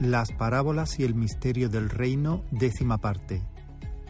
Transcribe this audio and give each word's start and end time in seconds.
Las 0.00 0.30
parábolas 0.30 1.00
y 1.00 1.04
el 1.04 1.14
misterio 1.14 1.70
del 1.70 1.88
reino, 1.88 2.44
décima 2.50 2.98
parte. 2.98 3.40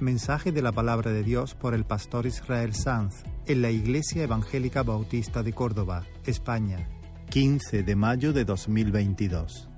Mensaje 0.00 0.50
de 0.50 0.60
la 0.60 0.72
palabra 0.72 1.12
de 1.12 1.22
Dios 1.22 1.54
por 1.54 1.74
el 1.74 1.84
pastor 1.84 2.26
Israel 2.26 2.74
Sanz 2.74 3.22
en 3.46 3.62
la 3.62 3.70
Iglesia 3.70 4.24
Evangélica 4.24 4.82
Bautista 4.82 5.44
de 5.44 5.52
Córdoba, 5.52 6.04
España, 6.24 6.88
15 7.30 7.84
de 7.84 7.94
mayo 7.94 8.32
de 8.32 8.44
2022. 8.44 9.68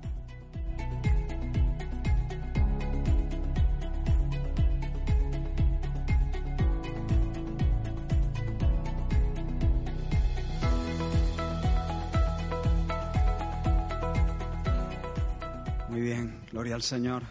Señor. 16.81 17.23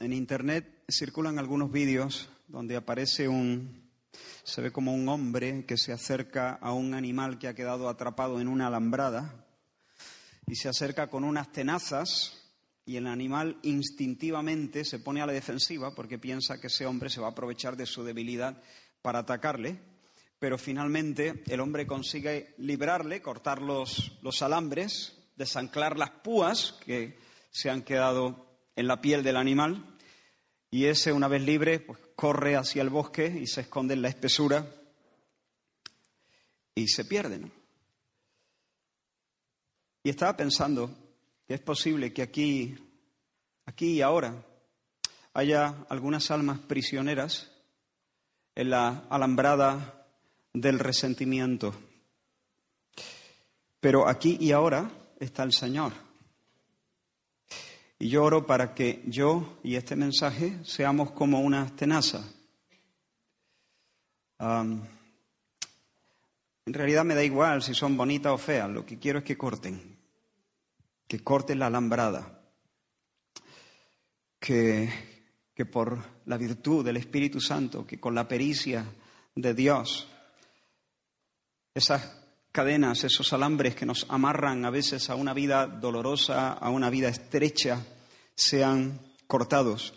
En 0.00 0.12
internet 0.12 0.82
circulan 0.88 1.38
algunos 1.38 1.70
vídeos 1.70 2.28
donde 2.48 2.76
aparece 2.76 3.28
un, 3.28 3.90
se 4.44 4.60
ve 4.60 4.72
como 4.72 4.94
un 4.94 5.08
hombre 5.08 5.64
que 5.66 5.76
se 5.76 5.92
acerca 5.92 6.54
a 6.54 6.72
un 6.72 6.94
animal 6.94 7.38
que 7.38 7.48
ha 7.48 7.54
quedado 7.54 7.88
atrapado 7.88 8.40
en 8.40 8.48
una 8.48 8.66
alambrada 8.66 9.46
y 10.46 10.56
se 10.56 10.68
acerca 10.68 11.08
con 11.08 11.24
unas 11.24 11.52
tenazas 11.52 12.42
y 12.84 12.96
el 12.96 13.06
animal 13.06 13.58
instintivamente 13.62 14.84
se 14.84 15.00
pone 15.00 15.20
a 15.20 15.26
la 15.26 15.32
defensiva 15.32 15.94
porque 15.94 16.18
piensa 16.18 16.60
que 16.60 16.68
ese 16.68 16.86
hombre 16.86 17.10
se 17.10 17.20
va 17.20 17.28
a 17.28 17.30
aprovechar 17.30 17.76
de 17.76 17.86
su 17.86 18.04
debilidad 18.04 18.62
para 19.02 19.20
atacarle, 19.20 19.78
pero 20.38 20.56
finalmente 20.58 21.42
el 21.46 21.60
hombre 21.60 21.86
consigue 21.86 22.54
librarle, 22.58 23.22
cortar 23.22 23.60
los, 23.60 24.18
los 24.22 24.42
alambres, 24.42 25.18
desanclar 25.36 25.98
las 25.98 26.10
púas 26.10 26.78
que 26.84 27.18
se 27.50 27.70
han 27.70 27.82
quedado 27.82 28.45
en 28.76 28.86
la 28.86 29.00
piel 29.00 29.22
del 29.22 29.36
animal 29.36 29.96
y 30.70 30.84
ese, 30.84 31.12
una 31.12 31.28
vez 31.28 31.42
libre, 31.42 31.80
pues 31.80 31.98
corre 32.14 32.56
hacia 32.56 32.82
el 32.82 32.90
bosque 32.90 33.26
y 33.26 33.46
se 33.46 33.62
esconde 33.62 33.94
en 33.94 34.02
la 34.02 34.08
espesura 34.08 34.66
y 36.74 36.86
se 36.88 37.04
pierde. 37.04 37.40
Y 40.02 40.10
estaba 40.10 40.36
pensando 40.36 40.94
que 41.46 41.54
es 41.54 41.60
posible 41.60 42.12
que 42.12 42.22
aquí, 42.22 42.76
aquí 43.64 43.94
y 43.94 44.02
ahora, 44.02 44.44
haya 45.32 45.84
algunas 45.88 46.30
almas 46.30 46.58
prisioneras 46.60 47.50
en 48.54 48.70
la 48.70 49.06
alambrada 49.10 50.06
del 50.52 50.78
resentimiento. 50.78 51.74
Pero 53.80 54.08
aquí 54.08 54.36
y 54.40 54.52
ahora 54.52 54.90
está 55.20 55.42
el 55.42 55.52
Señor. 55.52 56.05
Y 57.98 58.08
yo 58.10 58.24
oro 58.24 58.46
para 58.46 58.74
que 58.74 59.02
yo 59.06 59.58
y 59.62 59.76
este 59.76 59.96
mensaje 59.96 60.58
seamos 60.64 61.12
como 61.12 61.40
una 61.40 61.74
tenaza. 61.74 62.24
En 64.38 64.82
realidad 66.66 67.04
me 67.04 67.14
da 67.14 67.24
igual 67.24 67.62
si 67.62 67.74
son 67.74 67.96
bonitas 67.96 68.32
o 68.32 68.38
feas, 68.38 68.68
lo 68.68 68.84
que 68.84 68.98
quiero 68.98 69.20
es 69.20 69.24
que 69.24 69.38
corten, 69.38 69.96
que 71.06 71.22
corten 71.22 71.58
la 71.58 71.68
alambrada, 71.68 72.42
que, 74.38 74.92
que 75.54 75.64
por 75.64 75.98
la 76.26 76.36
virtud 76.36 76.84
del 76.84 76.98
Espíritu 76.98 77.40
Santo, 77.40 77.86
que 77.86 77.98
con 77.98 78.14
la 78.14 78.28
pericia 78.28 78.84
de 79.34 79.54
Dios, 79.54 80.06
esas 81.72 82.26
cadenas, 82.52 83.04
esos 83.04 83.32
alambres 83.32 83.74
que 83.74 83.86
nos 83.86 84.06
amarran 84.08 84.64
a 84.64 84.70
veces 84.70 85.08
a 85.08 85.14
una 85.14 85.34
vida 85.34 85.66
dolorosa, 85.66 86.52
a 86.52 86.70
una 86.70 86.90
vida 86.90 87.08
estrecha, 87.08 87.84
sean 88.36 89.00
cortados. 89.26 89.94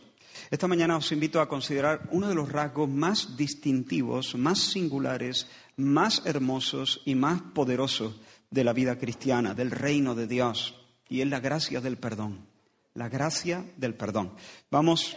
Esta 0.50 0.68
mañana 0.68 0.98
os 0.98 1.12
invito 1.12 1.42
a 1.42 1.50
considerar 1.50 2.10
uno 2.12 2.28
de 2.28 2.34
los 2.34 2.52
rasgos 2.52 2.90
más 2.90 3.38
distintivos, 3.38 4.34
más 4.36 4.60
singulares, 4.60 5.48
más 5.78 6.24
hermosos 6.26 7.02
y 7.06 7.14
más 7.14 7.42
poderosos 7.54 8.16
de 8.50 8.64
la 8.64 8.74
vida 8.74 8.98
cristiana, 8.98 9.54
del 9.54 9.70
reino 9.70 10.16
de 10.16 10.26
Dios, 10.26 10.76
y 11.08 11.22
es 11.22 11.28
la 11.28 11.40
gracia 11.40 11.82
del 11.82 11.98
perdón. 11.98 12.48
La 12.96 13.10
gracia 13.10 13.64
del 13.78 13.94
perdón. 13.94 14.34
Vamos 14.72 15.16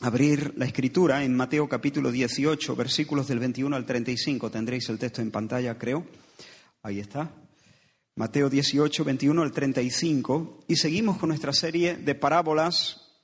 a 0.00 0.06
abrir 0.06 0.54
la 0.56 0.64
escritura 0.64 1.24
en 1.24 1.36
Mateo 1.36 1.68
capítulo 1.68 2.10
18, 2.10 2.74
versículos 2.74 3.28
del 3.28 3.40
21 3.40 3.76
al 3.76 3.84
35. 3.84 4.50
Tendréis 4.50 4.88
el 4.88 4.98
texto 4.98 5.20
en 5.20 5.30
pantalla, 5.30 5.76
creo. 5.76 6.06
Ahí 6.82 7.00
está. 7.00 7.30
Mateo 8.16 8.48
18, 8.48 9.04
21 9.04 9.42
al 9.42 9.52
35. 9.52 10.64
Y 10.68 10.76
seguimos 10.76 11.18
con 11.18 11.30
nuestra 11.30 11.52
serie 11.52 11.96
de 11.96 12.14
parábolas 12.14 13.22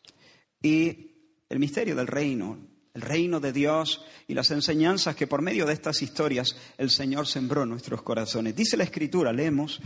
y 0.60 1.10
el 1.48 1.58
misterio 1.58 1.94
del 1.94 2.08
reino, 2.08 2.58
el 2.94 3.02
reino 3.02 3.38
de 3.40 3.52
Dios 3.52 4.04
y 4.26 4.34
las 4.34 4.50
enseñanzas 4.50 5.14
que 5.14 5.26
por 5.26 5.42
medio 5.42 5.64
de 5.64 5.74
estas 5.74 6.02
historias 6.02 6.56
el 6.76 6.90
Señor 6.90 7.26
sembró 7.26 7.62
en 7.62 7.70
nuestros 7.70 8.02
corazones. 8.02 8.56
Dice 8.56 8.76
la 8.76 8.84
Escritura, 8.84 9.32
leemos 9.32 9.80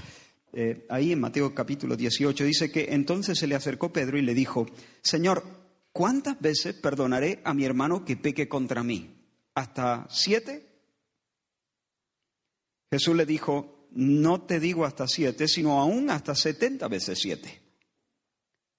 eh, 0.53 0.87
ahí 0.89 1.13
en 1.13 1.21
Mateo 1.21 1.55
capítulo 1.55 1.97
18, 1.97 2.45
dice 2.45 2.71
que 2.71 2.89
entonces 2.91 3.39
se 3.39 3.47
le 3.47 3.57
acercó 3.57 3.93
Pedro 3.93 4.19
y 4.19 4.23
le 4.23 4.35
dijo, 4.35 4.67
Señor, 5.03 5.43
¿cuántas 5.93 6.41
veces 6.41 6.75
perdonaré 6.75 7.43
a 7.45 7.53
mi 7.53 7.65
hermano 7.65 8.05
que 8.05 8.17
peque 8.17 8.49
contra 8.49 8.83
mí? 8.83 9.15
¿Hasta 9.55 10.07
siete? 10.09 10.67
Jesús 12.91 13.17
le 13.17 13.27
dijo, 13.27 13.74
no 13.95 14.43
te 14.43 14.59
digo 14.59 14.85
hasta 14.85 15.07
siete, 15.07 15.47
sino 15.47 15.81
aún 15.81 16.11
hasta 16.11 16.35
setenta 16.35 16.89
veces 16.89 17.21
siete. 17.21 17.63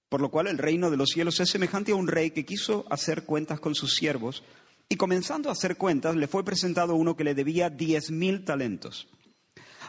Por 0.08 0.20
lo 0.20 0.30
cual 0.30 0.46
el 0.46 0.58
reino 0.58 0.90
de 0.90 0.96
los 0.96 1.10
cielos 1.10 1.40
es 1.40 1.50
semejante 1.50 1.92
a 1.92 1.96
un 1.96 2.06
rey 2.06 2.30
que 2.30 2.44
quiso 2.44 2.84
hacer 2.90 3.24
cuentas 3.24 3.58
con 3.58 3.74
sus 3.74 3.96
siervos 3.96 4.44
y 4.88 4.96
comenzando 4.96 5.48
a 5.48 5.52
hacer 5.52 5.76
cuentas 5.76 6.14
le 6.14 6.28
fue 6.28 6.44
presentado 6.44 6.94
uno 6.94 7.16
que 7.16 7.24
le 7.24 7.34
debía 7.34 7.70
diez 7.70 8.10
mil 8.10 8.44
talentos. 8.44 9.08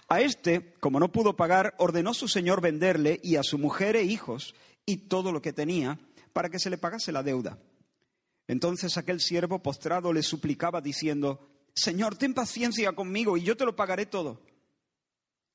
A 0.07 0.21
este, 0.21 0.73
como 0.79 0.99
no 0.99 1.11
pudo 1.11 1.35
pagar, 1.35 1.75
ordenó 1.77 2.13
su 2.13 2.29
señor 2.29 2.61
venderle 2.61 3.19
y 3.21 3.35
a 3.35 3.43
su 3.43 3.57
mujer 3.57 3.97
e 3.97 4.03
hijos 4.03 4.55
y 4.85 4.97
todo 5.09 5.33
lo 5.33 5.41
que 5.41 5.53
tenía 5.53 5.99
para 6.31 6.49
que 6.49 6.59
se 6.59 6.69
le 6.69 6.77
pagase 6.77 7.11
la 7.11 7.23
deuda. 7.23 7.59
Entonces 8.47 8.97
aquel 8.97 9.19
siervo 9.19 9.61
postrado 9.61 10.13
le 10.13 10.23
suplicaba 10.23 10.79
diciendo, 10.79 11.49
Señor, 11.75 12.15
ten 12.15 12.33
paciencia 12.33 12.93
conmigo 12.93 13.35
y 13.35 13.43
yo 13.43 13.57
te 13.57 13.65
lo 13.65 13.75
pagaré 13.75 14.05
todo. 14.05 14.41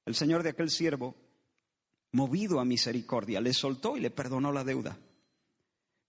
El 0.05 0.15
señor 0.15 0.43
de 0.43 0.51
aquel 0.51 0.71
siervo, 0.71 1.15
movido 2.13 2.61
a 2.61 2.65
misericordia, 2.65 3.41
le 3.41 3.53
soltó 3.53 3.97
y 3.97 4.01
le 4.01 4.11
perdonó 4.11 4.53
la 4.53 4.65
deuda. 4.65 4.99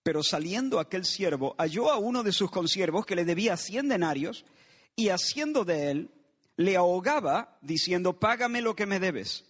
Pero 0.04 0.24
saliendo 0.24 0.80
aquel 0.80 1.06
siervo, 1.06 1.56
halló 1.58 1.92
a 1.92 1.98
uno 1.98 2.24
de 2.24 2.32
sus 2.32 2.52
consiervos 2.52 3.06
que 3.06 3.16
le 3.16 3.26
debía 3.26 3.56
cien 3.56 3.88
denarios 3.88 4.46
y 4.96 5.10
haciendo 5.10 5.64
de 5.64 5.92
él, 5.92 6.12
le 6.58 6.76
ahogaba 6.76 7.58
diciendo, 7.62 8.20
págame 8.20 8.62
lo 8.62 8.76
que 8.76 8.86
me 8.86 9.00
debes. 9.00 9.46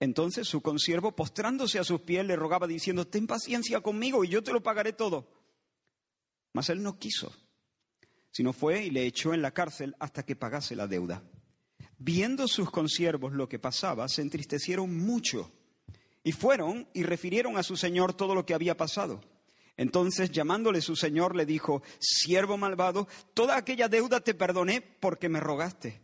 Entonces 0.00 0.46
su 0.48 0.60
consiervo, 0.60 1.12
postrándose 1.12 1.78
a 1.78 1.84
sus 1.84 2.02
pies, 2.02 2.26
le 2.26 2.36
rogaba 2.36 2.66
diciendo, 2.66 3.06
ten 3.06 3.26
paciencia 3.26 3.80
conmigo 3.80 4.24
y 4.24 4.28
yo 4.28 4.42
te 4.42 4.52
lo 4.52 4.62
pagaré 4.62 4.92
todo. 4.92 5.26
Mas 6.52 6.68
él 6.68 6.82
no 6.82 6.98
quiso 6.98 7.32
sino 8.34 8.52
fue 8.52 8.86
y 8.86 8.90
le 8.90 9.06
echó 9.06 9.32
en 9.32 9.42
la 9.42 9.52
cárcel 9.52 9.94
hasta 10.00 10.24
que 10.24 10.34
pagase 10.34 10.74
la 10.74 10.88
deuda. 10.88 11.22
Viendo 11.98 12.48
sus 12.48 12.70
consiervos 12.70 13.32
lo 13.32 13.48
que 13.48 13.58
pasaba, 13.58 14.08
se 14.08 14.22
entristecieron 14.22 14.96
mucho 14.96 15.52
y 16.22 16.32
fueron 16.32 16.88
y 16.92 17.02
refirieron 17.02 17.56
a 17.56 17.62
su 17.62 17.76
señor 17.76 18.14
todo 18.14 18.34
lo 18.34 18.44
que 18.44 18.54
había 18.54 18.76
pasado. 18.76 19.20
Entonces, 19.76 20.30
llamándole 20.30 20.80
su 20.80 20.96
señor, 20.96 21.34
le 21.34 21.46
dijo, 21.46 21.82
siervo 21.98 22.56
malvado, 22.56 23.08
toda 23.34 23.56
aquella 23.56 23.88
deuda 23.88 24.20
te 24.20 24.34
perdoné 24.34 24.80
porque 24.80 25.28
me 25.28 25.40
rogaste. 25.40 26.00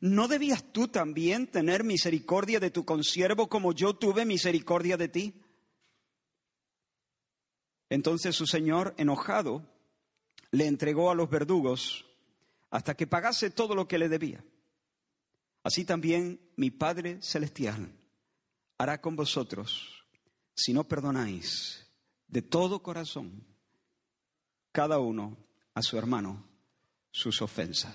¿No 0.00 0.28
debías 0.28 0.64
tú 0.72 0.88
también 0.88 1.46
tener 1.46 1.84
misericordia 1.84 2.58
de 2.58 2.70
tu 2.70 2.84
consiervo 2.84 3.48
como 3.48 3.72
yo 3.72 3.94
tuve 3.94 4.24
misericordia 4.24 4.96
de 4.96 5.08
ti? 5.08 5.34
Entonces 7.90 8.36
su 8.36 8.46
señor, 8.46 8.94
enojado, 8.96 9.66
le 10.52 10.66
entregó 10.66 11.10
a 11.10 11.14
los 11.14 11.28
verdugos 11.28 12.06
hasta 12.70 12.94
que 12.94 13.06
pagase 13.06 13.50
todo 13.50 13.74
lo 13.74 13.88
que 13.88 13.98
le 13.98 14.08
debía. 14.08 14.42
Así 15.62 15.84
también 15.84 16.40
mi 16.56 16.70
Padre 16.70 17.20
Celestial 17.22 17.92
hará 18.78 19.00
con 19.00 19.16
vosotros 19.16 20.06
si 20.54 20.72
no 20.72 20.84
perdonáis 20.84 21.86
de 22.28 22.42
todo 22.42 22.82
corazón 22.82 23.44
cada 24.72 24.98
uno 24.98 25.36
a 25.74 25.82
su 25.82 25.98
hermano 25.98 26.48
sus 27.10 27.42
ofensas. 27.42 27.94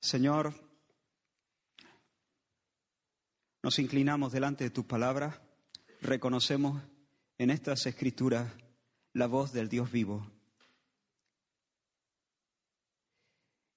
Señor, 0.00 0.52
nos 3.62 3.78
inclinamos 3.78 4.32
delante 4.32 4.64
de 4.64 4.70
tu 4.70 4.86
palabra, 4.86 5.42
reconocemos 6.00 6.82
en 7.38 7.50
estas 7.50 7.86
escrituras 7.86 8.52
la 9.12 9.26
voz 9.26 9.52
del 9.52 9.68
Dios 9.68 9.90
vivo 9.90 10.30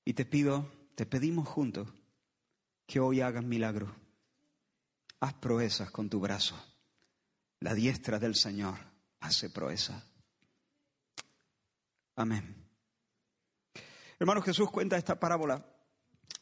Y 0.05 0.13
te 0.13 0.25
pido, 0.25 0.69
te 0.95 1.05
pedimos 1.05 1.47
juntos 1.47 1.87
que 2.91 2.99
hoy 2.99 3.21
hagas 3.21 3.45
milagro. 3.45 3.95
Haz 5.21 5.33
proezas 5.35 5.89
con 5.91 6.09
tu 6.09 6.19
brazo. 6.19 6.61
la 7.61 7.73
diestra 7.73 8.19
del 8.19 8.35
Señor 8.35 8.75
hace 9.21 9.49
proeza. 9.49 10.03
Amén. 12.15 12.67
Hermano 14.19 14.41
Jesús 14.41 14.69
cuenta 14.71 14.97
esta 14.97 15.19
parábola 15.19 15.63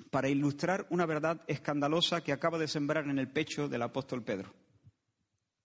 para 0.10 0.30
ilustrar 0.30 0.88
una 0.90 1.06
verdad 1.06 1.42
escandalosa 1.46 2.22
que 2.22 2.31
acaba 2.31 2.57
de 2.57 2.68
sembrar 2.68 3.04
en 3.04 3.19
el 3.19 3.31
pecho 3.31 3.68
del 3.68 3.84
apóstol 3.84 4.24
Pedro. 4.24 4.51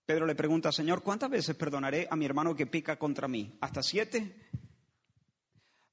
Pedro 0.05 0.27
le 0.27 0.35
pregunta, 0.35 0.71
Señor, 0.71 1.01
¿cuántas 1.01 1.31
veces 1.31 1.55
perdonaré 1.55 2.07
a 2.11 2.15
mi 2.15 2.25
hermano 2.25 2.55
que 2.55 2.67
pica 2.67 2.99
contra 2.99 3.27
mí? 3.27 3.57
¿Hasta 3.61 3.81
siete? 3.81 4.49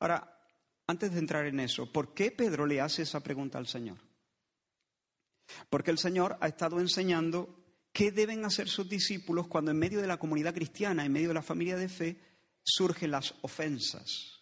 Ahora, 0.00 0.38
antes 0.86 1.12
de 1.12 1.18
entrar 1.18 1.46
en 1.46 1.60
eso, 1.60 1.90
¿por 1.90 2.12
qué 2.12 2.30
Pedro 2.30 2.66
le 2.66 2.80
hace 2.80 3.02
esa 3.02 3.20
pregunta 3.20 3.56
al 3.56 3.68
Señor? 3.68 4.11
Porque 5.70 5.90
el 5.90 5.98
Señor 5.98 6.36
ha 6.40 6.48
estado 6.48 6.80
enseñando 6.80 7.62
qué 7.92 8.10
deben 8.10 8.44
hacer 8.44 8.68
sus 8.68 8.88
discípulos 8.88 9.48
cuando 9.48 9.70
en 9.70 9.78
medio 9.78 10.00
de 10.00 10.06
la 10.06 10.18
comunidad 10.18 10.54
cristiana, 10.54 11.04
en 11.04 11.12
medio 11.12 11.28
de 11.28 11.34
la 11.34 11.42
familia 11.42 11.76
de 11.76 11.88
fe, 11.88 12.16
surgen 12.62 13.10
las 13.10 13.34
ofensas. 13.42 14.40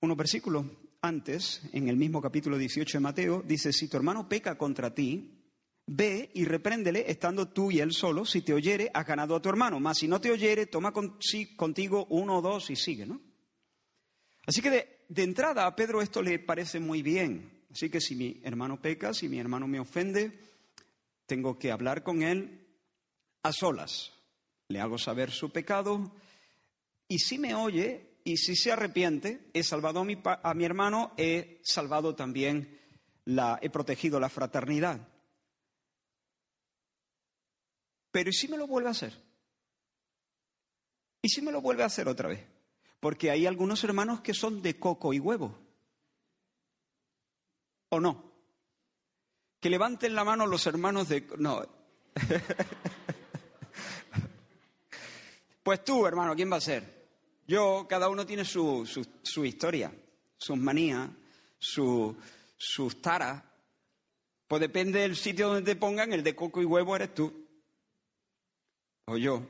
Unos 0.00 0.16
versículos 0.16 0.66
antes, 1.00 1.62
en 1.72 1.88
el 1.88 1.96
mismo 1.96 2.20
capítulo 2.20 2.58
18 2.58 2.98
de 2.98 3.02
Mateo, 3.02 3.42
dice, 3.46 3.72
si 3.72 3.88
tu 3.88 3.96
hermano 3.96 4.28
peca 4.28 4.56
contra 4.56 4.94
ti, 4.94 5.36
ve 5.86 6.30
y 6.34 6.44
repréndele 6.44 7.10
estando 7.10 7.48
tú 7.48 7.70
y 7.70 7.80
él 7.80 7.92
solo. 7.92 8.24
Si 8.24 8.42
te 8.42 8.52
oyere, 8.52 8.90
has 8.92 9.06
ganado 9.06 9.36
a 9.36 9.42
tu 9.42 9.48
hermano. 9.48 9.80
Mas 9.80 9.98
si 9.98 10.08
no 10.08 10.20
te 10.20 10.30
oyere, 10.30 10.66
toma 10.66 10.92
contigo 10.92 12.06
uno 12.10 12.38
o 12.38 12.42
dos 12.42 12.70
y 12.70 12.76
sigue, 12.76 13.06
¿no? 13.06 13.20
Así 14.46 14.60
que 14.60 14.70
de, 14.70 14.98
de 15.08 15.22
entrada 15.22 15.66
a 15.66 15.74
Pedro 15.74 16.02
esto 16.02 16.22
le 16.22 16.38
parece 16.38 16.78
muy 16.78 17.02
bien. 17.02 17.55
Así 17.76 17.90
que 17.90 18.00
si 18.00 18.16
mi 18.16 18.40
hermano 18.42 18.80
peca, 18.80 19.12
si 19.12 19.28
mi 19.28 19.38
hermano 19.38 19.68
me 19.68 19.78
ofende, 19.78 20.32
tengo 21.26 21.58
que 21.58 21.70
hablar 21.70 22.02
con 22.02 22.22
él 22.22 22.66
a 23.42 23.52
solas. 23.52 24.14
Le 24.68 24.80
hago 24.80 24.96
saber 24.96 25.30
su 25.30 25.52
pecado 25.52 26.10
y 27.06 27.18
si 27.18 27.38
me 27.38 27.54
oye 27.54 28.14
y 28.24 28.38
si 28.38 28.56
se 28.56 28.72
arrepiente, 28.72 29.50
he 29.52 29.62
salvado 29.62 30.00
a 30.00 30.04
mi, 30.06 30.16
a 30.24 30.54
mi 30.54 30.64
hermano, 30.64 31.12
he 31.18 31.60
salvado 31.64 32.14
también, 32.14 32.80
la, 33.26 33.58
he 33.60 33.68
protegido 33.68 34.18
la 34.20 34.30
fraternidad. 34.30 35.06
Pero 38.10 38.30
¿y 38.30 38.32
si 38.32 38.48
me 38.48 38.56
lo 38.56 38.66
vuelve 38.66 38.88
a 38.88 38.92
hacer? 38.92 39.22
¿Y 41.20 41.28
si 41.28 41.42
me 41.42 41.52
lo 41.52 41.60
vuelve 41.60 41.82
a 41.82 41.86
hacer 41.86 42.08
otra 42.08 42.30
vez? 42.30 42.42
Porque 43.00 43.30
hay 43.30 43.44
algunos 43.44 43.84
hermanos 43.84 44.22
que 44.22 44.32
son 44.32 44.62
de 44.62 44.78
coco 44.78 45.12
y 45.12 45.18
huevo. 45.18 45.65
¿O 47.90 48.00
no? 48.00 48.32
Que 49.60 49.70
levanten 49.70 50.14
la 50.14 50.24
mano 50.24 50.46
los 50.46 50.66
hermanos 50.66 51.08
de... 51.08 51.26
No. 51.38 51.62
pues 55.62 55.84
tú, 55.84 56.06
hermano, 56.06 56.34
¿quién 56.34 56.50
va 56.50 56.56
a 56.56 56.60
ser? 56.60 56.96
Yo, 57.46 57.86
cada 57.88 58.08
uno 58.08 58.26
tiene 58.26 58.44
su, 58.44 58.86
su, 59.22 59.44
historia, 59.44 59.92
sus 60.36 60.56
manías, 60.56 61.08
su, 61.58 62.16
sus 62.56 63.00
taras. 63.00 63.42
Pues 64.48 64.60
depende 64.60 65.00
del 65.00 65.16
sitio 65.16 65.48
donde 65.48 65.74
te 65.74 65.78
pongan, 65.78 66.12
el 66.12 66.22
de 66.22 66.34
coco 66.34 66.60
y 66.60 66.64
huevo 66.64 66.96
eres 66.96 67.14
tú. 67.14 67.46
O 69.06 69.16
yo. 69.16 69.42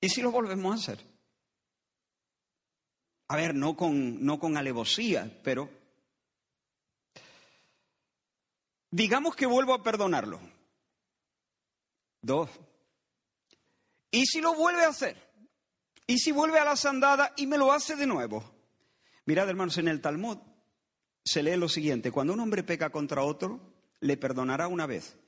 ¿Y 0.00 0.08
si 0.08 0.22
lo 0.22 0.30
volvemos 0.30 0.72
a 0.72 0.78
hacer? 0.78 1.15
A 3.28 3.36
ver, 3.36 3.54
no 3.54 3.76
con, 3.76 4.24
no 4.24 4.38
con 4.38 4.56
alevosía, 4.56 5.40
pero 5.42 5.68
digamos 8.90 9.34
que 9.34 9.46
vuelvo 9.46 9.74
a 9.74 9.82
perdonarlo. 9.82 10.40
Dos. 12.22 12.50
¿Y 14.10 14.26
si 14.26 14.40
lo 14.40 14.54
vuelve 14.54 14.84
a 14.84 14.88
hacer? 14.88 15.16
¿Y 16.06 16.18
si 16.18 16.30
vuelve 16.30 16.58
a 16.60 16.64
la 16.64 16.76
sandada 16.76 17.32
y 17.36 17.46
me 17.46 17.58
lo 17.58 17.72
hace 17.72 17.96
de 17.96 18.06
nuevo? 18.06 18.44
Mirad, 19.24 19.48
hermanos, 19.48 19.76
en 19.78 19.88
el 19.88 20.00
Talmud 20.00 20.38
se 21.24 21.42
lee 21.42 21.56
lo 21.56 21.68
siguiente. 21.68 22.12
Cuando 22.12 22.32
un 22.32 22.40
hombre 22.40 22.62
peca 22.62 22.90
contra 22.90 23.22
otro, 23.22 23.60
le 24.00 24.16
perdonará 24.16 24.68
una 24.68 24.86
vez, 24.86 25.18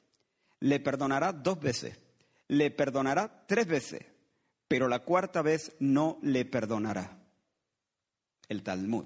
le 0.60 0.78
perdonará 0.78 1.32
dos 1.32 1.58
veces, 1.58 1.98
le 2.46 2.70
perdonará 2.70 3.44
tres 3.46 3.66
veces, 3.66 4.06
pero 4.68 4.86
la 4.86 5.00
cuarta 5.00 5.42
vez 5.42 5.74
no 5.80 6.18
le 6.22 6.44
perdonará. 6.44 7.18
El 8.48 8.62
Talmud. 8.62 9.04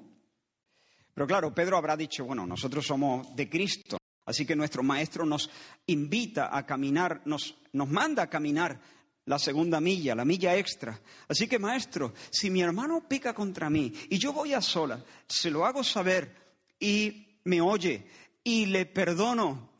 Pero 1.15 1.27
claro, 1.27 1.55
Pedro 1.55 1.77
habrá 1.77 1.97
dicho, 1.97 2.25
bueno, 2.25 2.47
nosotros 2.47 2.87
somos 2.87 3.35
de 3.37 3.49
Cristo, 3.49 3.99
así 4.25 4.47
que 4.47 4.57
nuestro 4.57 4.83
maestro 4.83 5.27
nos 5.27 5.51
invita 5.87 6.57
a 6.57 6.65
caminar, 6.65 7.23
nos, 7.27 7.55
nos 7.73 7.89
manda 7.89 8.23
a 8.23 8.31
caminar 8.31 8.81
la 9.27 9.39
segunda 9.39 9.81
milla, 9.81 10.15
la 10.15 10.25
milla 10.25 10.57
extra. 10.57 10.99
Así 11.29 11.47
que, 11.47 11.59
maestro, 11.59 12.15
si 12.31 12.51
mi 12.51 12.63
hermano 12.63 13.07
pica 13.09 13.35
contra 13.35 13.71
mí 13.71 13.93
y 14.09 14.19
yo 14.19 14.33
voy 14.33 14.55
a 14.55 14.63
sola, 14.63 15.05
se 15.29 15.51
lo 15.51 15.65
hago 15.65 15.85
saber 15.85 16.35
y 16.81 17.39
me 17.45 17.61
oye 17.61 18.07
y 18.43 18.67
le 18.67 18.87
perdono, 18.87 19.71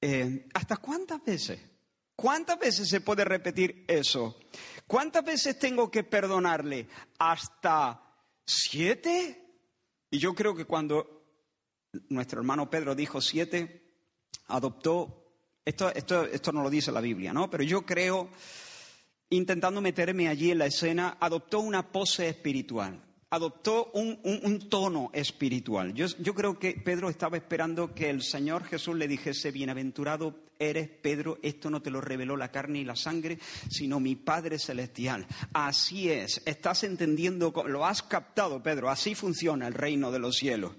eh, 0.00 0.46
¿hasta 0.54 0.78
cuántas 0.78 1.22
veces? 1.24 1.60
¿Cuántas 2.16 2.58
veces 2.58 2.88
se 2.88 3.00
puede 3.00 3.24
repetir 3.24 3.84
eso? 3.86 4.40
¿Cuántas 4.88 5.24
veces 5.24 5.58
tengo 5.58 5.88
que 5.88 6.02
perdonarle? 6.02 6.88
¿Hasta 7.18 8.07
siete? 8.48 9.44
Y 10.10 10.18
yo 10.18 10.34
creo 10.34 10.54
que 10.56 10.64
cuando 10.64 11.22
nuestro 12.08 12.40
hermano 12.40 12.70
Pedro 12.70 12.94
dijo 12.94 13.20
siete, 13.20 13.92
adoptó, 14.46 15.32
esto, 15.64 15.94
esto, 15.94 16.24
esto 16.24 16.52
no 16.52 16.62
lo 16.62 16.70
dice 16.70 16.90
la 16.90 17.00
Biblia, 17.00 17.32
¿no? 17.32 17.50
Pero 17.50 17.62
yo 17.62 17.84
creo, 17.84 18.30
intentando 19.30 19.80
meterme 19.80 20.28
allí 20.28 20.50
en 20.50 20.58
la 20.58 20.66
escena, 20.66 21.18
adoptó 21.20 21.60
una 21.60 21.92
pose 21.92 22.28
espiritual 22.28 23.07
adoptó 23.30 23.90
un, 23.92 24.68
tono 24.68 25.10
espiritual. 25.12 25.92
Yo, 25.92 26.06
yo, 26.18 26.34
creo 26.34 26.58
que 26.58 26.72
Pedro 26.72 27.08
estaba 27.08 27.36
esperando 27.36 27.94
que 27.94 28.08
el 28.08 28.22
Señor 28.22 28.64
Jesús 28.64 28.96
le 28.96 29.08
dijese, 29.08 29.50
bienaventurado 29.50 30.48
eres 30.58 30.88
Pedro, 30.88 31.38
esto 31.42 31.70
no 31.70 31.80
te 31.82 31.90
lo 31.90 32.00
reveló 32.00 32.36
la 32.36 32.50
carne 32.50 32.80
y 32.80 32.84
la 32.84 32.96
sangre, 32.96 33.38
sino 33.70 34.00
mi 34.00 34.16
Padre 34.16 34.58
Celestial. 34.58 35.26
Así 35.52 36.10
es, 36.10 36.42
estás 36.46 36.84
entendiendo, 36.84 37.52
lo 37.66 37.86
has 37.86 38.02
captado 38.02 38.62
Pedro, 38.62 38.90
así 38.90 39.14
funciona 39.14 39.66
el 39.66 39.74
reino 39.74 40.10
de 40.10 40.18
los 40.18 40.36
cielos. 40.36 40.72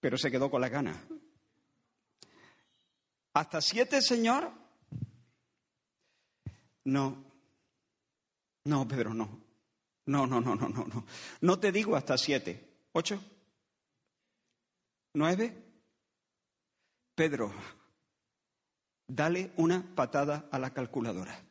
Pero 0.00 0.18
se 0.18 0.30
quedó 0.30 0.50
con 0.50 0.60
la 0.60 0.68
gana. 0.68 1.04
¿Hasta 3.34 3.60
siete, 3.60 4.02
Señor? 4.02 4.50
No, 6.84 7.24
no, 8.64 8.86
Pedro, 8.86 9.14
no. 9.14 9.41
No, 10.12 10.26
no, 10.26 10.42
no, 10.42 10.54
no, 10.54 10.68
no, 10.68 10.84
no. 10.84 11.06
No 11.40 11.58
te 11.58 11.72
digo 11.72 11.96
hasta 11.96 12.18
siete. 12.18 12.68
¿Ocho? 12.92 13.18
¿Nueve? 15.14 15.56
Pedro, 17.14 17.50
dale 19.06 19.52
una 19.56 19.94
patada 19.94 20.50
a 20.52 20.58
la 20.58 20.74
calculadora. 20.74 21.42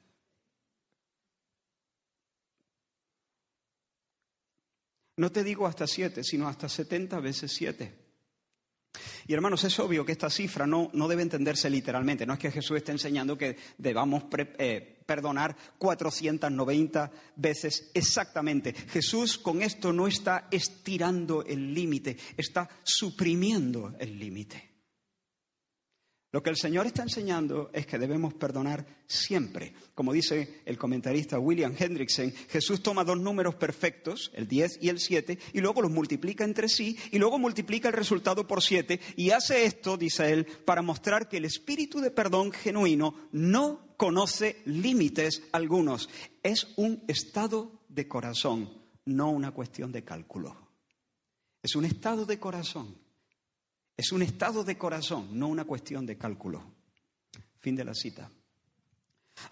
No 5.18 5.32
te 5.32 5.44
digo 5.44 5.66
hasta 5.66 5.88
siete, 5.88 6.24
sino 6.24 6.48
hasta 6.48 6.70
setenta 6.70 7.20
veces 7.20 7.52
siete. 7.52 8.01
Y 9.32 9.34
hermanos, 9.34 9.64
es 9.64 9.80
obvio 9.80 10.04
que 10.04 10.12
esta 10.12 10.30
cifra 10.30 10.68
no, 10.68 10.90
no 10.92 11.08
debe 11.08 11.22
entenderse 11.22 11.70
literalmente. 11.70 12.26
No 12.26 12.34
es 12.34 12.40
que 12.40 12.52
Jesús 12.52 12.76
esté 12.76 12.92
enseñando 12.92 13.38
que 13.38 13.56
debamos 13.78 14.26
eh, 14.58 15.00
perdonar 15.06 15.56
490 15.78 17.10
veces 17.38 17.92
exactamente. 17.94 18.74
Jesús 18.74 19.38
con 19.38 19.62
esto 19.62 19.94
no 19.94 20.06
está 20.08 20.50
estirando 20.52 21.46
el 21.46 21.74
límite, 21.74 22.18
está 22.36 22.68
suprimiendo 22.84 23.96
el 24.00 24.20
límite. 24.20 24.71
Lo 26.34 26.42
que 26.42 26.50
el 26.50 26.56
Señor 26.56 26.88
está 26.88 27.04
enseñando 27.04 27.70
es 27.74 27.86
que 27.86 28.00
debemos 28.00 28.34
perdonar 28.34 28.86
siempre. 29.06 29.74
Como 29.94 30.14
dice 30.14 30.62
el 30.64 30.78
comentarista 30.78 31.38
William 31.38 31.76
Hendrickson, 31.78 32.32
Jesús 32.50 32.82
toma 32.82 33.04
dos 33.04 33.20
números 33.20 33.56
perfectos, 33.56 34.32
el 34.34 34.48
10 34.48 34.80
y 34.82 34.88
el 34.88 35.00
7, 35.00 35.38
y 35.52 35.60
luego 35.60 35.82
los 35.82 35.92
multiplica 35.92 36.46
entre 36.46 36.70
sí, 36.70 36.98
y 37.12 37.20
luego 37.20 37.38
multiplica 37.38 37.90
el 37.90 37.96
resultado 37.96 38.48
por 38.48 38.64
7, 38.64 39.02
y 39.18 39.32
hace 39.32 39.66
esto, 39.66 39.98
dice 39.98 40.32
él, 40.32 40.46
para 40.46 40.82
mostrar 40.82 41.28
que 41.28 41.38
el 41.38 41.46
espíritu 41.46 42.00
de 42.00 42.12
perdón 42.12 42.54
genuino 42.54 43.28
no 43.34 43.94
conoce 43.98 44.62
límites 44.64 45.44
algunos. 45.52 46.10
Es 46.44 46.70
un 46.78 47.04
estado 47.10 47.84
de 47.90 48.08
corazón, 48.08 48.70
no 49.04 49.32
una 49.32 49.52
cuestión 49.52 49.92
de 49.92 50.06
cálculo. 50.06 50.56
Es 51.62 51.76
un 51.76 51.84
estado 51.84 52.26
de 52.26 52.40
corazón. 52.40 52.96
Es 54.02 54.12
un 54.12 54.24
estado 54.24 54.64
de 54.64 54.80
corazón, 54.80 55.28
no 55.38 55.48
una 55.48 55.64
cuestión 55.64 56.08
de 56.08 56.18
cálculo. 56.18 56.64
Fin 57.60 57.76
de 57.76 57.86
la 57.86 57.94
cita. 57.94 58.28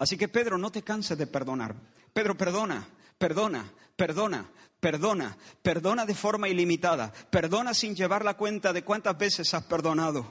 Así 0.00 0.18
que 0.18 0.26
Pedro, 0.26 0.58
no 0.58 0.72
te 0.72 0.82
canses 0.82 1.16
de 1.16 1.28
perdonar. 1.28 1.72
Pedro, 2.12 2.36
perdona. 2.36 2.84
perdona, 3.16 3.72
perdona, 3.94 4.50
perdona, 4.80 5.38
perdona 5.62 6.04
de 6.04 6.14
forma 6.16 6.48
ilimitada, 6.48 7.12
perdona 7.30 7.74
sin 7.74 7.94
llevar 7.94 8.24
la 8.24 8.36
cuenta 8.36 8.72
de 8.72 8.82
cuántas 8.82 9.16
veces 9.16 9.54
has 9.54 9.62
perdonado. 9.66 10.28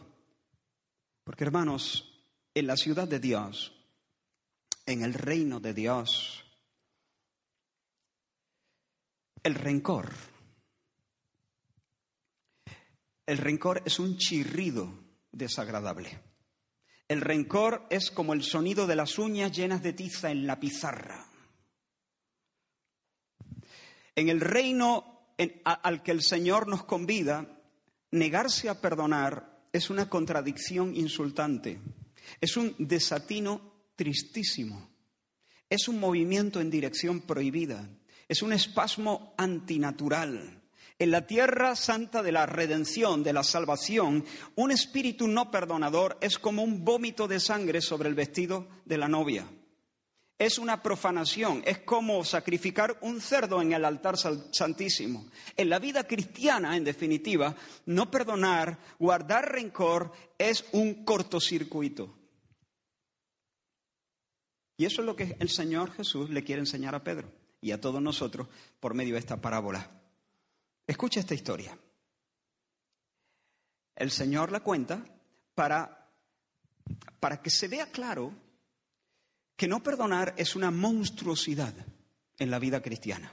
Porque 1.23 1.45
hermanos, 1.45 2.21
en 2.53 2.67
la 2.67 2.75
ciudad 2.75 3.07
de 3.07 3.21
Dios, 3.21 3.71
en 4.85 5.01
el 5.01 5.13
reino 5.13 5.61
de 5.61 5.73
Dios, 5.73 6.43
el 9.43 9.55
rencor, 9.55 10.11
el 13.29 13.37
rencor 13.37 13.83
es 13.85 13.99
un 13.99 14.17
chirrido 14.17 14.91
desagradable. 15.31 16.19
El 17.07 17.21
rencor 17.21 17.85
es 17.91 18.09
como 18.09 18.33
el 18.33 18.41
sonido 18.41 18.87
de 18.87 18.95
las 18.95 19.19
uñas 19.19 19.55
llenas 19.55 19.83
de 19.83 19.93
tiza 19.93 20.31
en 20.31 20.47
la 20.47 20.59
pizarra. 20.59 21.27
En 24.15 24.29
el 24.29 24.41
reino 24.41 25.27
al 25.63 26.01
que 26.01 26.09
el 26.09 26.23
Señor 26.23 26.67
nos 26.67 26.85
convida, 26.85 27.61
negarse 28.09 28.67
a 28.67 28.81
perdonar 28.81 29.61
es 29.71 29.91
una 29.91 30.09
contradicción 30.09 30.95
insultante, 30.95 31.79
es 32.41 32.57
un 32.57 32.73
desatino 32.79 33.91
tristísimo, 33.95 34.89
es 35.69 35.87
un 35.87 35.99
movimiento 35.99 36.61
en 36.61 36.71
dirección 36.71 37.21
prohibida, 37.21 37.87
es 38.27 38.41
un 38.41 38.53
espasmo 38.53 39.35
antinatural. 39.37 40.58
En 40.99 41.11
la 41.11 41.25
tierra 41.25 41.77
santa 41.77 42.21
de 42.21 42.33
la 42.33 42.45
redención, 42.45 43.23
de 43.23 43.31
la 43.31 43.45
salvación, 43.45 44.25
un 44.55 44.71
espíritu 44.71 45.29
no 45.29 45.49
perdonador 45.49 46.17
es 46.19 46.37
como 46.37 46.61
un 46.61 46.83
vómito 46.83 47.25
de 47.25 47.39
sangre 47.39 47.79
sobre 47.79 48.09
el 48.09 48.15
vestido 48.15 48.67
de 48.83 48.97
la 48.97 49.07
novia. 49.07 49.47
Es 50.37 50.59
una 50.59 50.83
profanación, 50.83 51.63
es 51.65 51.79
como 51.79 52.25
sacrificar 52.25 52.97
un 52.99 53.21
cerdo 53.21 53.61
en 53.61 53.71
el 53.71 53.85
altar 53.85 54.17
santísimo. 54.17 55.25
En 55.55 55.69
la 55.69 55.79
vida 55.79 56.05
cristiana, 56.05 56.75
en 56.75 56.83
definitiva, 56.83 57.55
no 57.85 58.11
perdonar, 58.11 58.77
guardar 58.99 59.53
rencor 59.53 60.11
es 60.37 60.65
un 60.73 61.05
cortocircuito. 61.05 62.13
Y 64.75 64.83
eso 64.83 65.01
es 65.01 65.05
lo 65.05 65.15
que 65.15 65.37
el 65.39 65.49
Señor 65.49 65.91
Jesús 65.93 66.29
le 66.29 66.43
quiere 66.43 66.61
enseñar 66.61 66.93
a 66.93 67.03
Pedro 67.05 67.31
y 67.61 67.71
a 67.71 67.79
todos 67.79 68.01
nosotros 68.01 68.47
por 68.81 68.93
medio 68.93 69.13
de 69.13 69.19
esta 69.19 69.37
parábola. 69.37 69.98
Escucha 70.89 71.19
esta 71.19 71.35
historia. 71.35 71.77
El 73.95 74.09
Señor 74.09 74.51
la 74.51 74.61
cuenta 74.61 75.05
para, 75.53 76.09
para 77.19 77.39
que 77.43 77.51
se 77.51 77.67
vea 77.67 77.91
claro 77.91 78.33
que 79.55 79.67
no 79.67 79.83
perdonar 79.83 80.33
es 80.35 80.55
una 80.55 80.71
monstruosidad 80.71 81.75
en 82.39 82.49
la 82.49 82.57
vida 82.57 82.81
cristiana. 82.81 83.31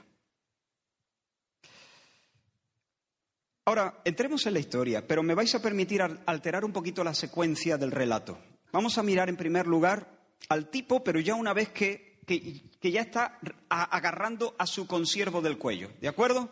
Ahora, 3.65 4.01
entremos 4.05 4.45
en 4.45 4.53
la 4.53 4.59
historia, 4.59 5.07
pero 5.07 5.23
me 5.23 5.33
vais 5.33 5.55
a 5.55 5.61
permitir 5.61 6.03
alterar 6.03 6.63
un 6.63 6.71
poquito 6.71 7.03
la 7.03 7.15
secuencia 7.15 7.75
del 7.79 7.89
relato. 7.89 8.37
Vamos 8.71 8.99
a 8.99 9.03
mirar 9.03 9.29
en 9.29 9.35
primer 9.35 9.65
lugar 9.65 10.27
al 10.49 10.69
tipo, 10.69 11.03
pero 11.03 11.19
ya 11.19 11.33
una 11.33 11.53
vez 11.53 11.69
que, 11.69 12.21
que 12.27 12.91
ya 12.91 13.01
está 13.01 13.39
agarrando 13.67 14.55
a 14.59 14.67
su 14.67 14.85
consiervo 14.85 15.41
del 15.41 15.57
cuello, 15.57 15.89
¿de 15.99 16.07
acuerdo? 16.07 16.51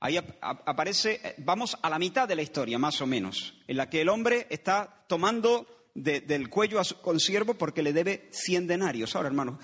Ahí 0.00 0.18
aparece, 0.40 1.20
eh, 1.22 1.34
vamos 1.38 1.76
a 1.80 1.88
la 1.88 1.98
mitad 1.98 2.28
de 2.28 2.36
la 2.36 2.42
historia, 2.42 2.78
más 2.78 3.00
o 3.00 3.06
menos, 3.06 3.54
en 3.66 3.76
la 3.76 3.88
que 3.88 4.02
el 4.02 4.08
hombre 4.08 4.46
está 4.50 5.04
tomando 5.08 5.66
del 5.94 6.50
cuello 6.50 6.80
a 6.80 6.84
su 6.84 7.00
consiervo 7.00 7.54
porque 7.54 7.82
le 7.82 7.92
debe 7.92 8.28
100 8.32 8.66
denarios. 8.66 9.14
Ahora, 9.14 9.28
hermanos, 9.28 9.58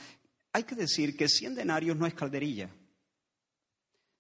hay 0.53 0.63
que 0.63 0.75
decir 0.75 1.17
que 1.17 1.29
100 1.29 1.57
denarios 1.57 1.97
no 1.97 2.07
es 2.07 2.15
calderilla. 2.15 2.71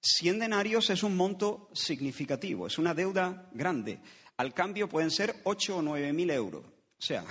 100 0.02 0.38
denarios 0.38 0.90
es 0.90 1.02
un 1.02 1.17
monto 1.17 1.71
significativo, 1.73 2.67
es 2.67 2.79
una 2.79 2.95
deuda 2.95 3.49
grande. 3.52 4.00
Al 4.37 4.55
cambio 4.55 4.88
pueden 4.88 5.11
ser 5.11 5.37
8 5.45 5.76
o 5.76 5.83
9 5.83 6.12
mil 6.12 6.31
euros. 6.31 6.64
O 6.64 7.02
sea, 7.02 7.25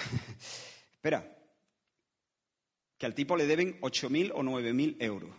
espera, 0.93 1.35
que 2.97 3.05
al 3.05 3.15
tipo 3.15 3.35
le 3.35 3.47
deben 3.47 3.77
8 3.81 4.09
mil 4.09 4.31
o 4.33 4.43
9 4.43 4.73
mil 4.73 4.97
euros. 4.99 5.31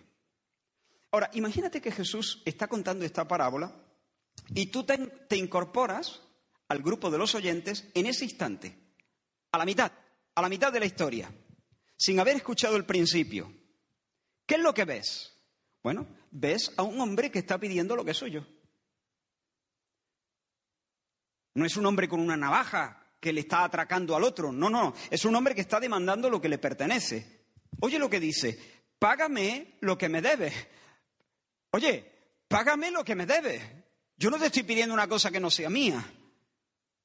Ahora, 1.12 1.30
imagínate 1.34 1.80
que 1.80 1.90
Jesús 1.90 2.42
está 2.44 2.68
contando 2.68 3.04
esta 3.04 3.26
parábola 3.26 3.74
y 4.54 4.66
tú 4.66 4.84
te, 4.84 5.36
incorporas 5.36 6.22
al 6.68 6.82
grupo 6.82 7.10
de 7.10 7.18
los 7.18 7.34
oyentes 7.34 7.88
en 7.94 8.06
ese 8.06 8.24
instante, 8.24 8.76
a 9.52 9.58
la 9.58 9.64
mitad, 9.64 9.92
a 10.34 10.42
la 10.42 10.48
mitad 10.48 10.72
de 10.72 10.80
la 10.80 10.86
historia, 10.86 11.32
sin 11.96 12.20
haber 12.20 12.36
escuchado 12.36 12.76
el 12.76 12.86
principio. 12.86 13.52
¿Qué 14.46 14.54
es 14.54 14.60
lo 14.60 14.72
que 14.72 14.84
ves? 14.84 15.36
Bueno, 15.82 16.06
ves 16.30 16.72
a 16.76 16.82
un 16.82 17.00
hombre 17.00 17.30
que 17.30 17.40
está 17.40 17.58
pidiendo 17.58 17.96
lo 17.96 18.04
que 18.04 18.12
es 18.12 18.16
suyo. 18.16 18.46
No 21.54 21.64
es 21.64 21.76
un 21.76 21.86
hombre 21.86 22.08
con 22.08 22.20
una 22.20 22.36
navaja 22.36 23.14
que 23.18 23.32
le 23.32 23.40
está 23.40 23.64
atracando 23.64 24.16
al 24.16 24.24
otro, 24.24 24.52
no, 24.52 24.70
no, 24.70 24.94
es 25.10 25.24
un 25.24 25.34
hombre 25.34 25.54
que 25.54 25.60
está 25.60 25.78
demandando 25.80 26.30
lo 26.30 26.40
que 26.40 26.48
le 26.48 26.58
pertenece. 26.58 27.40
Oye 27.80 27.98
lo 27.98 28.08
que 28.08 28.20
dice, 28.20 28.58
págame 28.98 29.76
lo 29.80 29.98
que 29.98 30.08
me 30.08 30.22
debes. 30.22 30.54
Oye, 31.72 32.04
págame 32.48 32.90
lo 32.90 33.04
que 33.04 33.14
me 33.14 33.26
debes. 33.26 33.62
Yo 34.16 34.30
no 34.30 34.38
te 34.38 34.46
estoy 34.46 34.64
pidiendo 34.64 34.92
una 34.92 35.08
cosa 35.08 35.30
que 35.30 35.40
no 35.40 35.50
sea 35.50 35.70
mía. 35.70 36.04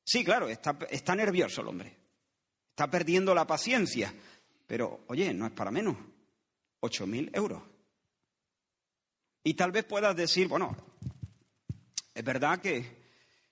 Sí, 0.03 0.23
claro, 0.23 0.49
está, 0.49 1.15
nervioso 1.15 1.61
el 1.61 1.67
hombre. 1.67 1.95
Está 2.69 2.89
perdiendo 2.89 3.33
la 3.33 3.47
paciencia. 3.47 4.13
Pero, 4.67 5.05
oye, 5.07 5.33
no 5.33 5.45
es 5.45 5.51
para 5.53 5.71
menos. 5.71 5.95
Ocho 6.81 7.07
mil 7.07 7.31
euros. 7.33 7.63
Y 9.43 9.53
tal 9.53 9.71
vez 9.71 9.85
puedas 9.85 10.15
decir, 10.15 10.47
bueno, 10.47 10.75
es 12.13 12.23
verdad 12.23 12.59
que, 12.59 13.05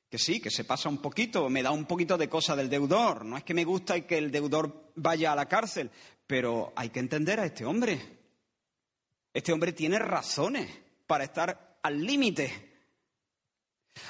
que 0.09 0.17
sí, 0.17 0.39
que 0.39 0.51
se 0.51 0.65
pasa 0.65 0.89
un 0.89 0.97
poquito, 0.97 1.49
me 1.49 1.63
da 1.63 1.71
un 1.71 1.85
poquito 1.85 2.17
de 2.17 2.27
cosa 2.27 2.55
del 2.55 2.69
deudor. 2.69 3.23
No 3.23 3.37
es 3.37 3.43
que 3.43 3.53
me 3.53 3.63
gusta 3.63 3.95
y 3.95 4.01
que 4.01 4.17
el 4.17 4.31
deudor 4.31 4.91
vaya 4.95 5.31
a 5.31 5.35
la 5.35 5.47
cárcel, 5.47 5.89
pero 6.27 6.73
hay 6.75 6.89
que 6.89 6.99
entender 6.99 7.39
a 7.39 7.45
este 7.45 7.65
hombre. 7.65 8.19
Este 9.33 9.53
hombre 9.53 9.71
tiene 9.73 9.99
razones 9.99 10.82
para 11.07 11.23
estar 11.23 11.79
al 11.83 12.03
límite. 12.03 12.73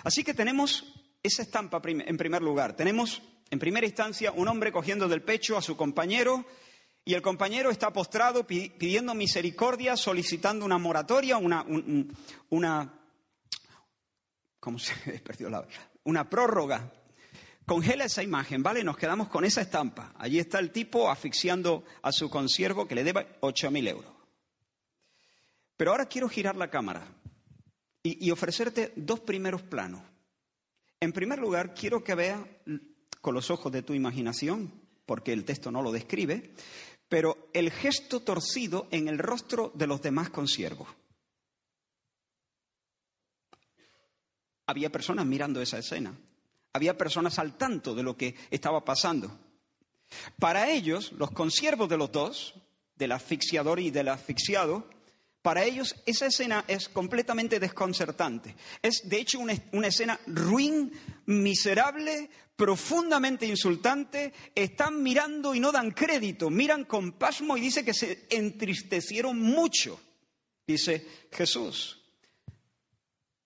Así 0.03 0.23
que 0.23 0.33
tenemos 0.33 0.85
esa 1.21 1.41
estampa 1.41 1.81
en 1.83 2.17
primer 2.17 2.41
lugar. 2.41 2.75
Tenemos, 2.75 3.21
en 3.49 3.59
primera 3.59 3.85
instancia, 3.85 4.31
un 4.31 4.47
hombre 4.47 4.71
cogiendo 4.71 5.07
del 5.07 5.21
pecho 5.21 5.57
a 5.57 5.61
su 5.61 5.75
compañero 5.75 6.45
y 7.05 7.13
el 7.13 7.21
compañero 7.21 7.69
está 7.69 7.91
postrado 7.91 8.47
pidiendo 8.47 9.13
misericordia, 9.13 9.97
solicitando 9.97 10.65
una 10.65 10.77
moratoria, 10.77 11.37
una, 11.37 11.65
una 12.49 12.93
¿cómo 14.59 14.79
se 14.79 15.19
perdió 15.25 15.49
la, 15.49 15.67
una 16.05 16.29
prórroga. 16.29 16.93
Congela 17.65 18.05
esa 18.05 18.23
imagen, 18.23 18.61
¿vale? 18.61 18.83
Nos 18.83 18.97
quedamos 18.97 19.29
con 19.29 19.45
esa 19.45 19.61
estampa. 19.61 20.13
Allí 20.17 20.39
está 20.39 20.59
el 20.59 20.71
tipo 20.71 21.09
asfixiando 21.09 21.85
a 22.01 22.11
su 22.11 22.29
consiervo 22.29 22.87
que 22.87 22.95
le 22.95 23.05
debe 23.05 23.39
8.000 23.39 23.87
euros. 23.89 24.12
Pero 25.77 25.91
ahora 25.91 26.07
quiero 26.07 26.29
girar 26.29 26.55
la 26.55 26.69
cámara 26.69 27.05
y, 28.03 28.29
ofrecerte 28.31 28.93
dos 28.95 29.21
primeros 29.21 29.61
planos. 29.61 30.01
En 30.99 31.13
primer 31.13 31.39
lugar, 31.39 31.73
quiero 31.73 32.03
que 32.03 32.15
veas 32.15 32.39
con 33.21 33.33
los 33.33 33.49
ojos 33.49 33.71
de 33.71 33.81
tu 33.81 33.93
imaginación, 33.93 34.73
porque 35.05 35.33
el 35.33 35.45
texto 35.45 35.71
no 35.71 35.81
lo 35.81 35.91
describe, 35.91 36.53
pero 37.07 37.49
el 37.53 37.71
gesto 37.71 38.21
torcido 38.21 38.87
en 38.91 39.07
el 39.07 39.17
rostro 39.17 39.71
de 39.75 39.87
los 39.87 40.01
demás 40.01 40.29
consiervos. 40.29 40.87
Había 44.65 44.91
personas 44.91 45.25
mirando 45.25 45.61
esa 45.61 45.77
escena, 45.77 46.17
había 46.73 46.97
personas 46.97 47.37
al 47.39 47.57
tanto 47.57 47.93
de 47.93 48.03
lo 48.03 48.15
que 48.15 48.35
estaba 48.49 48.83
pasando. 48.83 49.37
Para 50.39 50.69
ellos, 50.69 51.11
los 51.13 51.31
consiervos 51.31 51.89
de 51.89 51.97
los 51.97 52.11
dos, 52.11 52.55
del 52.95 53.11
asfixiador 53.11 53.79
y 53.79 53.91
del 53.91 54.09
asfixiado, 54.09 54.87
para 55.43 55.65
ellos 55.65 55.93
esa 56.05 56.27
escena 56.27 56.63
es 56.69 56.87
completamente 56.87 57.59
desconcertante. 57.59 58.55
Es 58.81 59.07
de 59.09 59.19
hecho 59.19 59.39
una, 59.39 59.87
escena 59.87 60.17
ruin, 60.25 60.89
miserable, 61.25 62.29
profundamente 62.55 63.45
insultante. 63.45 64.33
Están 64.55 65.03
mirando 65.03 65.53
y 65.53 65.59
no 65.59 65.73
dan 65.73 65.91
crédito, 65.91 66.49
miran 66.49 66.85
con 66.85 67.11
pasmo 67.11 67.57
y 67.57 67.61
dice 67.61 67.83
que 67.83 67.93
se 67.93 68.25
entristecieron 68.29 69.37
mucho, 69.37 69.99
dice 70.65 71.05
Jesús. 71.29 72.01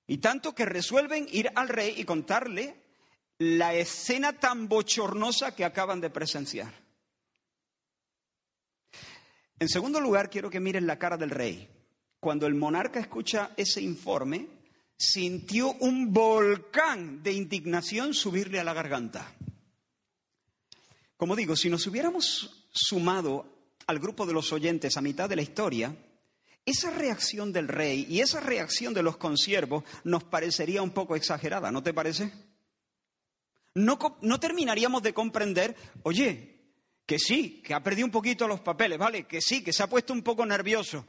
Y 0.06 0.20
tanto 0.20 0.54
que 0.54 0.66
resuelven 0.66 1.28
ir 1.32 1.50
al 1.56 1.68
rey 1.68 1.96
y 1.98 2.06
contarle 2.06 2.76
la 3.40 3.74
escena 3.74 4.34
tan 4.34 4.70
bochornosa 4.70 5.56
que 5.56 5.66
acaban 5.66 6.00
de 6.00 6.12
presenciar. 6.12 6.72
En 9.58 9.68
segundo 9.68 10.00
lugar, 10.00 10.30
quiero 10.30 10.52
que 10.52 10.60
miren 10.60 10.86
la 10.86 11.00
cara 11.00 11.18
del 11.18 11.32
rey 11.32 11.74
cuando 12.20 12.48
el 12.48 12.56
monarca 12.56 13.00
escucha 13.00 13.52
ese 13.58 13.82
informe, 13.82 14.48
sintió 14.98 15.74
un 15.80 16.12
volcán 16.12 17.22
de 17.22 17.34
indignación 17.34 18.14
subirle 18.14 18.60
a 18.60 18.64
la 18.64 18.74
garganta. 18.74 19.34
Como 21.16 21.36
digo, 21.36 21.56
si 21.56 21.70
nos 21.70 21.86
hubiéramos 21.88 22.68
sumado 22.72 23.46
al 23.88 24.00
grupo 24.00 24.26
de 24.26 24.34
los 24.34 24.52
oyentes 24.52 24.98
a 24.98 25.02
mitad 25.02 25.30
de 25.30 25.36
la 25.36 25.42
historia, 25.42 25.96
esa 26.66 26.92
reacción 26.92 27.54
del 27.54 27.68
rey 27.68 28.06
y 28.10 28.20
esa 28.20 28.40
reacción 28.40 28.94
de 28.94 29.04
los 29.04 29.18
consiervos 29.18 29.84
nos 30.04 30.24
parecería 30.24 30.82
un 30.82 30.92
poco 30.92 31.16
exagerada, 31.16 31.72
¿no 31.72 31.82
te 31.82 31.94
parece? 31.94 32.32
No, 33.74 33.98
no 34.22 34.40
terminaríamos 34.40 35.02
de 35.04 35.14
comprender, 35.14 35.76
oye, 36.04 36.58
que 37.06 37.20
sí, 37.20 37.62
que 37.64 37.74
ha 37.74 37.82
perdido 37.82 38.06
un 38.06 38.12
poquito 38.12 38.48
los 38.48 38.60
papeles, 38.60 38.98
¿vale? 38.98 39.26
Que 39.26 39.40
sí, 39.40 39.64
que 39.64 39.72
se 39.72 39.82
ha 39.82 39.88
puesto 39.88 40.12
un 40.12 40.24
poco 40.24 40.46
nervioso. 40.46 41.06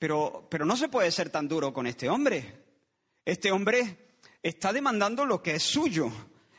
Pero, 0.00 0.48
pero 0.50 0.64
no 0.64 0.78
se 0.78 0.88
puede 0.88 1.12
ser 1.12 1.28
tan 1.28 1.46
duro 1.46 1.74
con 1.74 1.86
este 1.86 2.08
hombre. 2.08 2.64
Este 3.22 3.52
hombre 3.52 4.16
está 4.42 4.72
demandando 4.72 5.26
lo 5.26 5.42
que 5.42 5.56
es 5.56 5.62
suyo. 5.62 6.10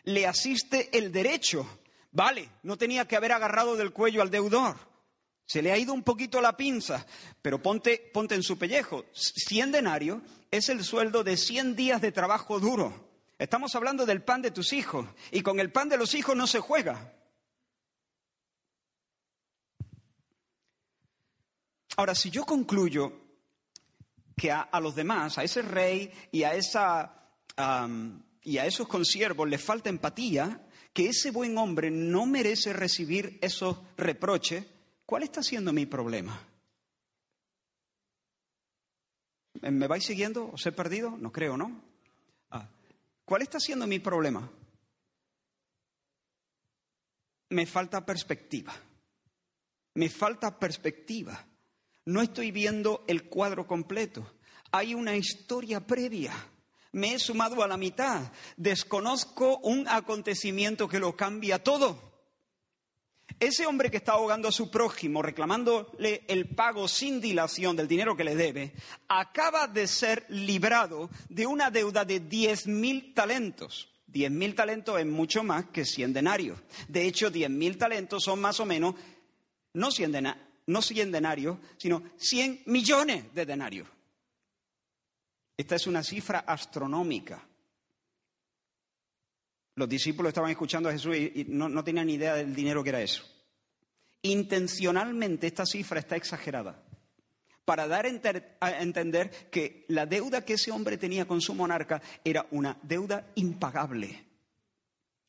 Le 0.04 0.28
asiste 0.28 0.96
el 0.96 1.12
derecho. 1.12 1.80
Vale, 2.12 2.48
no 2.62 2.78
tenía 2.78 3.08
que 3.08 3.16
haber 3.16 3.32
agarrado 3.32 3.76
del 3.76 3.94
cuello 3.94 4.22
al 4.22 4.30
deudor. 4.30 4.78
Se 5.48 5.64
le 5.64 5.72
ha 5.72 5.78
ido 5.80 5.92
un 5.92 6.04
poquito 6.04 6.40
la 6.40 6.56
pinza, 6.56 7.04
pero 7.42 7.60
ponte, 7.60 8.12
ponte 8.14 8.36
en 8.36 8.44
su 8.44 8.60
pellejo. 8.60 9.06
Cien 9.12 9.72
denarios 9.72 10.22
es 10.52 10.70
el 10.70 10.84
sueldo 10.84 11.24
de 11.24 11.36
cien 11.36 11.76
días 11.76 12.00
de 12.00 12.12
trabajo 12.12 12.60
duro. 12.60 13.10
Estamos 13.40 13.74
hablando 13.74 14.06
del 14.06 14.22
pan 14.22 14.44
de 14.44 14.52
tus 14.52 14.72
hijos 14.72 15.08
y 15.32 15.42
con 15.42 15.60
el 15.60 15.72
pan 15.72 15.90
de 15.90 15.98
los 15.98 16.14
hijos 16.14 16.36
no 16.36 16.46
se 16.46 16.60
juega. 16.60 17.16
Ahora, 21.98 22.14
si 22.14 22.30
yo 22.30 22.46
concluyo 22.46 23.21
que 24.42 24.52
a, 24.52 24.80
los 24.80 24.96
demás, 24.96 25.38
a 25.38 25.44
ese 25.44 25.62
rey 25.62 26.12
y 26.32 26.42
a, 26.42 26.56
esa, 26.56 27.30
y 28.42 28.58
a 28.58 28.66
esos 28.66 28.88
consiervos 28.88 29.48
les 29.48 29.64
falta 29.64 29.88
empatía, 29.88 30.68
que 30.92 31.10
ese 31.10 31.30
buen 31.30 31.60
hombre 31.60 31.92
no 31.92 32.26
merece 32.26 32.74
recibir 32.74 33.38
esos 33.40 33.78
reproches, 33.98 34.66
¿cuál 35.06 35.22
está 35.22 35.44
siendo 35.44 35.72
mi 35.72 35.86
problema? 35.86 36.44
¿Me 39.62 39.86
vais 39.86 40.04
siguiendo? 40.04 40.50
¿Os 40.52 40.66
he 40.66 40.72
perdido? 40.72 41.16
No 41.18 41.32
creo, 41.32 41.56
¿no? 41.56 41.80
Ah. 42.50 42.68
¿Cuál 43.24 43.44
está 43.44 43.60
siendo 43.60 43.86
mi 43.86 44.00
problema? 44.00 44.50
Me 47.50 47.68
falta 47.68 48.04
perspectiva. 48.04 48.74
Me 49.94 50.10
falta 50.10 50.58
perspectiva. 50.58 51.46
No 52.06 52.22
estoy 52.22 52.52
viendo 52.52 53.04
el 53.08 53.26
cuadro 53.26 53.68
completo. 53.68 54.26
Hay 54.72 54.94
una 54.94 55.16
historia 55.16 55.86
previa. 55.86 56.34
Me 56.94 57.14
he 57.14 57.20
sumado 57.20 57.64
a 57.64 57.68
la 57.68 57.78
mitad. 57.78 58.32
Desconozco 58.58 59.60
un 59.60 59.88
acontecimiento 59.88 60.88
que 60.88 61.00
lo 61.00 61.16
cambia 61.16 61.64
todo. 61.64 62.12
Ese 63.40 63.66
hombre 63.66 63.90
que 63.90 63.98
está 63.98 64.14
ahogando 64.14 64.48
a 64.48 64.52
su 64.52 64.70
prójimo, 64.70 65.22
reclamándole 65.22 66.24
el 66.28 66.50
pago 66.50 66.88
sin 66.88 67.22
dilación 67.22 67.76
del 67.76 67.88
dinero 67.88 68.16
que 68.16 68.24
le 68.24 68.36
debe, 68.36 68.74
acaba 69.08 69.68
de 69.68 69.88
ser 69.88 70.26
librado 70.30 71.10
de 71.30 71.48
una 71.48 71.72
deuda 71.72 72.06
de 72.06 72.20
diez 72.20 72.68
mil 72.68 73.14
talentos. 73.14 73.90
Diez 74.06 74.30
mil 74.30 74.54
talentos 74.54 75.00
es 75.00 75.06
mucho 75.06 75.44
más 75.44 75.66
que 75.68 75.86
cien 75.86 76.14
denarios. 76.14 76.60
De 76.88 77.08
hecho, 77.08 77.32
diez 77.32 77.50
mil 77.50 77.78
talentos 77.78 78.24
son 78.24 78.42
más 78.42 78.60
o 78.60 78.66
menos, 78.66 78.96
no 79.74 79.92
cien 79.92 80.12
denarios, 80.12 80.46
no 80.68 80.82
100 80.82 81.12
denarios, 81.12 81.58
sino 81.78 82.04
100 82.18 82.64
millones 82.66 83.34
de 83.34 83.46
denarios. 83.46 83.88
Esta 85.58 85.76
es 85.76 85.88
una 85.88 86.04
cifra 86.04 86.40
astronómica. 86.40 87.48
Los 89.76 89.88
discípulos 89.88 90.30
estaban 90.30 90.52
escuchando 90.52 90.90
a 90.90 90.92
Jesús 90.92 91.16
y 91.16 91.46
no, 91.48 91.84
tenían 91.84 92.08
ni 92.08 92.16
idea 92.16 92.36
del 92.36 92.56
dinero 92.56 92.84
que 92.84 92.90
era 92.90 93.02
eso. 93.02 93.24
Intencionalmente 94.24 95.48
esta 95.48 95.66
cifra 95.66 96.00
está 96.00 96.16
exagerada 96.16 96.84
para 97.64 97.88
dar 97.88 98.06
a 98.60 98.82
entender 98.82 99.50
que 99.50 99.86
la 99.88 100.06
deuda 100.06 100.44
que 100.44 100.54
ese 100.54 100.72
hombre 100.72 100.98
tenía 100.98 101.26
con 101.26 101.42
su 101.42 101.54
monarca 101.54 102.02
era 102.24 102.46
una 102.52 102.78
deuda 102.82 103.32
impagable, 103.36 104.26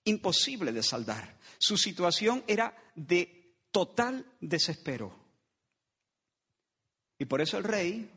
imposible 0.05 0.73
de 0.73 0.83
saldar. 0.83 1.39
Su 1.59 1.77
situación 1.77 2.43
era 2.47 2.75
de 2.95 3.57
total 3.71 4.27
desespero. 4.41 5.22
Y 7.19 7.25
por 7.25 7.41
eso 7.41 7.59
el 7.59 7.65
rey 7.65 8.11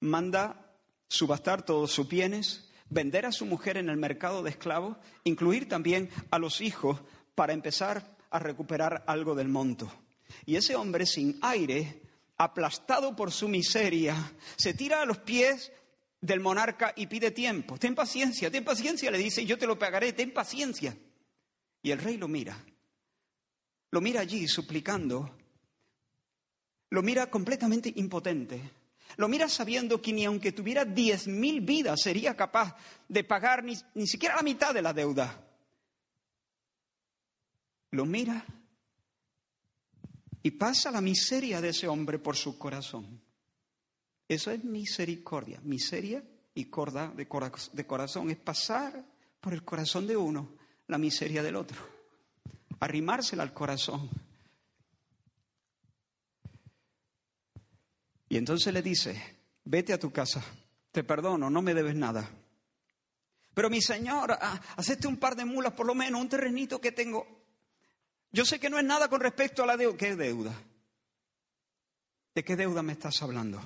manda 0.00 0.74
subastar 1.08 1.64
todos 1.64 1.90
sus 1.90 2.08
bienes, 2.08 2.68
vender 2.88 3.26
a 3.26 3.32
su 3.32 3.46
mujer 3.46 3.76
en 3.76 3.88
el 3.88 3.96
mercado 3.96 4.42
de 4.42 4.50
esclavos, 4.50 4.96
incluir 5.24 5.68
también 5.68 6.10
a 6.30 6.38
los 6.38 6.60
hijos 6.60 7.00
para 7.34 7.52
empezar 7.52 8.16
a 8.30 8.38
recuperar 8.38 9.04
algo 9.06 9.34
del 9.34 9.48
monto. 9.48 9.92
Y 10.46 10.56
ese 10.56 10.76
hombre 10.76 11.06
sin 11.06 11.38
aire, 11.42 12.02
aplastado 12.36 13.16
por 13.16 13.32
su 13.32 13.48
miseria, 13.48 14.32
se 14.56 14.74
tira 14.74 15.02
a 15.02 15.06
los 15.06 15.18
pies 15.18 15.72
del 16.20 16.40
monarca 16.40 16.92
y 16.96 17.06
pide 17.06 17.30
tiempo. 17.30 17.78
Ten 17.78 17.94
paciencia, 17.94 18.50
ten 18.50 18.64
paciencia, 18.64 19.10
le 19.10 19.18
dice, 19.18 19.44
yo 19.44 19.58
te 19.58 19.66
lo 19.66 19.78
pagaré, 19.78 20.12
ten 20.12 20.32
paciencia. 20.32 20.96
Y 21.82 21.90
el 21.90 21.98
rey 21.98 22.16
lo 22.16 22.28
mira. 22.28 22.56
Lo 23.90 24.00
mira 24.00 24.20
allí 24.20 24.46
suplicando 24.46 25.36
lo 26.90 27.02
mira 27.02 27.30
completamente 27.30 27.92
impotente. 27.96 28.60
Lo 29.16 29.28
mira 29.28 29.48
sabiendo 29.48 30.00
que 30.00 30.12
ni 30.12 30.24
aunque 30.24 30.52
tuviera 30.52 30.84
diez 30.84 31.26
mil 31.26 31.60
vidas 31.60 32.00
sería 32.02 32.36
capaz 32.36 32.76
de 33.08 33.24
pagar 33.24 33.64
ni, 33.64 33.76
ni 33.94 34.06
siquiera 34.06 34.36
la 34.36 34.42
mitad 34.42 34.72
de 34.72 34.82
la 34.82 34.92
deuda. 34.92 35.44
Lo 37.90 38.06
mira 38.06 38.44
y 40.42 40.52
pasa 40.52 40.90
la 40.90 41.00
miseria 41.00 41.60
de 41.60 41.70
ese 41.70 41.88
hombre 41.88 42.18
por 42.18 42.36
su 42.36 42.56
corazón. 42.56 43.20
Eso 44.28 44.50
es 44.50 44.62
misericordia. 44.62 45.60
Miseria 45.64 46.22
y 46.54 46.66
corda 46.66 47.08
de, 47.08 47.26
corazón 47.26 48.30
es 48.30 48.36
pasar 48.36 49.04
por 49.40 49.52
el 49.52 49.64
corazón 49.64 50.06
de 50.06 50.16
uno 50.16 50.54
la 50.86 50.98
miseria 50.98 51.42
del 51.42 51.56
otro. 51.56 51.78
Arrimársela 52.78 53.42
al 53.42 53.52
corazón 53.52 54.08
Y 58.30 58.36
entonces 58.36 58.72
le 58.72 58.80
dice, 58.80 59.20
vete 59.64 59.92
a 59.92 59.98
tu 59.98 60.12
casa, 60.12 60.40
te 60.92 61.02
perdono, 61.02 61.50
no 61.50 61.62
me 61.62 61.74
debes 61.74 61.96
nada. 61.96 62.30
Pero 63.52 63.68
mi 63.68 63.82
señor, 63.82 64.38
hacete 64.76 65.08
un 65.08 65.16
par 65.16 65.34
de 65.34 65.44
mulas, 65.44 65.72
por 65.72 65.84
lo 65.84 65.96
menos, 65.96 66.20
un 66.20 66.28
terrenito 66.28 66.80
que 66.80 66.92
tengo. 66.92 67.26
Yo 68.30 68.44
sé 68.44 68.60
que 68.60 68.70
no 68.70 68.78
es 68.78 68.84
nada 68.84 69.08
con 69.08 69.20
respecto 69.20 69.64
a 69.64 69.66
la 69.66 69.76
deuda. 69.76 69.96
¿Qué 69.96 70.14
deuda? 70.14 70.54
¿De 72.32 72.44
qué 72.44 72.54
deuda 72.54 72.84
me 72.84 72.92
estás 72.92 73.20
hablando? 73.20 73.60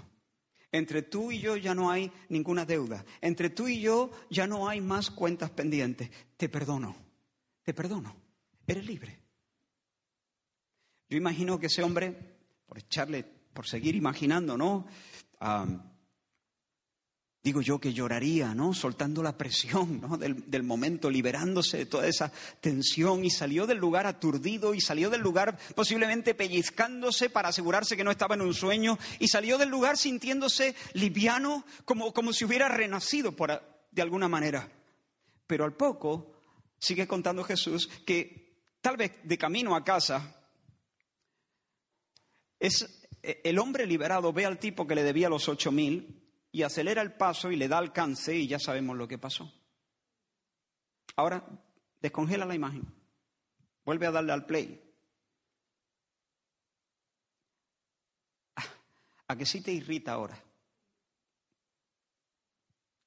Entre 0.72 1.02
tú 1.02 1.30
y 1.30 1.40
yo 1.40 1.58
ya 1.58 1.74
no 1.74 1.90
hay 1.90 2.10
ninguna 2.30 2.64
deuda. 2.64 3.04
Entre 3.20 3.50
tú 3.50 3.68
y 3.68 3.82
yo 3.82 4.12
ya 4.30 4.46
no 4.46 4.66
hay 4.66 4.80
más 4.80 5.10
cuentas 5.10 5.50
pendientes. 5.50 6.10
Te 6.38 6.48
perdono, 6.48 6.96
te 7.62 7.74
perdono. 7.74 8.16
Eres 8.66 8.86
libre. 8.86 9.20
Yo 11.10 11.18
imagino 11.18 11.60
que 11.60 11.66
ese 11.66 11.82
hombre, 11.82 12.16
por 12.64 12.78
echarle 12.78 13.33
por 13.54 13.66
seguir 13.66 13.94
imaginando, 13.94 14.58
¿no? 14.58 14.86
digo 17.44 17.60
yo 17.60 17.78
que 17.78 17.92
lloraría, 17.92 18.54
¿no? 18.54 18.72
Soltando 18.72 19.22
la 19.22 19.36
presión 19.36 20.00
¿no? 20.00 20.16
del, 20.16 20.62
momento, 20.62 21.10
liberándose 21.10 21.76
de 21.76 21.86
toda 21.86 22.08
esa 22.08 22.32
tensión 22.62 23.22
y 23.22 23.30
salió 23.30 23.66
del 23.66 23.76
lugar 23.76 24.06
aturdido 24.06 24.74
y 24.74 24.80
salió 24.80 25.10
del 25.10 25.20
lugar 25.20 25.58
posiblemente 25.74 26.34
pellizcándose 26.34 27.28
para 27.28 27.50
asegurarse 27.50 27.98
que 27.98 28.04
no 28.04 28.10
estaba 28.10 28.34
en 28.34 28.40
un 28.40 28.54
sueño 28.54 28.98
y 29.18 29.28
salió 29.28 29.58
del 29.58 29.68
lugar 29.68 29.98
sintiéndose 29.98 30.74
liviano 30.94 31.66
como, 31.84 32.14
como 32.14 32.32
si 32.32 32.46
hubiera 32.46 32.68
renacido 32.68 33.32
por, 33.32 33.62
de 33.90 34.02
alguna 34.02 34.26
manera. 34.26 34.72
Pero 35.46 35.66
al 35.66 35.74
poco 35.74 36.32
sigue 36.78 37.06
contando 37.06 37.44
Jesús 37.44 37.90
que 38.06 38.56
tal 38.80 38.96
vez 38.96 39.12
de 39.22 39.36
camino 39.36 39.76
a 39.76 39.84
casa 39.84 40.34
es 42.58 43.03
el 43.24 43.58
hombre 43.58 43.86
liberado 43.86 44.32
ve 44.32 44.44
al 44.44 44.58
tipo 44.58 44.86
que 44.86 44.94
le 44.94 45.02
debía 45.02 45.28
los 45.28 45.48
ocho 45.48 45.72
mil 45.72 46.22
y 46.52 46.62
acelera 46.62 47.02
el 47.02 47.14
paso 47.14 47.50
y 47.50 47.56
le 47.56 47.68
da 47.68 47.78
alcance 47.78 48.36
y 48.36 48.46
ya 48.46 48.58
sabemos 48.58 48.96
lo 48.96 49.08
que 49.08 49.18
pasó. 49.18 49.52
Ahora, 51.16 51.44
descongela 52.00 52.44
la 52.44 52.54
imagen. 52.54 52.84
Vuelve 53.84 54.06
a 54.06 54.10
darle 54.10 54.32
al 54.32 54.46
play. 54.46 54.80
Ah, 58.56 58.64
a 59.28 59.36
que 59.36 59.46
sí 59.46 59.62
te 59.62 59.72
irrita 59.72 60.12
ahora. 60.12 60.38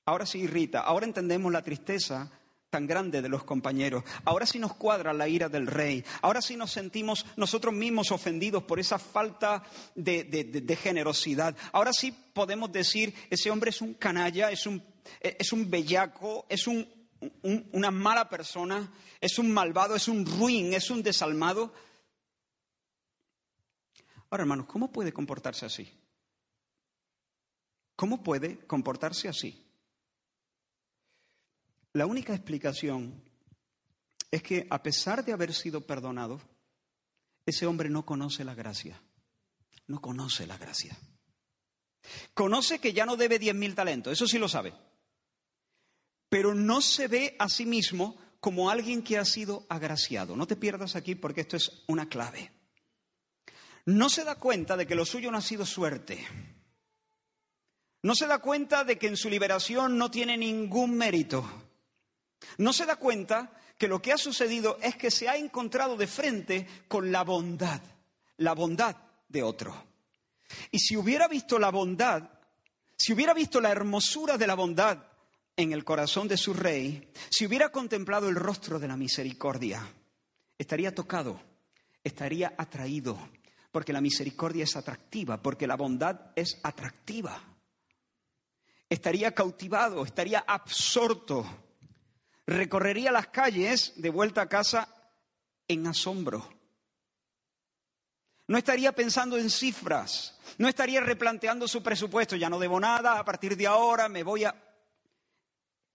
Ahora 0.05 0.25
sí 0.25 0.39
irrita. 0.39 0.81
Ahora 0.81 1.05
entendemos 1.05 1.51
la 1.51 1.63
tristeza 1.63 2.31
tan 2.69 2.85
grande 2.85 3.21
de 3.21 3.29
los 3.29 3.43
compañeros. 3.43 4.03
Ahora 4.25 4.45
sí 4.45 4.59
nos 4.59 4.75
cuadra 4.75 5.13
la 5.13 5.27
ira 5.27 5.49
del 5.49 5.67
rey. 5.67 6.03
Ahora 6.21 6.41
sí 6.41 6.57
nos 6.57 6.71
sentimos 6.71 7.25
nosotros 7.37 7.73
mismos 7.73 8.11
ofendidos 8.11 8.63
por 8.63 8.79
esa 8.79 8.99
falta 8.99 9.63
de, 9.95 10.79
generosidad. 10.81 11.55
Ahora 11.71 11.93
sí 11.93 12.11
podemos 12.11 12.71
decir, 12.71 13.13
ese 13.29 13.51
hombre 13.51 13.69
es 13.69 13.81
un 13.81 13.93
canalla, 13.93 14.51
es 14.51 14.65
un, 14.65 14.83
es 15.21 15.53
un 15.53 15.69
bellaco, 15.69 16.45
es 16.49 16.67
un, 16.67 16.87
una 17.71 17.91
mala 17.91 18.29
persona, 18.29 18.91
es 19.21 19.39
un 19.39 19.51
malvado, 19.51 19.95
es 19.95 20.07
un 20.07 20.25
ruin, 20.25 20.73
es 20.73 20.89
un 20.89 21.01
desalmado. 21.01 21.73
Ahora, 24.29 24.43
hermanos, 24.43 24.65
¿cómo 24.65 24.91
puede 24.91 25.13
comportarse 25.13 25.65
así? 25.65 25.89
¿Cómo 27.95 28.21
puede 28.21 28.59
comportarse 28.67 29.29
así? 29.29 29.66
La 31.93 32.05
única 32.05 32.33
explicación 32.33 33.23
es 34.29 34.43
que 34.43 34.67
a 34.69 34.83
pesar 34.83 35.23
de 35.23 35.33
haber 35.33 35.53
sido 35.53 35.81
perdonado, 35.81 36.41
ese 37.45 37.65
hombre 37.65 37.89
no 37.89 38.05
conoce 38.05 38.43
la 38.43 38.55
gracia. 38.55 39.01
No 39.87 40.01
conoce 40.01 40.45
la 40.45 40.57
gracia. 40.57 40.97
Conoce 42.33 42.79
que 42.79 42.93
ya 42.93 43.05
no 43.05 43.15
debe 43.15 43.39
diez 43.39 43.55
mil 43.55 43.73
talentos, 43.73 44.13
eso 44.13 44.27
sí 44.27 44.37
lo 44.37 44.49
sabe. 44.49 44.73
Pero 46.29 46.53
no 46.53 46.81
se 46.81 47.07
ve 47.07 47.35
a 47.39 47.47
sí 47.47 47.65
mismo 47.65 48.17
como 48.39 48.69
alguien 48.69 49.01
que 49.01 49.17
ha 49.17 49.25
sido 49.25 49.65
agraciado. 49.69 50.35
No 50.35 50.45
te 50.45 50.55
pierdas 50.55 50.95
aquí 50.95 51.15
porque 51.15 51.41
esto 51.41 51.55
es 51.55 51.83
una 51.87 52.09
clave. 52.09 52.51
No 53.85 54.09
se 54.09 54.25
da 54.25 54.35
cuenta 54.35 54.75
de 54.75 54.85
que 54.85 54.95
lo 54.95 55.05
suyo 55.05 55.31
no 55.31 55.37
ha 55.37 55.41
sido 55.41 55.65
suerte. 55.65 56.25
No 58.03 58.13
se 58.13 58.27
da 58.27 58.39
cuenta 58.39 58.83
de 58.83 58.97
que 58.97 59.07
en 59.07 59.17
su 59.17 59.29
liberación 59.29 59.97
no 59.97 60.11
tiene 60.11 60.37
ningún 60.37 60.97
mérito. 60.97 61.66
No 62.57 62.73
se 62.73 62.85
da 62.85 62.95
cuenta 62.95 63.51
que 63.77 63.87
lo 63.87 64.01
que 64.01 64.11
ha 64.11 64.17
sucedido 64.17 64.77
es 64.81 64.95
que 64.95 65.11
se 65.11 65.29
ha 65.29 65.37
encontrado 65.37 65.95
de 65.95 66.07
frente 66.07 66.67
con 66.87 67.11
la 67.11 67.23
bondad, 67.23 67.81
la 68.37 68.53
bondad 68.53 68.95
de 69.27 69.43
otro. 69.43 69.85
Y 70.71 70.79
si 70.79 70.95
hubiera 70.97 71.27
visto 71.27 71.59
la 71.59 71.69
bondad, 71.69 72.29
si 72.97 73.13
hubiera 73.13 73.33
visto 73.33 73.61
la 73.61 73.71
hermosura 73.71 74.37
de 74.37 74.47
la 74.47 74.55
bondad 74.55 75.03
en 75.55 75.71
el 75.71 75.83
corazón 75.83 76.27
de 76.27 76.37
su 76.37 76.53
rey, 76.53 77.11
si 77.29 77.45
hubiera 77.45 77.69
contemplado 77.69 78.29
el 78.29 78.35
rostro 78.35 78.79
de 78.79 78.87
la 78.87 78.97
misericordia, 78.97 79.87
estaría 80.57 80.93
tocado, 80.93 81.39
estaría 82.03 82.53
atraído, 82.57 83.17
porque 83.71 83.93
la 83.93 84.01
misericordia 84.01 84.63
es 84.63 84.75
atractiva, 84.75 85.41
porque 85.41 85.67
la 85.67 85.75
bondad 85.75 86.31
es 86.35 86.59
atractiva. 86.63 87.43
Estaría 88.89 89.35
cautivado, 89.35 90.03
estaría 90.03 90.39
absorto, 90.39 91.45
recorrería 92.47 93.11
las 93.11 93.27
calles 93.27 93.93
de 93.97 94.09
vuelta 94.09 94.41
a 94.41 94.49
casa 94.49 94.87
en 95.67 95.85
asombro. 95.85 96.49
No 98.47 98.57
estaría 98.57 98.93
pensando 98.93 99.37
en 99.37 99.49
cifras, 99.49 100.39
no 100.57 100.69
estaría 100.69 101.01
replanteando 101.01 101.67
su 101.67 101.83
presupuesto, 101.83 102.37
ya 102.37 102.49
no 102.49 102.57
debo 102.57 102.79
nada, 102.79 103.19
a 103.19 103.25
partir 103.25 103.57
de 103.57 103.67
ahora 103.67 104.07
me 104.07 104.23
voy 104.23 104.45
a... 104.45 104.55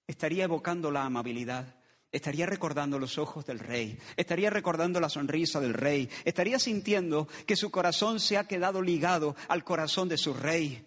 Estaría 0.07 0.45
evocando 0.45 0.91
la 0.91 1.05
amabilidad, 1.05 1.75
estaría 2.11 2.45
recordando 2.45 2.99
los 2.99 3.17
ojos 3.17 3.47
del 3.47 3.59
rey, 3.59 3.99
estaría 4.17 4.51
recordando 4.51 5.01
la 5.01 5.09
sonrisa 5.09 5.61
del 5.61 5.73
rey, 5.73 6.11
estaría 6.27 6.59
sintiendo 6.59 7.27
que 7.47 7.57
su 7.57 7.71
corazón 7.71 8.21
se 8.21 8.37
ha 8.37 8.47
quedado 8.47 8.83
ligado 8.83 9.35
al 9.49 9.65
corazón 9.65 10.11
de 10.11 10.19
su 10.19 10.35
rey. 10.35 10.87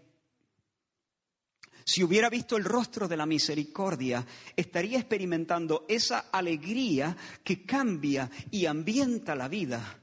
Si 1.86 2.04
hubiera 2.04 2.32
visto 2.32 2.58
el 2.58 2.64
rostro 2.64 3.08
de 3.08 3.16
la 3.16 3.28
misericordia, 3.28 4.26
estaría 4.56 4.98
experimentando 4.98 5.86
esa 5.88 6.32
alegría 6.32 7.16
que 7.44 7.64
cambia 7.64 8.30
y 8.50 8.66
ambienta 8.66 9.36
la 9.36 9.48
vida, 9.48 10.02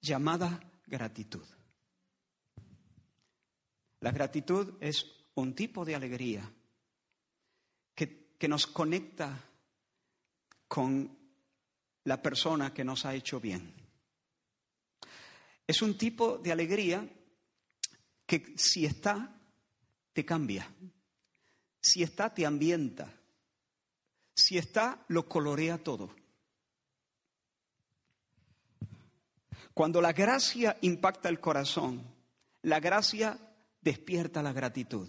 llamada 0.00 0.60
gratitud. 0.86 1.44
La 4.00 4.12
gratitud 4.12 4.74
es 4.80 5.04
un 5.34 5.52
tipo 5.52 5.84
de 5.84 5.96
alegría 5.96 6.48
que, 7.92 8.36
que, 8.38 8.46
nos 8.46 8.68
conecta 8.68 9.50
con 10.68 11.18
la 12.04 12.22
persona 12.22 12.72
que 12.72 12.84
nos 12.84 13.04
ha 13.04 13.16
hecho 13.16 13.40
bien. 13.40 13.74
Es 15.66 15.82
un 15.82 15.98
tipo 15.98 16.38
de 16.38 16.52
alegría 16.52 17.04
que 18.24 18.54
si 18.56 18.86
está, 18.86 19.40
te 20.12 20.24
cambia. 20.24 20.72
Si 21.86 22.02
está, 22.02 22.34
te 22.34 22.44
ambienta. 22.44 23.14
Si 24.34 24.58
está, 24.58 25.04
lo 25.06 25.28
colorea 25.28 25.78
todo. 25.78 26.10
Cuando 29.72 30.00
la 30.00 30.12
gracia 30.12 30.76
impacta 30.80 31.28
el 31.28 31.38
corazón, 31.38 32.02
la 32.62 32.80
gracia 32.80 33.38
despierta 33.80 34.42
la 34.42 34.52
gratitud. 34.52 35.08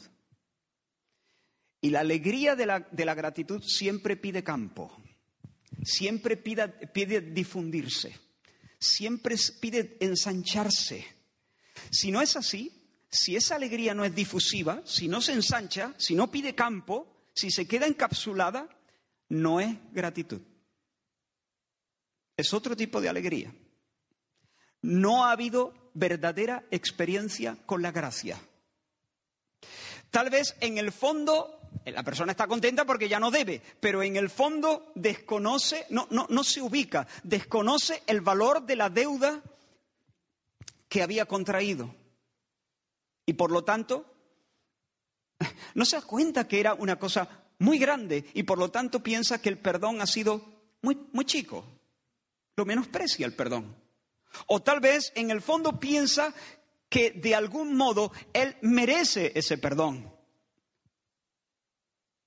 Y 1.81 1.89
la 1.89 2.01
alegría 2.01 2.55
de 2.55 2.67
la, 2.67 2.81
de 2.81 3.05
la 3.05 3.15
gratitud 3.15 3.63
siempre 3.63 4.15
pide 4.15 4.43
campo, 4.43 4.95
siempre 5.83 6.37
pide, 6.37 6.67
pide 6.67 7.21
difundirse, 7.21 8.15
siempre 8.79 9.35
pide 9.59 9.97
ensancharse. 9.99 11.07
Si 11.89 12.11
no 12.11 12.21
es 12.21 12.35
así, 12.35 12.76
si 13.09 13.35
esa 13.35 13.55
alegría 13.55 13.93
no 13.93 14.05
es 14.05 14.13
difusiva, 14.13 14.81
si 14.85 15.07
no 15.07 15.21
se 15.21 15.33
ensancha, 15.33 15.93
si 15.97 16.15
no 16.15 16.29
pide 16.29 16.55
campo, 16.55 17.29
si 17.33 17.51
se 17.51 17.67
queda 17.67 17.87
encapsulada, 17.87 18.67
no 19.29 19.59
es 19.59 19.75
gratitud. 19.91 20.41
Es 22.35 22.53
otro 22.53 22.75
tipo 22.75 23.01
de 23.01 23.09
alegría 23.09 23.53
no 24.81 25.25
ha 25.25 25.31
habido 25.31 25.73
verdadera 25.93 26.63
experiencia 26.71 27.57
con 27.65 27.81
la 27.81 27.91
gracia. 27.91 28.39
Tal 30.11 30.29
vez 30.29 30.55
en 30.61 30.77
el 30.77 30.91
fondo 30.91 31.53
la 31.85 32.03
persona 32.03 32.31
está 32.31 32.47
contenta 32.47 32.85
porque 32.85 33.09
ya 33.09 33.19
no 33.19 33.31
debe, 33.31 33.61
pero 33.79 34.03
en 34.03 34.15
el 34.15 34.29
fondo 34.29 34.91
desconoce, 34.95 35.85
no, 35.89 36.07
no, 36.11 36.27
no 36.29 36.43
se 36.43 36.61
ubica, 36.61 37.07
desconoce 37.23 38.03
el 38.07 38.21
valor 38.21 38.65
de 38.65 38.75
la 38.75 38.89
deuda 38.89 39.41
que 40.87 41.03
había 41.03 41.25
contraído. 41.25 41.93
Y 43.27 43.33
por 43.33 43.51
lo 43.51 43.63
tanto, 43.63 44.05
no 45.75 45.85
se 45.85 45.97
da 45.97 46.01
cuenta 46.01 46.47
que 46.47 46.59
era 46.59 46.73
una 46.73 46.97
cosa 46.97 47.29
muy 47.59 47.77
grande 47.77 48.25
y 48.33 48.43
por 48.43 48.57
lo 48.57 48.71
tanto 48.71 49.03
piensa 49.03 49.41
que 49.41 49.49
el 49.49 49.59
perdón 49.59 50.01
ha 50.01 50.07
sido 50.07 50.41
muy, 50.81 50.97
muy 51.11 51.25
chico. 51.25 51.65
Lo 52.55 52.65
menosprecia 52.65 53.25
el 53.25 53.35
perdón. 53.35 53.75
O 54.47 54.61
tal 54.61 54.79
vez 54.79 55.11
en 55.15 55.29
el 55.29 55.41
fondo 55.41 55.79
piensa 55.79 56.33
que 56.89 57.11
de 57.11 57.35
algún 57.35 57.75
modo 57.75 58.13
él 58.31 58.55
merece 58.61 59.33
ese 59.35 59.57
perdón. 59.57 60.09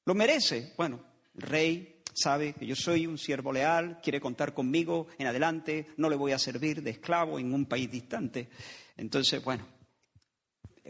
Lo 0.05 0.15
merece. 0.15 0.75
Bueno, 0.77 1.03
el 1.35 1.43
rey 1.43 2.03
sabe 2.13 2.53
que 2.53 2.67
yo 2.67 2.77
soy 2.77 3.07
un 3.07 3.17
siervo 3.17 3.53
leal, 3.53 4.01
quiere 4.03 4.21
contar 4.21 4.53
conmigo 4.53 5.07
en 5.19 5.29
adelante, 5.29 5.89
no 5.97 6.11
le 6.11 6.17
voy 6.17 6.33
a 6.33 6.39
servir 6.39 6.83
de 6.83 6.91
esclavo 6.91 7.39
en 7.39 7.55
un 7.55 7.65
país 7.65 7.91
distante. 7.91 8.51
Entonces, 8.97 9.43
bueno, 9.43 9.67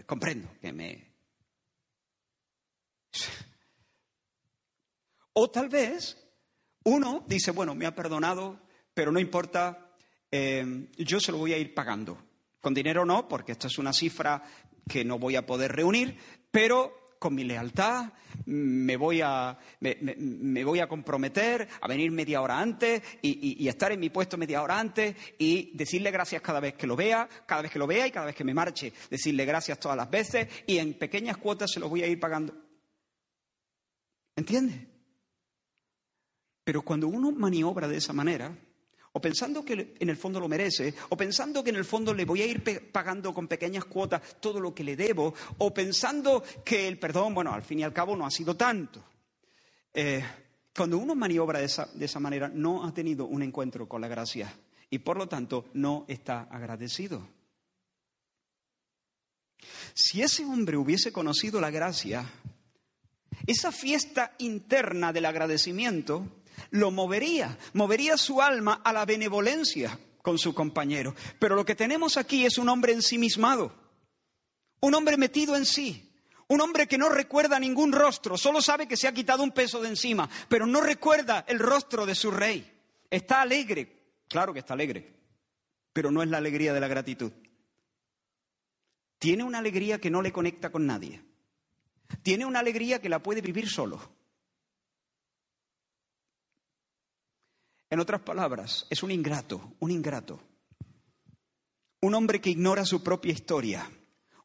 comprendo 0.04 0.48
que 0.60 0.72
me... 0.72 1.10
O 5.32 5.50
tal 5.50 5.68
vez 5.68 6.16
uno 6.84 7.24
dice, 7.26 7.50
bueno, 7.50 7.74
me 7.74 7.86
ha 7.86 7.94
perdonado, 7.94 8.60
pero 8.94 9.12
no 9.12 9.20
importa, 9.20 9.94
eh, 10.30 10.88
yo 10.96 11.20
se 11.20 11.32
lo 11.32 11.38
voy 11.38 11.52
a 11.52 11.58
ir 11.58 11.74
pagando. 11.74 12.18
Con 12.60 12.74
dinero 12.74 13.04
no, 13.04 13.28
porque 13.28 13.52
esta 13.52 13.68
es 13.68 13.78
una 13.78 13.92
cifra 13.92 14.42
que 14.88 15.04
no 15.04 15.18
voy 15.18 15.36
a 15.36 15.46
poder 15.46 15.72
reunir, 15.72 16.18
pero 16.50 16.99
con 17.20 17.34
mi 17.34 17.44
lealtad 17.44 18.14
me 18.46 18.96
voy 18.96 19.20
a, 19.20 19.56
me, 19.80 20.64
voy 20.64 20.80
a 20.80 20.88
comprometer 20.88 21.68
a 21.80 21.86
venir 21.86 22.10
media 22.10 22.40
hora 22.40 22.58
antes 22.58 23.02
y, 23.20 23.62
y, 23.62 23.68
estar 23.68 23.92
en 23.92 24.00
mi 24.00 24.08
puesto 24.08 24.38
media 24.38 24.62
hora 24.62 24.80
antes 24.80 25.14
y 25.38 25.70
decirle 25.76 26.10
gracias 26.10 26.40
cada 26.40 26.60
vez 26.60 26.74
que 26.74 26.86
lo 26.86 26.96
vea, 26.96 27.28
cada 27.46 27.60
vez 27.60 27.70
que 27.70 27.78
lo 27.78 27.86
vea 27.86 28.06
y 28.06 28.10
cada 28.10 28.26
vez 28.26 28.34
que 28.34 28.42
me 28.42 28.54
marche. 28.54 28.92
Decirle 29.10 29.44
gracias 29.44 29.78
todas 29.78 29.98
las 29.98 30.10
veces 30.10 30.48
y 30.66 30.78
en 30.78 30.94
pequeñas 30.94 31.36
cuotas 31.36 31.70
se 31.70 31.78
lo 31.78 31.90
voy 31.90 32.02
a 32.02 32.06
ir 32.06 32.18
pagando. 32.18 32.54
¿Entiendes? 34.34 34.80
Pero 36.64 36.80
cuando 36.80 37.06
uno 37.06 37.30
maniobra 37.32 37.86
de 37.86 37.98
esa 37.98 38.14
manera, 38.14 38.56
o 39.12 39.20
pensando 39.20 39.64
que 39.64 39.94
en 39.98 40.08
el 40.08 40.16
fondo 40.16 40.38
lo 40.38 40.48
merece, 40.48 40.94
o 41.08 41.16
pensando 41.16 41.64
que 41.64 41.70
en 41.70 41.76
el 41.76 41.84
fondo 41.84 42.14
le 42.14 42.24
voy 42.24 42.42
a 42.42 42.46
ir 42.46 42.90
pagando 42.92 43.34
con 43.34 43.48
pequeñas 43.48 43.84
cuotas 43.84 44.22
todo 44.40 44.60
lo 44.60 44.74
que 44.74 44.84
le 44.84 44.96
debo, 44.96 45.34
o 45.58 45.74
pensando 45.74 46.42
que 46.64 46.86
el 46.86 46.98
perdón, 46.98 47.34
bueno, 47.34 47.52
al 47.52 47.62
fin 47.62 47.80
y 47.80 47.82
al 47.82 47.92
cabo 47.92 48.16
no 48.16 48.26
ha 48.26 48.30
sido 48.30 48.56
tanto. 48.56 49.02
Eh, 49.92 50.24
cuando 50.74 50.98
uno 50.98 51.16
maniobra 51.16 51.58
de 51.58 51.64
esa, 51.64 51.86
de 51.86 52.04
esa 52.04 52.20
manera, 52.20 52.48
no 52.48 52.84
ha 52.86 52.94
tenido 52.94 53.26
un 53.26 53.42
encuentro 53.42 53.88
con 53.88 54.00
la 54.00 54.08
gracia 54.08 54.54
y 54.88 54.98
por 54.98 55.16
lo 55.16 55.28
tanto 55.28 55.66
no 55.74 56.04
está 56.08 56.42
agradecido. 56.42 57.26
Si 59.92 60.22
ese 60.22 60.44
hombre 60.44 60.76
hubiese 60.76 61.12
conocido 61.12 61.60
la 61.60 61.70
gracia, 61.70 62.24
esa 63.46 63.72
fiesta 63.72 64.34
interna 64.38 65.12
del 65.12 65.26
agradecimiento 65.26 66.26
lo 66.70 66.90
movería, 66.90 67.58
movería 67.72 68.16
su 68.16 68.42
alma 68.42 68.80
a 68.84 68.92
la 68.92 69.04
benevolencia 69.04 69.98
con 70.22 70.38
su 70.38 70.54
compañero. 70.54 71.14
Pero 71.38 71.56
lo 71.56 71.64
que 71.64 71.74
tenemos 71.74 72.16
aquí 72.16 72.44
es 72.44 72.58
un 72.58 72.68
hombre 72.68 72.92
ensimismado, 72.92 73.74
un 74.80 74.94
hombre 74.94 75.16
metido 75.16 75.56
en 75.56 75.64
sí, 75.64 76.10
un 76.48 76.60
hombre 76.60 76.86
que 76.86 76.98
no 76.98 77.08
recuerda 77.08 77.60
ningún 77.60 77.92
rostro, 77.92 78.36
solo 78.36 78.60
sabe 78.60 78.88
que 78.88 78.96
se 78.96 79.06
ha 79.06 79.14
quitado 79.14 79.42
un 79.42 79.52
peso 79.52 79.80
de 79.80 79.88
encima, 79.88 80.28
pero 80.48 80.66
no 80.66 80.80
recuerda 80.80 81.44
el 81.48 81.58
rostro 81.58 82.06
de 82.06 82.14
su 82.14 82.30
rey. 82.30 82.70
Está 83.08 83.42
alegre, 83.42 84.22
claro 84.28 84.52
que 84.52 84.58
está 84.60 84.74
alegre, 84.74 85.14
pero 85.92 86.10
no 86.10 86.22
es 86.22 86.28
la 86.28 86.38
alegría 86.38 86.72
de 86.72 86.80
la 86.80 86.88
gratitud. 86.88 87.32
Tiene 89.18 89.44
una 89.44 89.58
alegría 89.58 90.00
que 90.00 90.10
no 90.10 90.22
le 90.22 90.32
conecta 90.32 90.70
con 90.70 90.86
nadie. 90.86 91.22
Tiene 92.22 92.46
una 92.46 92.60
alegría 92.60 93.00
que 93.00 93.08
la 93.08 93.22
puede 93.22 93.42
vivir 93.42 93.68
solo. 93.68 94.19
En 97.90 97.98
otras 97.98 98.20
palabras, 98.20 98.86
es 98.88 99.02
un 99.02 99.10
ingrato, 99.10 99.74
un 99.80 99.90
ingrato. 99.90 100.40
Un 102.00 102.14
hombre 102.14 102.40
que 102.40 102.50
ignora 102.50 102.84
su 102.84 103.02
propia 103.02 103.32
historia. 103.32 103.90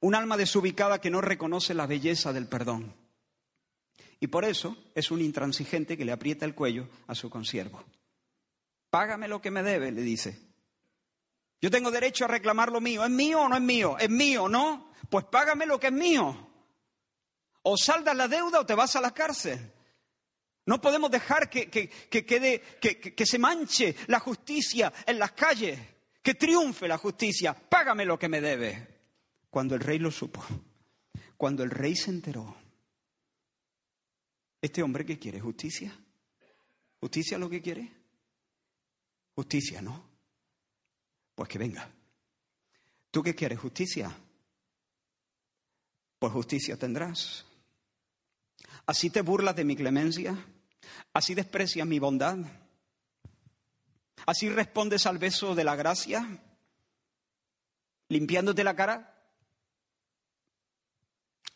Un 0.01 0.15
alma 0.15 0.36
desubicada 0.36 0.99
que 0.99 1.12
no 1.12 1.21
reconoce 1.21 1.75
la 1.75 1.86
belleza 1.86 2.34
del 2.34 2.47
perdón. 2.47 2.95
Y 4.19 4.27
por 4.27 4.45
eso 4.45 4.75
es 4.95 5.12
un 5.12 5.21
intransigente 5.21 5.95
que 5.95 6.05
le 6.05 6.12
aprieta 6.12 6.45
el 6.45 6.55
cuello 6.55 6.89
a 7.05 7.13
su 7.13 7.29
consiervo. 7.29 7.84
Págame 8.89 9.27
lo 9.27 9.41
que 9.41 9.51
me 9.51 9.62
debe, 9.62 9.91
le 9.91 10.01
dice. 10.01 10.39
Yo 11.62 11.69
tengo 11.69 11.91
derecho 11.91 12.25
a 12.25 12.29
reclamar 12.29 12.71
lo 12.71 12.81
mío. 12.81 13.05
¿Es 13.05 13.12
mío 13.12 13.41
o 13.41 13.49
no 13.49 13.55
es 13.55 13.62
mío? 13.62 13.97
¿Es 13.99 14.10
mío, 14.10 14.49
no? 14.49 14.91
Pues 15.10 15.25
págame 15.25 15.65
lo 15.65 15.79
que 15.79 15.88
es 15.88 15.93
mío. 15.93 16.49
O 17.62 17.77
saldas 17.77 18.15
la 18.15 18.27
deuda 18.27 18.62
o 18.62 18.65
te 18.65 18.73
vas 18.73 18.95
a 18.95 19.01
la 19.01 19.13
cárcel. 19.13 19.71
No 20.65 20.82
podemos 20.82 21.12
dejar 21.12 21.49
que, 21.49 21.69
quede, 21.69 22.62
que 22.80 23.25
se 23.25 23.38
manche 23.38 23.95
la 24.08 24.19
justicia 24.19 24.91
en 25.06 25.19
las 25.19 25.34
calles, 25.34 25.80
que 26.23 26.34
triunfe 26.34 26.88
la 26.88 26.97
justicia. 26.97 27.54
Págame 27.54 28.04
lo 28.04 28.17
que 28.17 28.28
me 28.28 28.41
debe. 28.41 28.95
Cuando 29.49 29.75
el 29.75 29.82
rey 29.82 29.99
lo 29.99 30.12
supo, 30.12 30.43
cuando 31.38 31.63
el 31.63 31.69
rey 31.69 31.95
se 31.95 32.10
enteró, 32.10 32.58
¿este 34.60 34.82
hombre 34.82 35.06
qué 35.06 35.19
quiere? 35.19 35.39
¿Justicia? 35.39 35.97
¿Justicia 36.99 37.38
lo 37.38 37.49
que 37.49 37.62
quiere? 37.62 37.91
Justicia, 39.36 39.82
¿no? 39.82 40.04
Pues 41.36 41.47
que 41.47 41.60
venga. 41.60 41.89
¿Tú 43.12 43.21
qué 43.21 43.36
quieres? 43.36 43.60
¿Justicia? 43.60 44.12
Pues 46.17 46.34
justicia 46.34 46.75
tendrás. 46.78 47.45
¿Así 48.88 49.10
te 49.10 49.21
burlas 49.21 49.56
de 49.56 49.63
mi 49.63 49.75
clemencia? 49.75 50.38
¿Así 51.15 51.34
desprecias 51.34 51.88
mi 51.88 51.97
bondad? 51.97 52.38
¿Así 54.25 54.49
respondes 54.49 55.06
al 55.06 55.17
beso 55.17 55.56
de 55.56 55.63
la 55.63 55.78
gracia? 55.78 56.28
¿Limpiándote 58.10 58.65
la 58.65 58.75
cara? 58.75 59.17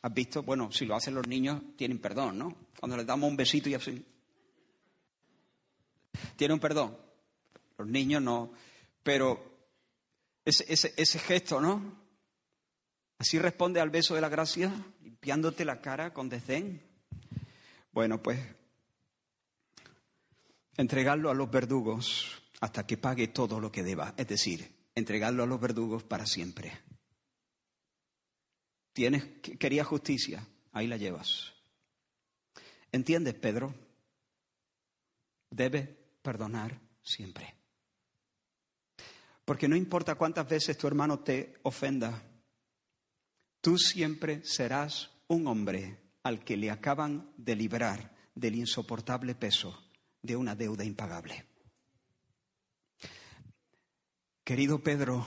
¿Has 0.01 0.13
visto? 0.13 0.43
Bueno, 0.43 0.71
si 0.71 0.85
lo 0.85 0.95
hacen 0.95 1.13
los 1.13 1.27
niños, 1.27 1.61
tienen 1.75 1.99
perdón, 1.99 2.37
¿no? 2.37 2.55
Cuando 2.79 2.95
les 2.95 3.05
damos 3.05 3.29
un 3.29 3.35
besito 3.35 3.67
y 3.67 3.73
así. 3.73 4.05
Tienen 6.37 6.61
perdón. 6.61 6.97
Los 7.77 7.87
niños 7.89 8.21
no. 8.21 8.53
Pero 9.03 9.43
ese, 10.45 10.71
ese 10.71 11.19
gesto, 11.19 11.59
¿no? 11.59 12.01
Así 13.17 13.37
responde 13.37 13.81
al 13.81 13.89
beso 13.89 14.15
de 14.15 14.21
la 14.21 14.29
gracia, 14.29 14.71
limpiándote 15.01 15.65
la 15.65 15.81
cara 15.81 16.13
con 16.13 16.29
desdén. 16.29 16.81
Bueno, 17.91 18.23
pues 18.23 18.39
entregarlo 20.79 21.29
a 21.29 21.33
los 21.33 21.51
verdugos 21.51 22.41
hasta 22.61 22.87
que 22.87 22.95
pague 22.95 23.27
todo 23.27 23.59
lo 23.59 23.69
que 23.69 23.83
deba, 23.83 24.13
es 24.15 24.27
decir, 24.27 24.87
entregarlo 24.95 25.43
a 25.43 25.45
los 25.45 25.59
verdugos 25.59 26.03
para 26.03 26.25
siempre. 26.25 26.71
Tienes, 28.93 29.25
quería 29.59 29.83
justicia, 29.83 30.41
ahí 30.71 30.87
la 30.87 30.95
llevas. 30.95 31.53
¿Entiendes, 32.93 33.33
Pedro? 33.33 33.75
Debe 35.49 35.83
perdonar 36.21 36.79
siempre. 37.03 37.53
Porque 39.43 39.67
no 39.67 39.75
importa 39.75 40.15
cuántas 40.15 40.47
veces 40.47 40.77
tu 40.77 40.87
hermano 40.87 41.19
te 41.19 41.55
ofenda, 41.63 42.23
tú 43.59 43.77
siempre 43.77 44.45
serás 44.45 45.11
un 45.27 45.45
hombre 45.47 45.97
al 46.23 46.45
que 46.45 46.55
le 46.55 46.71
acaban 46.71 47.33
de 47.35 47.57
librar 47.57 48.15
del 48.33 48.55
insoportable 48.55 49.35
peso 49.35 49.88
de 50.21 50.35
una 50.35 50.55
deuda 50.55 50.83
impagable. 50.83 51.45
Querido 54.43 54.81
Pedro, 54.81 55.25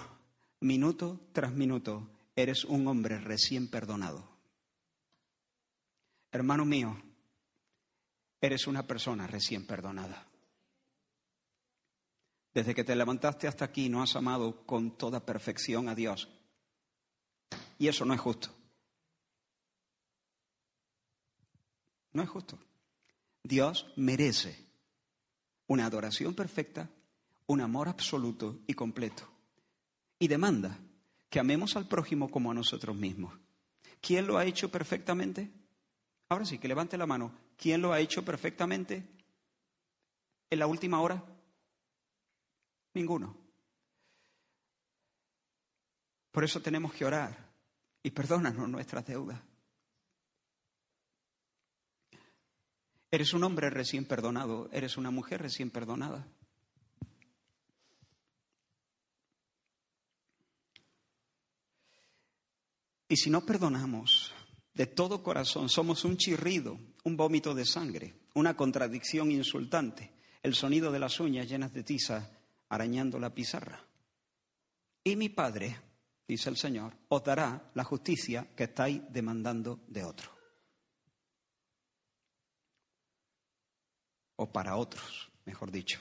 minuto 0.61 1.21
tras 1.33 1.53
minuto 1.53 2.11
eres 2.35 2.65
un 2.65 2.87
hombre 2.89 3.19
recién 3.19 3.69
perdonado. 3.69 4.29
Hermano 6.33 6.65
mío, 6.65 7.01
eres 8.41 8.67
una 8.67 8.87
persona 8.87 9.27
recién 9.27 9.67
perdonada. 9.67 10.27
Desde 12.55 12.75
que 12.75 12.85
te 12.85 12.97
levantaste 12.97 13.49
hasta 13.49 13.65
aquí 13.65 13.89
no 13.89 14.03
has 14.03 14.17
amado 14.17 14.67
con 14.67 14.97
toda 14.99 15.25
perfección 15.25 15.89
a 15.89 15.95
Dios. 15.95 16.29
Y 17.79 17.89
eso 17.89 18.05
no 18.05 18.15
es 18.15 18.21
justo. 18.21 18.49
No 22.13 22.23
es 22.23 22.29
justo. 22.29 22.59
Dios 23.43 23.87
merece 23.97 24.72
una 25.73 25.87
adoración 25.87 26.35
perfecta, 26.35 26.91
un 27.47 27.63
amor 27.63 27.89
absoluto 27.89 28.61
y 28.67 28.75
completo. 28.75 29.27
Y 30.19 30.29
demanda 30.29 30.79
que 31.31 31.41
amemos 31.41 31.77
al 31.77 31.89
prójimo 31.89 32.31
como 32.31 32.51
a 32.51 32.55
nosotros 32.55 32.95
mismos. 32.95 33.33
¿Quién 34.03 34.27
lo 34.27 34.37
ha 34.37 34.45
hecho 34.45 34.71
perfectamente? 34.71 35.51
Ahora 36.29 36.45
sí, 36.45 36.59
que 36.59 36.69
levante 36.69 36.99
la 36.99 37.07
mano. 37.07 37.33
¿Quién 37.57 37.81
lo 37.81 37.93
ha 37.93 38.01
hecho 38.01 38.23
perfectamente 38.23 39.03
en 40.51 40.59
la 40.59 40.67
última 40.67 41.01
hora? 41.01 41.25
Ninguno. 42.93 43.35
Por 46.31 46.45
eso 46.45 46.61
tenemos 46.61 46.93
que 46.93 47.07
orar 47.07 47.51
y 48.03 48.11
perdónanos 48.11 48.69
nuestras 48.69 49.07
deudas. 49.07 49.41
Eres 53.13 53.35
un 53.35 53.45
hombre 53.45 53.69
recién 53.69 54.07
perdonado, 54.07 54.71
eres 54.73 54.97
una 54.97 55.11
mujer 55.11 55.43
recién 55.43 55.69
perdonada. 55.69 56.27
Y 63.07 63.17
si 63.19 63.29
no 63.29 63.45
perdonamos 63.45 64.33
de 64.73 64.87
todo 64.87 65.23
corazón, 65.23 65.69
somos 65.69 66.07
un 66.07 66.17
chirrido, 66.17 66.79
un 67.05 67.19
vómito 67.19 67.55
de 67.55 67.67
sangre, 67.67 68.15
una 68.33 68.57
contradicción 68.57 69.31
insultante, 69.31 70.15
el 70.43 70.55
sonido 70.55 70.91
de 70.91 70.99
las 70.99 71.21
uñas 71.21 71.47
llenas 71.47 71.75
de 71.75 71.83
tiza 71.83 72.31
arañando 72.71 73.19
la 73.19 73.35
pizarra. 73.35 73.85
Y 75.05 75.17
mi 75.17 75.29
Padre, 75.29 75.79
dice 76.27 76.49
el 76.49 76.57
Señor, 76.57 76.97
os 77.09 77.23
dará 77.23 77.71
la 77.75 77.85
justicia 77.85 78.49
que 78.57 78.65
estáis 78.65 79.03
demandando 79.11 79.81
de 79.87 80.03
otro. 80.03 80.42
O 84.43 84.53
para 84.53 84.77
otros, 84.77 85.31
mejor 85.45 85.71
dicho. 85.71 86.01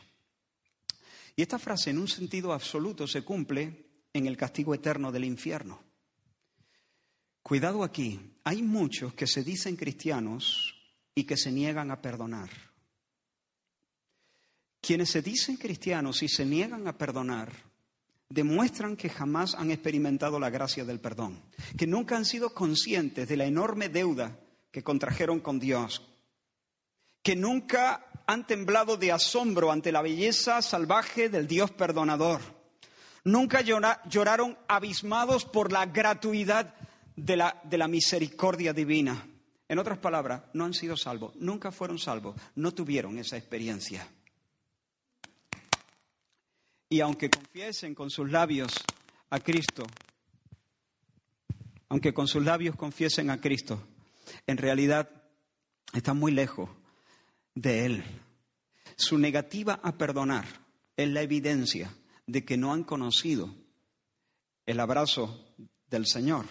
Y 1.36 1.42
esta 1.42 1.60
frase 1.60 1.92
en 1.92 1.98
un 1.98 2.08
sentido 2.08 2.54
absoluto 2.54 3.08
se 3.08 3.24
cumple 3.24 3.86
en 4.14 4.28
el 4.28 4.38
castigo 4.38 4.74
eterno 4.74 5.12
del 5.12 5.26
infierno. 5.26 5.82
Cuidado 7.42 7.84
aquí, 7.84 8.20
hay 8.44 8.62
muchos 8.62 9.14
que 9.14 9.28
se 9.28 9.44
dicen 9.44 9.76
cristianos 9.76 10.76
y 11.16 11.24
que 11.24 11.38
se 11.38 11.52
niegan 11.52 11.92
a 11.92 12.02
perdonar. 12.02 12.50
Quienes 14.82 15.10
se 15.10 15.22
dicen 15.22 15.58
cristianos 15.58 16.24
y 16.24 16.28
se 16.28 16.46
niegan 16.46 16.88
a 16.88 16.98
perdonar 16.98 17.52
demuestran 18.30 18.96
que 18.96 19.10
jamás 19.10 19.56
han 19.56 19.72
experimentado 19.72 20.40
la 20.40 20.50
gracia 20.50 20.86
del 20.86 21.00
perdón, 21.00 21.42
que 21.78 21.86
nunca 21.86 22.16
han 22.16 22.26
sido 22.26 22.54
conscientes 22.54 23.28
de 23.28 23.38
la 23.38 23.46
enorme 23.46 23.90
deuda 23.90 24.40
que 24.72 24.84
contrajeron 24.84 25.42
con 25.42 25.60
Dios, 25.60 26.02
que 27.22 27.36
nunca 27.36 28.11
han 28.28 28.46
temblado 28.48 28.98
de 28.98 29.12
asombro 29.12 29.72
ante 29.72 29.92
la 29.92 30.02
belleza 30.02 30.62
salvaje 30.62 31.30
del 31.30 31.48
Dios 31.48 31.72
perdonador. 31.72 32.42
Nunca 33.24 33.62
lloraron 33.62 34.58
abismados 34.68 35.46
por 35.46 35.72
la 35.72 35.86
gratuidad 35.86 36.74
de 37.16 37.38
la, 37.38 37.62
de 37.64 37.78
la 37.78 37.88
misericordia 37.88 38.74
divina. 38.74 39.28
En 39.68 39.80
otras 39.80 40.00
palabras, 40.00 40.44
no 40.54 40.66
han 40.66 40.74
sido 40.74 40.98
salvos, 40.98 41.36
nunca 41.36 41.72
fueron 41.72 41.98
salvos, 41.98 42.36
no 42.56 42.74
tuvieron 42.74 43.18
esa 43.20 43.38
experiencia. 43.38 44.08
Y 46.90 47.00
aunque 47.00 47.30
confiesen 47.30 47.96
con 47.96 48.10
sus 48.10 48.30
labios 48.30 48.74
a 49.30 49.40
Cristo, 49.40 49.84
aunque 51.88 52.14
con 52.14 52.28
sus 52.28 52.44
labios 52.44 52.76
confiesen 52.76 53.30
a 53.30 53.40
Cristo, 53.40 53.82
en 54.46 54.58
realidad 54.58 55.10
están 55.94 56.18
muy 56.18 56.34
lejos 56.34 56.70
de 57.56 57.86
Él. 57.86 58.04
Su 58.96 59.18
negativa 59.18 59.80
a 59.84 59.98
perdonar 59.98 60.46
es 60.96 61.10
la 61.10 61.22
evidencia 61.22 61.94
de 62.28 62.46
que 62.46 62.58
no 62.58 62.74
han 62.74 62.84
conocido 62.84 63.54
el 64.66 64.80
abrazo 64.80 65.54
del 65.90 66.06
Señor. 66.06 66.46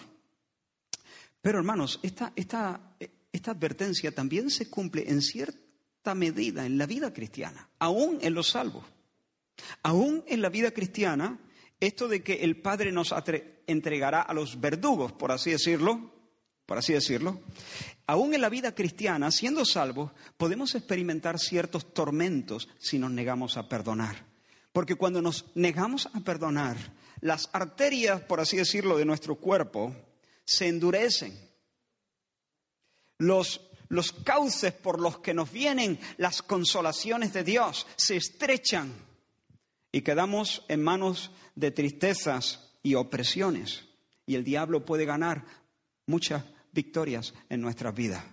Pero 1.41 1.57
hermanos, 1.57 1.99
esta, 2.03 2.33
esta, 2.35 2.95
esta 3.31 3.51
advertencia 3.51 4.13
también 4.13 4.49
se 4.49 4.69
cumple 4.69 5.09
en 5.09 5.21
cierta 5.21 6.13
medida 6.13 6.65
en 6.65 6.77
la 6.77 6.85
vida 6.85 7.13
cristiana, 7.13 7.69
aún 7.79 8.19
en 8.21 8.33
los 8.33 8.49
salvos. 8.49 8.85
Aún 9.83 10.23
en 10.27 10.41
la 10.41 10.49
vida 10.49 10.71
cristiana, 10.71 11.39
esto 11.79 12.07
de 12.07 12.23
que 12.23 12.43
el 12.43 12.61
Padre 12.61 12.91
nos 12.91 13.13
entregará 13.67 14.21
a 14.21 14.33
los 14.33 14.59
verdugos, 14.59 15.11
por 15.11 15.31
así 15.31 15.51
decirlo, 15.51 16.11
por 16.65 16.77
así 16.77 16.93
decirlo, 16.93 17.41
Aún 18.11 18.33
en 18.33 18.41
la 18.41 18.49
vida 18.49 18.75
cristiana, 18.75 19.31
siendo 19.31 19.63
salvos, 19.63 20.11
podemos 20.35 20.75
experimentar 20.75 21.39
ciertos 21.39 21.93
tormentos 21.93 22.67
si 22.77 22.99
nos 22.99 23.09
negamos 23.09 23.55
a 23.55 23.69
perdonar. 23.69 24.25
Porque 24.73 24.95
cuando 24.95 25.21
nos 25.21 25.45
negamos 25.55 26.09
a 26.11 26.19
perdonar, 26.19 26.75
las 27.21 27.49
arterias, 27.53 28.19
por 28.23 28.41
así 28.41 28.57
decirlo, 28.57 28.97
de 28.97 29.05
nuestro 29.05 29.35
cuerpo 29.35 29.95
se 30.43 30.67
endurecen. 30.67 31.39
Los, 33.17 33.61
los 33.87 34.11
cauces 34.11 34.73
por 34.73 34.99
los 34.99 35.19
que 35.19 35.33
nos 35.33 35.49
vienen 35.49 35.97
las 36.17 36.41
consolaciones 36.41 37.31
de 37.31 37.45
Dios 37.45 37.87
se 37.95 38.17
estrechan 38.17 38.91
y 39.89 40.01
quedamos 40.01 40.65
en 40.67 40.83
manos 40.83 41.31
de 41.55 41.71
tristezas 41.71 42.73
y 42.83 42.95
opresiones. 42.95 43.85
Y 44.25 44.35
el 44.35 44.43
diablo 44.43 44.83
puede 44.83 45.05
ganar 45.05 45.45
muchas 46.05 46.43
victorias 46.71 47.33
en 47.49 47.61
nuestras 47.61 47.93
vidas. 47.93 48.23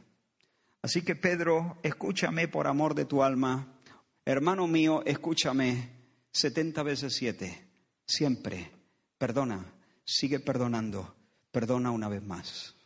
Así 0.83 1.03
que 1.03 1.17
Pedro, 1.17 1.79
escúchame 1.83 2.49
por 2.49 2.67
amor 2.67 2.95
de 2.95 3.05
tu 3.05 3.23
alma. 3.23 3.79
Hermano 4.25 4.67
mío, 4.67 5.03
escúchame 5.05 5.91
70 6.33 6.83
veces 6.83 7.15
7. 7.15 7.69
Siempre. 8.07 8.71
Perdona. 9.19 9.75
Sigue 10.05 10.41
perdonando. 10.41 11.17
Perdona 11.51 11.91
una 11.91 12.09
vez 12.09 12.23
más. 12.23 12.77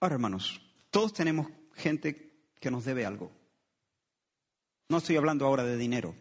Ahora, 0.00 0.14
hermanos, 0.14 0.60
todos 0.90 1.12
tenemos 1.12 1.48
gente 1.74 2.32
que 2.60 2.70
nos 2.70 2.84
debe 2.84 3.04
algo. 3.04 3.32
No 4.88 4.98
estoy 4.98 5.16
hablando 5.16 5.46
ahora 5.46 5.64
de 5.64 5.76
dinero. 5.76 6.14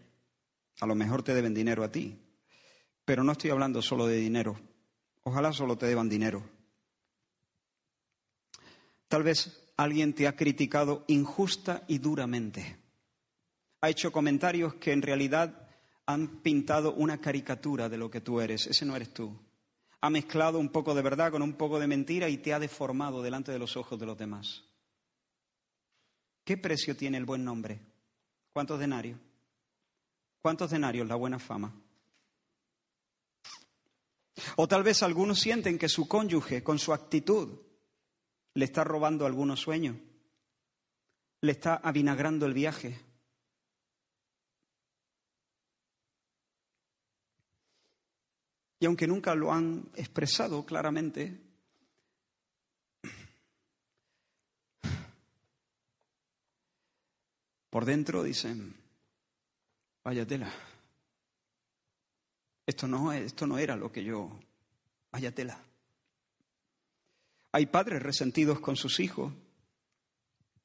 A 0.79 0.87
lo 0.87 0.95
mejor 0.95 1.23
te 1.23 1.33
deben 1.33 1.53
dinero 1.53 1.83
a 1.83 1.91
ti. 1.91 2.19
Pero 3.05 3.23
no 3.23 3.33
estoy 3.33 3.51
hablando 3.51 3.81
solo 3.81 4.07
de 4.07 4.17
dinero. 4.17 4.59
Ojalá 5.23 5.53
solo 5.53 5.77
te 5.77 5.85
deban 5.85 6.09
dinero. 6.09 6.54
Tal 9.07 9.23
vez 9.23 9.71
alguien 9.77 10.13
te 10.13 10.27
ha 10.27 10.35
criticado 10.35 11.03
injusta 11.07 11.83
y 11.87 11.99
duramente. 11.99 12.77
Ha 13.81 13.89
hecho 13.89 14.11
comentarios 14.11 14.75
que 14.75 14.91
en 14.91 15.01
realidad 15.01 15.69
han 16.05 16.41
pintado 16.41 16.93
una 16.93 17.19
caricatura 17.19 17.89
de 17.89 17.97
lo 17.97 18.09
que 18.09 18.21
tú 18.21 18.41
eres. 18.41 18.67
Ese 18.67 18.85
no 18.85 18.95
eres 18.95 19.13
tú. 19.13 19.37
Ha 20.01 20.09
mezclado 20.09 20.59
un 20.59 20.69
poco 20.69 20.93
de 20.93 21.01
verdad 21.01 21.31
con 21.31 21.41
un 21.41 21.53
poco 21.53 21.79
de 21.79 21.87
mentira 21.87 22.29
y 22.29 22.37
te 22.37 22.53
ha 22.53 22.59
deformado 22.59 23.23
delante 23.23 23.51
de 23.51 23.59
los 23.59 23.75
ojos 23.75 23.99
de 23.99 24.05
los 24.05 24.17
demás. 24.17 24.63
¿Qué 26.43 26.57
precio 26.57 26.95
tiene 26.95 27.17
el 27.17 27.25
buen 27.25 27.43
nombre? 27.43 27.79
¿Cuántos 28.53 28.79
denarios? 28.79 29.19
¿Cuántos 30.41 30.69
denarios 30.69 31.07
la 31.07 31.15
buena 31.15 31.39
fama? 31.39 31.73
O 34.57 34.67
tal 34.67 34.83
vez 34.83 35.01
algunos 35.01 35.39
sienten 35.39 35.79
que 35.79 35.89
su 35.89 36.07
cónyuge, 36.07 36.63
con 36.63 36.77
su 36.77 36.93
actitud, 36.93 37.64
le 38.55 38.65
está 38.65 38.83
robando 38.83 39.25
algunos 39.25 39.59
sueños, 39.59 39.97
le 41.41 41.51
está 41.51 41.75
avinagrando 41.75 42.45
el 42.45 42.53
viaje. 42.53 42.99
Y 48.79 48.85
aunque 48.85 49.07
nunca 49.07 49.35
lo 49.35 49.51
han 49.51 49.89
expresado 49.95 50.65
claramente, 50.65 51.37
por 57.69 57.83
dentro 57.83 58.23
dicen, 58.23 58.73
vaya 60.01 60.25
tela, 60.25 60.51
esto 62.65 62.87
no, 62.87 63.11
esto 63.11 63.45
no 63.47 63.57
era 63.57 63.75
lo 63.75 63.91
que 63.91 64.03
yo, 64.03 64.39
vaya 65.11 65.35
tela. 65.35 65.61
Hay 67.55 67.67
padres 67.67 68.03
resentidos 68.03 68.59
con 68.59 68.75
sus 68.75 68.99
hijos 68.99 69.31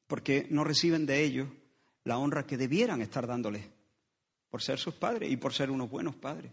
porque 0.08 0.48
no 0.50 0.64
reciben 0.64 1.06
de 1.06 1.22
ellos 1.22 1.48
la 2.02 2.18
honra 2.18 2.48
que 2.48 2.56
debieran 2.56 3.00
estar 3.00 3.28
dándoles 3.28 3.64
por 4.48 4.60
ser 4.60 4.80
sus 4.80 4.94
padres 4.94 5.30
y 5.30 5.36
por 5.36 5.54
ser 5.54 5.70
unos 5.70 5.88
buenos 5.88 6.16
padres. 6.16 6.50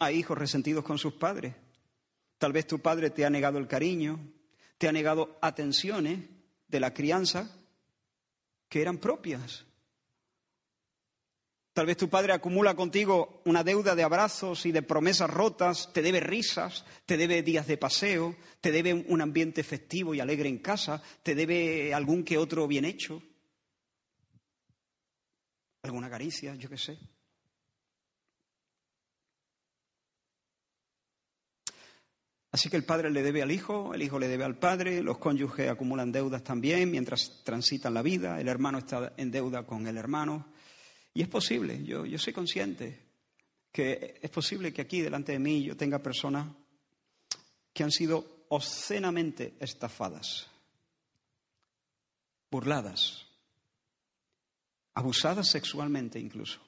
Hay 0.00 0.16
hijos 0.16 0.38
resentidos 0.38 0.82
con 0.82 0.96
sus 0.96 1.12
padres. 1.12 1.54
Tal 2.38 2.54
vez 2.54 2.66
tu 2.66 2.78
padre 2.78 3.10
te 3.10 3.26
ha 3.26 3.28
negado 3.28 3.58
el 3.58 3.68
cariño, 3.68 4.18
te 4.78 4.88
ha 4.88 4.92
negado 4.92 5.38
atenciones 5.42 6.20
de 6.68 6.80
la 6.80 6.94
crianza 6.94 7.54
que 8.70 8.80
eran 8.80 8.96
propias. 8.96 9.66
Tal 11.74 11.86
vez 11.86 11.96
tu 11.96 12.08
padre 12.08 12.32
acumula 12.32 12.76
contigo 12.76 13.42
una 13.46 13.64
deuda 13.64 13.96
de 13.96 14.04
abrazos 14.04 14.64
y 14.64 14.70
de 14.70 14.82
promesas 14.82 15.28
rotas, 15.28 15.92
te 15.92 16.02
debe 16.02 16.20
risas, 16.20 16.84
te 17.04 17.16
debe 17.16 17.42
días 17.42 17.66
de 17.66 17.76
paseo, 17.76 18.36
te 18.60 18.70
debe 18.70 18.94
un 18.94 19.20
ambiente 19.20 19.64
festivo 19.64 20.14
y 20.14 20.20
alegre 20.20 20.48
en 20.48 20.58
casa, 20.58 21.02
te 21.24 21.34
debe 21.34 21.92
algún 21.92 22.22
que 22.22 22.38
otro 22.38 22.68
bien 22.68 22.84
hecho, 22.84 23.20
alguna 25.82 26.08
caricia, 26.08 26.54
yo 26.54 26.70
qué 26.70 26.78
sé. 26.78 26.96
Así 32.52 32.70
que 32.70 32.76
el 32.76 32.84
padre 32.84 33.10
le 33.10 33.24
debe 33.24 33.42
al 33.42 33.50
hijo, 33.50 33.94
el 33.94 34.02
hijo 34.04 34.20
le 34.20 34.28
debe 34.28 34.44
al 34.44 34.60
padre, 34.60 35.02
los 35.02 35.18
cónyuges 35.18 35.68
acumulan 35.68 36.12
deudas 36.12 36.44
también 36.44 36.88
mientras 36.88 37.42
transitan 37.42 37.94
la 37.94 38.02
vida, 38.02 38.40
el 38.40 38.46
hermano 38.46 38.78
está 38.78 39.12
en 39.16 39.32
deuda 39.32 39.66
con 39.66 39.88
el 39.88 39.96
hermano. 39.96 40.53
Y 41.14 41.22
es 41.22 41.28
posible, 41.28 41.82
yo, 41.84 42.04
soy 42.18 42.32
consciente 42.32 43.00
que 43.70 44.18
es 44.20 44.30
posible 44.30 44.72
que 44.72 44.82
aquí 44.82 45.00
delante 45.00 45.32
de 45.32 45.38
mí 45.38 45.62
yo 45.62 45.76
tenga 45.76 46.00
personas 46.00 46.48
que 47.72 47.84
han 47.84 47.92
sido 47.92 48.46
obscenamente 48.48 49.54
estafadas, 49.60 50.48
burladas, 52.50 53.26
abusadas 54.94 55.48
sexualmente 55.48 56.18
incluso, 56.18 56.60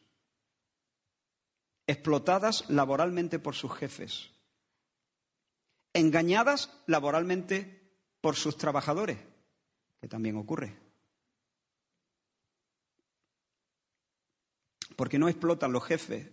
explotadas 1.89 2.69
laboralmente 2.71 3.41
por 3.41 3.57
sus 3.57 3.73
jefes, 3.75 4.31
engañadas 5.93 6.71
laboralmente 6.87 7.91
por 8.21 8.37
sus 8.37 8.57
trabajadores, 8.57 9.19
que 10.01 10.09
también 10.09 10.37
ocurre. 10.37 10.86
Porque 14.97 15.19
no 15.19 15.29
explotan 15.29 15.73
los 15.73 15.85
jefes, 15.85 16.29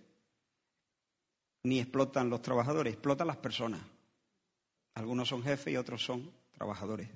ni 1.63 1.79
explotan 1.79 2.29
los 2.29 2.41
trabajadores, 2.41 2.93
explotan 2.93 3.27
las 3.27 3.37
personas. 3.37 3.81
Algunos 4.95 5.29
son 5.29 5.43
jefes 5.43 5.73
y 5.73 5.77
otros 5.77 6.03
son 6.03 6.31
trabajadores. 6.51 7.09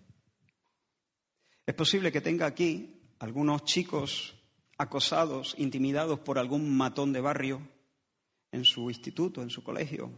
Es 1.66 1.76
posible 1.76 2.12
que 2.12 2.22
tenga 2.22 2.46
aquí 2.46 3.02
algunos 3.20 3.64
chicos 3.64 4.36
acosados, 4.78 5.56
intimidados 5.58 6.20
por 6.20 6.38
algún 6.38 6.76
matón 6.76 7.12
de 7.12 7.22
barrio 7.22 7.62
en 8.52 8.64
su 8.64 8.90
instituto, 8.90 9.42
en 9.42 9.50
su 9.50 9.64
colegio. 9.64 10.12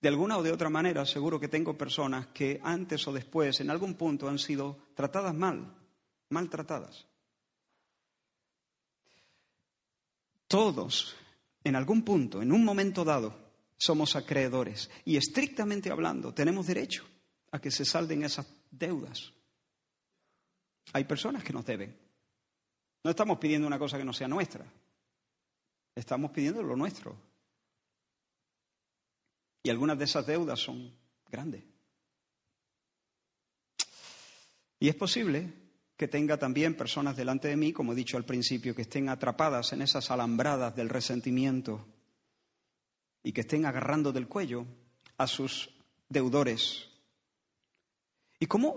De 0.00 0.08
alguna 0.08 0.38
o 0.38 0.42
de 0.42 0.52
otra 0.52 0.68
manera, 0.68 1.06
seguro 1.06 1.40
que 1.40 1.48
tengo 1.48 1.78
personas 1.78 2.28
que 2.28 2.60
antes 2.62 3.06
o 3.08 3.12
después, 3.12 3.60
en 3.60 3.70
algún 3.70 3.94
punto, 3.94 4.28
han 4.28 4.38
sido 4.38 4.76
tratadas 4.94 5.34
mal, 5.34 5.74
maltratadas. 6.28 7.06
Todos, 10.54 11.16
en 11.64 11.74
algún 11.74 12.04
punto, 12.04 12.40
en 12.40 12.52
un 12.52 12.64
momento 12.64 13.04
dado, 13.04 13.34
somos 13.76 14.14
acreedores 14.14 14.88
y 15.04 15.16
estrictamente 15.16 15.90
hablando 15.90 16.32
tenemos 16.32 16.68
derecho 16.68 17.04
a 17.50 17.60
que 17.60 17.72
se 17.72 17.84
salden 17.84 18.22
esas 18.22 18.46
deudas. 18.70 19.32
Hay 20.92 21.02
personas 21.06 21.42
que 21.42 21.52
nos 21.52 21.66
deben. 21.66 21.98
No 23.02 23.10
estamos 23.10 23.38
pidiendo 23.38 23.66
una 23.66 23.80
cosa 23.80 23.98
que 23.98 24.04
no 24.04 24.12
sea 24.12 24.28
nuestra. 24.28 24.64
Estamos 25.92 26.30
pidiendo 26.30 26.62
lo 26.62 26.76
nuestro. 26.76 27.16
Y 29.64 29.70
algunas 29.70 29.98
de 29.98 30.04
esas 30.04 30.24
deudas 30.24 30.60
son 30.60 30.96
grandes. 31.32 31.64
Y 34.78 34.88
es 34.88 34.94
posible 34.94 35.63
que 35.96 36.08
tenga 36.08 36.38
también 36.38 36.76
personas 36.76 37.16
delante 37.16 37.48
de 37.48 37.56
mí, 37.56 37.72
como 37.72 37.92
he 37.92 37.96
dicho 37.96 38.16
al 38.16 38.24
principio, 38.24 38.74
que 38.74 38.82
estén 38.82 39.08
atrapadas 39.08 39.72
en 39.72 39.82
esas 39.82 40.10
alambradas 40.10 40.74
del 40.74 40.88
resentimiento 40.88 41.86
y 43.22 43.32
que 43.32 43.42
estén 43.42 43.64
agarrando 43.64 44.12
del 44.12 44.26
cuello 44.26 44.66
a 45.16 45.26
sus 45.26 45.70
deudores. 46.08 46.88
¿Y 48.40 48.46
cómo, 48.46 48.76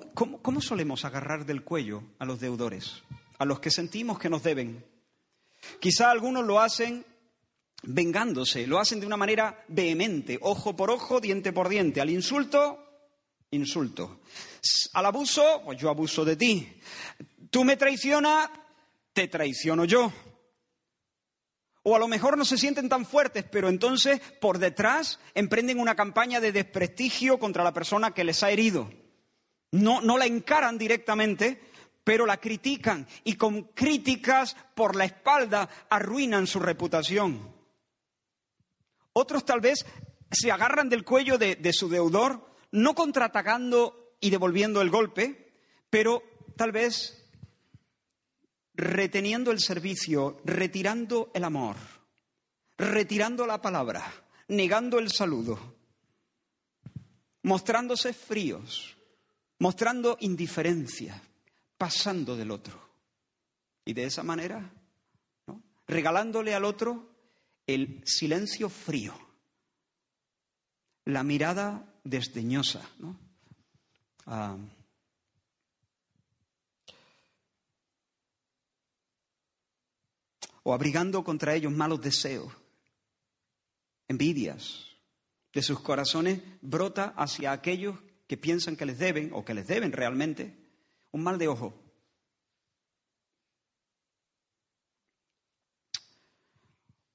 solemos 0.61 1.03
agarrar 1.03 1.45
del 1.45 1.63
cuello 1.63 2.03
a 2.19 2.25
los 2.25 2.39
deudores? 2.39 3.03
A 3.39 3.45
los 3.45 3.59
que 3.59 3.71
sentimos 3.71 4.19
que 4.19 4.29
nos 4.29 4.43
deben. 4.43 4.85
Quizá 5.79 6.11
algunos 6.11 6.45
lo 6.45 6.59
hacen 6.59 7.05
vengándose, 7.83 8.67
lo 8.67 8.79
hacen 8.79 8.99
de 8.99 9.05
una 9.05 9.17
manera 9.17 9.65
vehemente, 9.67 10.39
ojo 10.41 10.75
por 10.75 10.91
ojo, 10.91 11.19
diente 11.19 11.51
por 11.51 11.67
diente. 11.67 11.99
Al 11.99 12.09
insulto, 12.09 12.86
insulto. 13.51 14.21
Al 14.93 15.05
abuso, 15.05 15.61
pues 15.63 15.77
yo 15.77 15.89
abuso 15.89 16.25
de 16.25 16.35
ti. 16.35 16.79
Tú 17.49 17.63
me 17.63 17.77
traicionas, 17.77 18.49
te 19.13 19.27
traiciono 19.27 19.85
yo. 19.85 20.11
O 21.83 21.95
a 21.95 21.99
lo 21.99 22.07
mejor 22.07 22.37
no 22.37 22.43
se 22.43 22.57
sienten 22.57 22.89
tan 22.89 23.05
fuertes, 23.05 23.45
pero 23.49 23.69
entonces 23.69 24.19
por 24.41 24.57
detrás 24.57 25.19
emprenden 25.33 25.79
una 25.79 25.95
campaña 25.95 26.41
de 26.41 26.51
desprestigio 26.51 27.39
contra 27.39 27.63
la 27.63 27.73
persona 27.73 28.11
que 28.11 28.25
les 28.25 28.43
ha 28.43 28.51
herido. 28.51 28.89
No, 29.71 30.01
no 30.01 30.17
la 30.17 30.25
encaran 30.25 30.77
directamente, 30.77 31.61
pero 32.03 32.25
la 32.25 32.37
critican 32.37 33.07
y 33.23 33.35
con 33.35 33.63
críticas 33.73 34.55
por 34.75 34.95
la 34.95 35.05
espalda 35.05 35.69
arruinan 35.89 36.45
su 36.47 36.59
reputación. 36.59 37.55
Otros 39.13 39.45
tal 39.45 39.61
vez 39.61 39.85
se 40.29 40.51
agarran 40.51 40.89
del 40.89 41.05
cuello 41.05 41.37
de, 41.37 41.55
de 41.55 41.73
su 41.73 41.89
deudor, 41.89 42.47
no 42.71 42.95
contraatacando 42.95 44.15
y 44.19 44.29
devolviendo 44.29 44.81
el 44.81 44.89
golpe, 44.89 45.53
pero 45.89 46.23
tal 46.55 46.71
vez 46.71 47.23
reteniendo 48.73 49.51
el 49.51 49.59
servicio, 49.59 50.39
retirando 50.45 51.31
el 51.33 51.43
amor, 51.43 51.75
retirando 52.77 53.45
la 53.45 53.61
palabra, 53.61 54.11
negando 54.49 54.99
el 54.99 55.11
saludo, 55.11 55.75
mostrándose 57.43 58.13
fríos, 58.13 58.95
mostrando 59.59 60.17
indiferencia, 60.19 61.21
pasando 61.77 62.35
del 62.35 62.51
otro. 62.51 62.87
Y 63.85 63.93
de 63.93 64.03
esa 64.03 64.21
manera, 64.21 64.69
regalándole 65.87 66.53
al 66.53 66.65
otro 66.65 67.09
el 67.65 68.01
silencio 68.05 68.69
frío, 68.69 69.13
la 71.05 71.23
mirada 71.23 71.96
desdeñosa. 72.09 72.81
Ah, 74.25 74.57
o 80.63 80.73
abrigando 80.73 81.23
contra 81.23 81.55
ellos 81.55 81.71
malos 81.71 82.01
deseos, 82.01 82.51
envidias. 84.09 84.83
De 85.53 85.63
sus 85.63 85.79
corazones 85.79 86.41
brota 86.61 87.13
hacia 87.17 87.51
aquellos 87.51 87.97
que 88.27 88.37
piensan 88.37 88.75
que 88.75 88.85
les 88.85 88.99
deben 88.99 89.31
o 89.33 89.45
que 89.45 89.53
les 89.53 89.65
deben 89.65 89.91
realmente 89.91 90.53
un 91.11 91.23
mal 91.23 91.39
de 91.39 91.47
ojo. 91.47 91.73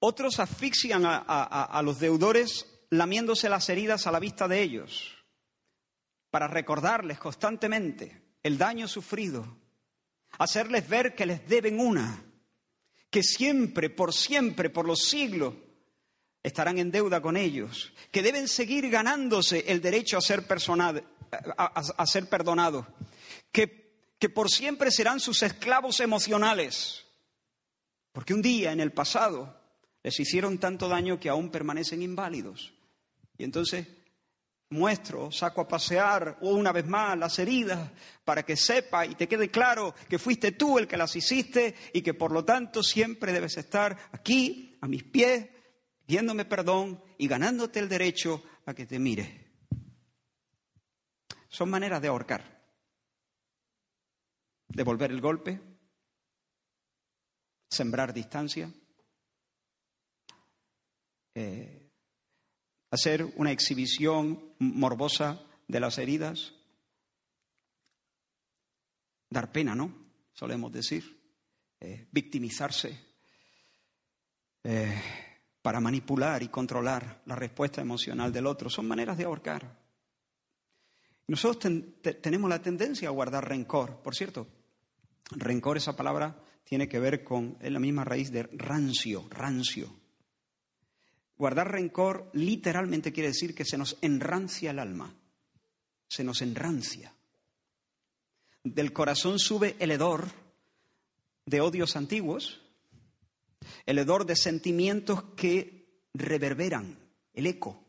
Otros 0.00 0.40
asfixian 0.40 1.04
a, 1.04 1.80
los 1.84 2.00
deudores 2.00 2.66
lamiéndose 2.92 3.48
las 3.48 3.70
heridas 3.70 4.06
a 4.06 4.12
la 4.12 4.18
vista 4.18 4.46
de 4.46 4.60
ellos, 4.60 5.16
para 6.30 6.46
recordarles 6.46 7.18
constantemente 7.18 8.20
el 8.42 8.58
daño 8.58 8.86
sufrido, 8.86 9.56
hacerles 10.38 10.88
ver 10.88 11.14
que 11.14 11.24
les 11.24 11.48
deben 11.48 11.80
una 11.80 12.22
que 13.08 13.22
siempre, 13.22 13.88
por 13.88 14.12
siempre, 14.12 14.68
por 14.68 14.86
los 14.86 15.00
siglos, 15.00 15.54
estarán 16.42 16.78
en 16.78 16.90
deuda 16.90 17.22
con 17.22 17.36
ellos, 17.36 17.94
que 18.10 18.22
deben 18.22 18.46
seguir 18.46 18.90
ganándose 18.90 19.64
el 19.68 19.80
derecho 19.80 20.18
a 20.18 20.20
ser, 20.20 20.44
a, 21.56 22.06
ser 22.06 22.28
perdonados, 22.28 22.86
que, 23.50 24.14
que 24.18 24.28
por 24.28 24.50
siempre 24.50 24.90
serán 24.90 25.18
sus 25.18 25.42
esclavos 25.42 26.00
emocionales, 26.00 27.06
porque 28.12 28.34
un 28.34 28.42
día 28.42 28.72
en 28.72 28.80
el 28.80 28.92
pasado 28.92 29.58
les 30.02 30.18
hicieron 30.20 30.58
tanto 30.58 30.88
daño 30.88 31.18
que 31.18 31.28
aún 31.28 31.50
permanecen 31.50 32.02
inválidos. 32.02 32.72
Y 33.42 33.44
entonces 33.44 33.88
muestro, 34.70 35.32
saco 35.32 35.62
a 35.62 35.66
pasear 35.66 36.38
una 36.42 36.70
vez 36.70 36.86
más 36.86 37.18
las 37.18 37.40
heridas 37.40 37.90
para 38.24 38.44
que 38.44 38.54
sepa 38.54 39.04
y 39.04 39.16
te 39.16 39.26
quede 39.26 39.50
claro 39.50 39.96
que 40.08 40.20
fuiste 40.20 40.52
tú 40.52 40.78
el 40.78 40.86
que 40.86 40.96
las 40.96 41.16
hiciste 41.16 41.74
y 41.92 42.02
que 42.02 42.14
por 42.14 42.30
lo 42.30 42.44
tanto 42.44 42.84
siempre 42.84 43.32
debes 43.32 43.56
estar 43.56 43.98
aquí, 44.12 44.78
a 44.80 44.86
mis 44.86 45.02
pies, 45.02 45.48
pidiéndome 46.06 46.44
perdón 46.44 47.02
y 47.18 47.26
ganándote 47.26 47.80
el 47.80 47.88
derecho 47.88 48.44
a 48.64 48.74
que 48.74 48.86
te 48.86 49.00
mire. 49.00 49.50
Son 51.48 51.68
maneras 51.68 52.00
de 52.00 52.06
ahorcar, 52.06 52.64
devolver 54.68 55.10
el 55.10 55.20
golpe, 55.20 55.60
sembrar 57.68 58.14
distancia. 58.14 58.72
Eh, 61.34 61.81
hacer 62.92 63.24
una 63.36 63.50
exhibición 63.50 64.52
morbosa 64.58 65.40
de 65.66 65.80
las 65.80 65.96
heridas, 65.96 66.52
dar 69.30 69.50
pena, 69.50 69.74
¿no? 69.74 69.94
Solemos 70.34 70.70
decir, 70.70 71.18
eh, 71.80 72.06
victimizarse 72.12 73.00
eh, 74.62 75.02
para 75.62 75.80
manipular 75.80 76.42
y 76.42 76.48
controlar 76.48 77.22
la 77.24 77.34
respuesta 77.34 77.80
emocional 77.80 78.30
del 78.30 78.46
otro. 78.46 78.68
Son 78.68 78.86
maneras 78.86 79.16
de 79.16 79.24
ahorcar. 79.24 79.80
Nosotros 81.28 81.74
tenemos 82.20 82.50
la 82.50 82.60
tendencia 82.60 83.08
a 83.08 83.12
guardar 83.12 83.48
rencor. 83.48 84.02
Por 84.02 84.14
cierto, 84.14 84.46
rencor, 85.30 85.78
esa 85.78 85.96
palabra, 85.96 86.44
tiene 86.62 86.88
que 86.88 86.98
ver 86.98 87.24
con 87.24 87.56
la 87.58 87.78
misma 87.78 88.04
raíz 88.04 88.30
de 88.30 88.42
rancio, 88.42 89.26
rancio. 89.30 90.01
Guardar 91.42 91.72
rencor 91.72 92.30
literalmente 92.34 93.12
quiere 93.12 93.30
decir 93.30 93.52
que 93.52 93.64
se 93.64 93.76
nos 93.76 93.98
enrancia 94.00 94.70
el 94.70 94.78
alma, 94.78 95.12
se 96.06 96.22
nos 96.22 96.40
enrancia. 96.40 97.16
Del 98.62 98.92
corazón 98.92 99.40
sube 99.40 99.74
el 99.80 99.90
hedor 99.90 100.28
de 101.44 101.60
odios 101.60 101.96
antiguos, 101.96 102.62
el 103.86 103.98
hedor 103.98 104.24
de 104.24 104.36
sentimientos 104.36 105.24
que 105.34 106.04
reverberan, 106.14 106.96
el 107.34 107.48
eco. 107.48 107.88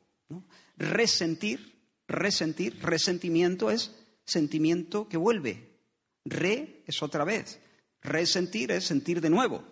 Resentir, 0.75 1.79
resentir, 2.07 2.79
resentimiento 2.81 3.69
es 3.69 3.95
sentimiento 4.25 5.07
que 5.07 5.17
vuelve. 5.17 5.77
Re 6.25 6.81
es 6.87 7.03
otra 7.03 7.23
vez. 7.23 7.59
Resentir 8.01 8.71
es 8.71 8.85
sentir 8.85 9.21
de 9.21 9.29
nuevo. 9.29 9.63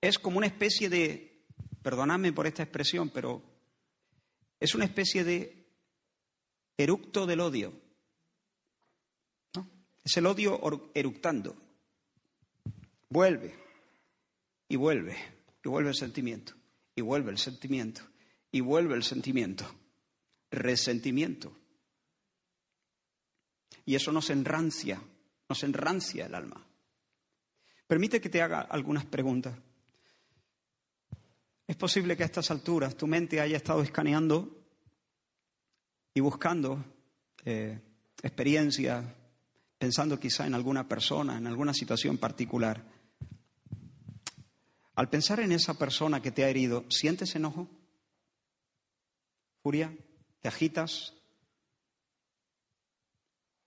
Es 0.00 0.20
como 0.20 0.38
una 0.38 0.46
especie 0.46 0.88
de 0.88 1.29
perdonadme 1.82 2.32
por 2.32 2.46
esta 2.46 2.62
expresión, 2.62 3.10
pero 3.10 3.42
es 4.58 4.74
una 4.74 4.84
especie 4.84 5.24
de 5.24 5.66
eructo 6.76 7.26
del 7.26 7.40
odio. 7.40 7.72
Es 10.04 10.16
el 10.16 10.26
odio 10.26 10.90
eructando. 10.94 11.56
Vuelve 13.08 13.54
y 14.68 14.76
vuelve 14.76 15.16
y 15.64 15.68
vuelve 15.68 15.90
el 15.90 15.96
sentimiento 15.96 16.54
y 16.94 17.00
vuelve 17.02 17.30
el 17.30 17.38
sentimiento 17.38 18.02
y 18.52 18.60
vuelve 18.60 18.94
el 18.94 19.02
sentimiento. 19.02 19.64
Resentimiento. 20.50 21.56
Y 23.84 23.94
eso 23.94 24.12
nos 24.12 24.30
enrancia, 24.30 25.02
nos 25.48 25.62
enrancia 25.62 26.26
el 26.26 26.34
alma. 26.34 26.66
Permite 27.86 28.20
que 28.20 28.28
te 28.28 28.42
haga 28.42 28.60
algunas 28.60 29.04
preguntas. 29.04 29.56
Es 31.70 31.76
posible 31.76 32.16
que 32.16 32.24
a 32.24 32.26
estas 32.26 32.50
alturas 32.50 32.96
tu 32.96 33.06
mente 33.06 33.40
haya 33.40 33.56
estado 33.56 33.80
escaneando 33.80 34.66
y 36.12 36.18
buscando 36.18 36.84
eh, 37.44 37.80
experiencias, 38.20 39.04
pensando 39.78 40.18
quizá 40.18 40.48
en 40.48 40.54
alguna 40.54 40.88
persona, 40.88 41.38
en 41.38 41.46
alguna 41.46 41.72
situación 41.72 42.18
particular. 42.18 42.84
Al 44.96 45.08
pensar 45.10 45.38
en 45.38 45.52
esa 45.52 45.74
persona 45.74 46.20
que 46.20 46.32
te 46.32 46.42
ha 46.42 46.48
herido, 46.48 46.86
¿sientes 46.88 47.36
enojo? 47.36 47.68
¿Furia? 49.62 49.96
¿Te 50.40 50.48
agitas? 50.48 51.14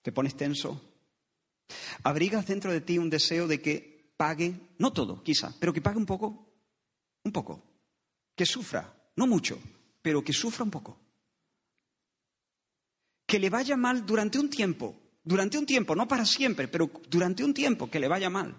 ¿Te 0.01 0.11
pones 0.11 0.35
tenso? 0.35 0.81
¿Abrigas 2.03 2.45
dentro 2.47 2.73
de 2.73 2.81
ti 2.81 2.97
un 2.97 3.09
deseo 3.09 3.47
de 3.47 3.61
que 3.61 4.13
pague, 4.17 4.59
no 4.77 4.91
todo 4.91 5.23
quizá, 5.23 5.55
pero 5.57 5.71
que 5.71 5.81
pague 5.81 5.99
un 5.99 6.05
poco? 6.05 6.49
Un 7.23 7.31
poco 7.31 7.72
que 8.35 8.45
sufra, 8.45 8.93
no 9.15 9.27
mucho, 9.27 9.59
pero 10.01 10.23
que 10.23 10.33
sufra 10.33 10.63
un 10.63 10.71
poco. 10.71 10.99
Que 13.25 13.39
le 13.39 13.49
vaya 13.49 13.77
mal 13.77 14.05
durante 14.05 14.39
un 14.39 14.49
tiempo, 14.49 14.95
durante 15.23 15.57
un 15.57 15.65
tiempo, 15.65 15.95
no 15.95 16.07
para 16.07 16.25
siempre, 16.25 16.67
pero 16.67 16.91
durante 17.09 17.43
un 17.43 17.53
tiempo 17.53 17.89
que 17.89 17.99
le 17.99 18.07
vaya 18.07 18.29
mal. 18.29 18.55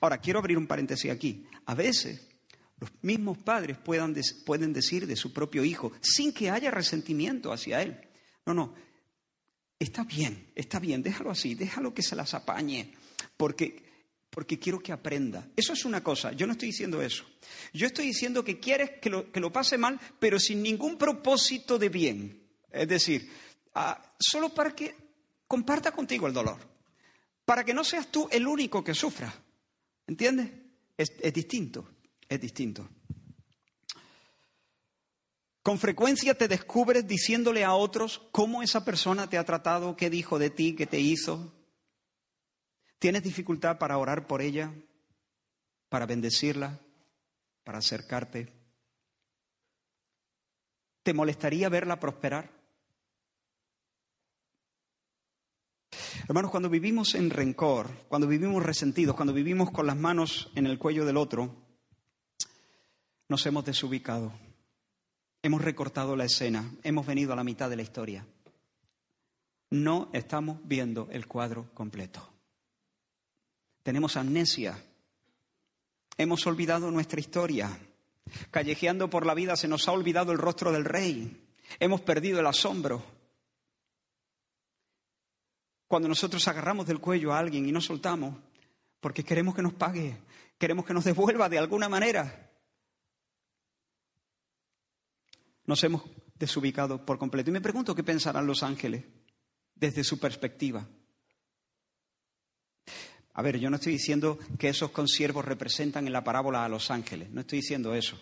Ahora, 0.00 0.18
quiero 0.18 0.38
abrir 0.38 0.58
un 0.58 0.66
paréntesis 0.66 1.10
aquí. 1.10 1.46
A 1.66 1.74
veces 1.74 2.28
los 2.78 2.90
mismos 3.02 3.38
padres 3.38 3.78
puedan 3.78 4.14
pueden 4.44 4.72
decir 4.72 5.06
de 5.06 5.16
su 5.16 5.32
propio 5.32 5.64
hijo, 5.64 5.92
sin 6.00 6.32
que 6.32 6.50
haya 6.50 6.70
resentimiento 6.70 7.52
hacia 7.52 7.82
él, 7.82 8.00
no, 8.46 8.52
no, 8.52 8.74
está 9.78 10.04
bien, 10.04 10.50
está 10.54 10.78
bien, 10.78 11.02
déjalo 11.02 11.30
así, 11.30 11.54
déjalo 11.54 11.94
que 11.94 12.02
se 12.02 12.16
las 12.16 12.34
apañe, 12.34 12.92
porque 13.36 13.83
porque 14.34 14.58
quiero 14.58 14.80
que 14.80 14.90
aprenda. 14.90 15.48
Eso 15.54 15.74
es 15.74 15.84
una 15.84 16.02
cosa, 16.02 16.32
yo 16.32 16.44
no 16.48 16.54
estoy 16.54 16.70
diciendo 16.70 17.00
eso. 17.00 17.24
Yo 17.72 17.86
estoy 17.86 18.06
diciendo 18.06 18.42
que 18.42 18.58
quieres 18.58 18.98
que 19.00 19.08
lo, 19.08 19.30
que 19.30 19.38
lo 19.38 19.52
pase 19.52 19.78
mal, 19.78 20.00
pero 20.18 20.40
sin 20.40 20.60
ningún 20.60 20.98
propósito 20.98 21.78
de 21.78 21.88
bien. 21.88 22.42
Es 22.72 22.88
decir, 22.88 23.30
ah, 23.74 24.02
solo 24.18 24.52
para 24.52 24.74
que 24.74 24.96
comparta 25.46 25.92
contigo 25.92 26.26
el 26.26 26.32
dolor, 26.32 26.58
para 27.44 27.64
que 27.64 27.72
no 27.72 27.84
seas 27.84 28.10
tú 28.10 28.28
el 28.32 28.48
único 28.48 28.82
que 28.82 28.92
sufra. 28.92 29.32
¿Entiendes? 30.04 30.50
Es, 30.98 31.12
es 31.20 31.32
distinto, 31.32 31.88
es 32.28 32.40
distinto. 32.40 32.88
Con 35.62 35.78
frecuencia 35.78 36.34
te 36.34 36.48
descubres 36.48 37.06
diciéndole 37.06 37.62
a 37.62 37.74
otros 37.74 38.20
cómo 38.32 38.64
esa 38.64 38.84
persona 38.84 39.30
te 39.30 39.38
ha 39.38 39.44
tratado, 39.44 39.94
qué 39.94 40.10
dijo 40.10 40.40
de 40.40 40.50
ti, 40.50 40.74
qué 40.74 40.86
te 40.86 40.98
hizo. 40.98 41.52
¿Tienes 43.04 43.22
dificultad 43.22 43.76
para 43.76 43.98
orar 43.98 44.26
por 44.26 44.40
ella, 44.40 44.72
para 45.90 46.06
bendecirla, 46.06 46.80
para 47.62 47.76
acercarte? 47.76 48.50
¿Te 51.02 51.12
molestaría 51.12 51.68
verla 51.68 52.00
prosperar? 52.00 52.50
Hermanos, 56.26 56.50
cuando 56.50 56.70
vivimos 56.70 57.14
en 57.14 57.28
rencor, 57.28 57.90
cuando 58.08 58.26
vivimos 58.26 58.62
resentidos, 58.62 59.14
cuando 59.14 59.34
vivimos 59.34 59.70
con 59.70 59.86
las 59.86 59.98
manos 59.98 60.50
en 60.54 60.66
el 60.66 60.78
cuello 60.78 61.04
del 61.04 61.18
otro, 61.18 61.54
nos 63.28 63.44
hemos 63.44 63.66
desubicado. 63.66 64.32
Hemos 65.42 65.60
recortado 65.60 66.16
la 66.16 66.24
escena, 66.24 66.72
hemos 66.82 67.04
venido 67.04 67.34
a 67.34 67.36
la 67.36 67.44
mitad 67.44 67.68
de 67.68 67.76
la 67.76 67.82
historia. 67.82 68.26
No 69.68 70.08
estamos 70.14 70.58
viendo 70.64 71.06
el 71.10 71.26
cuadro 71.26 71.68
completo. 71.74 72.33
Tenemos 73.84 74.16
amnesia. 74.16 74.82
Hemos 76.16 76.46
olvidado 76.46 76.90
nuestra 76.90 77.20
historia. 77.20 77.78
Callejeando 78.50 79.10
por 79.10 79.26
la 79.26 79.34
vida 79.34 79.56
se 79.56 79.68
nos 79.68 79.86
ha 79.86 79.92
olvidado 79.92 80.32
el 80.32 80.38
rostro 80.38 80.72
del 80.72 80.86
rey. 80.86 81.46
Hemos 81.78 82.00
perdido 82.00 82.40
el 82.40 82.46
asombro. 82.46 83.04
Cuando 85.86 86.08
nosotros 86.08 86.48
agarramos 86.48 86.86
del 86.86 86.98
cuello 86.98 87.32
a 87.32 87.38
alguien 87.38 87.68
y 87.68 87.72
no 87.72 87.80
soltamos, 87.82 88.34
porque 89.00 89.22
queremos 89.22 89.54
que 89.54 89.62
nos 89.62 89.74
pague, 89.74 90.16
queremos 90.58 90.86
que 90.86 90.94
nos 90.94 91.04
devuelva 91.04 91.50
de 91.50 91.58
alguna 91.58 91.90
manera, 91.90 92.50
nos 95.66 95.84
hemos 95.84 96.04
desubicado 96.36 97.04
por 97.04 97.18
completo. 97.18 97.50
Y 97.50 97.52
me 97.52 97.60
pregunto 97.60 97.94
qué 97.94 98.02
pensarán 98.02 98.46
los 98.46 98.62
ángeles 98.62 99.04
desde 99.74 100.04
su 100.04 100.18
perspectiva. 100.18 100.88
A 103.34 103.42
ver, 103.42 103.58
yo 103.58 103.68
no 103.68 103.76
estoy 103.76 103.92
diciendo 103.92 104.38
que 104.58 104.68
esos 104.68 104.90
consiervos 104.90 105.44
representan 105.44 106.06
en 106.06 106.12
la 106.12 106.24
parábola 106.24 106.64
a 106.64 106.68
los 106.68 106.90
ángeles, 106.90 107.30
no 107.30 107.40
estoy 107.40 107.58
diciendo 107.58 107.94
eso. 107.94 108.18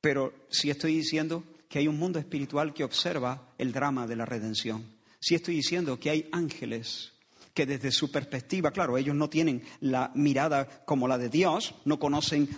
Pero 0.00 0.32
sí 0.50 0.70
estoy 0.70 0.96
diciendo 0.96 1.44
que 1.68 1.78
hay 1.78 1.88
un 1.88 1.98
mundo 1.98 2.18
espiritual 2.18 2.72
que 2.72 2.84
observa 2.84 3.52
el 3.58 3.72
drama 3.72 4.06
de 4.06 4.16
la 4.16 4.24
redención. 4.24 4.84
Sí 5.20 5.34
estoy 5.34 5.56
diciendo 5.56 6.00
que 6.00 6.10
hay 6.10 6.28
ángeles 6.32 7.12
que 7.52 7.66
desde 7.66 7.92
su 7.92 8.10
perspectiva, 8.10 8.70
claro, 8.70 8.96
ellos 8.96 9.14
no 9.14 9.28
tienen 9.28 9.62
la 9.80 10.10
mirada 10.14 10.84
como 10.86 11.06
la 11.06 11.18
de 11.18 11.28
Dios, 11.28 11.74
no 11.84 11.98
conocen 11.98 12.48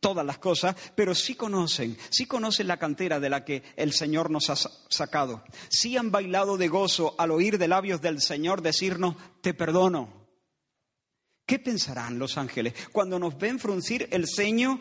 todas 0.00 0.24
las 0.24 0.38
cosas, 0.38 0.76
pero 0.94 1.14
sí 1.14 1.34
conocen, 1.34 1.96
sí 2.10 2.26
conocen 2.26 2.68
la 2.68 2.78
cantera 2.78 3.20
de 3.20 3.28
la 3.28 3.44
que 3.44 3.62
el 3.76 3.92
Señor 3.92 4.30
nos 4.30 4.48
ha 4.48 4.56
sacado. 4.56 5.44
Sí 5.68 5.96
han 5.96 6.10
bailado 6.10 6.56
de 6.56 6.68
gozo 6.68 7.14
al 7.18 7.32
oír 7.32 7.58
de 7.58 7.68
labios 7.68 8.00
del 8.00 8.22
Señor 8.22 8.62
decirnos, 8.62 9.16
te 9.42 9.54
perdono. 9.54 10.17
¿Qué 11.48 11.58
pensarán 11.58 12.18
los 12.18 12.36
ángeles 12.36 12.74
cuando 12.92 13.18
nos 13.18 13.38
ven 13.38 13.58
fruncir 13.58 14.06
el 14.12 14.26
ceño 14.28 14.78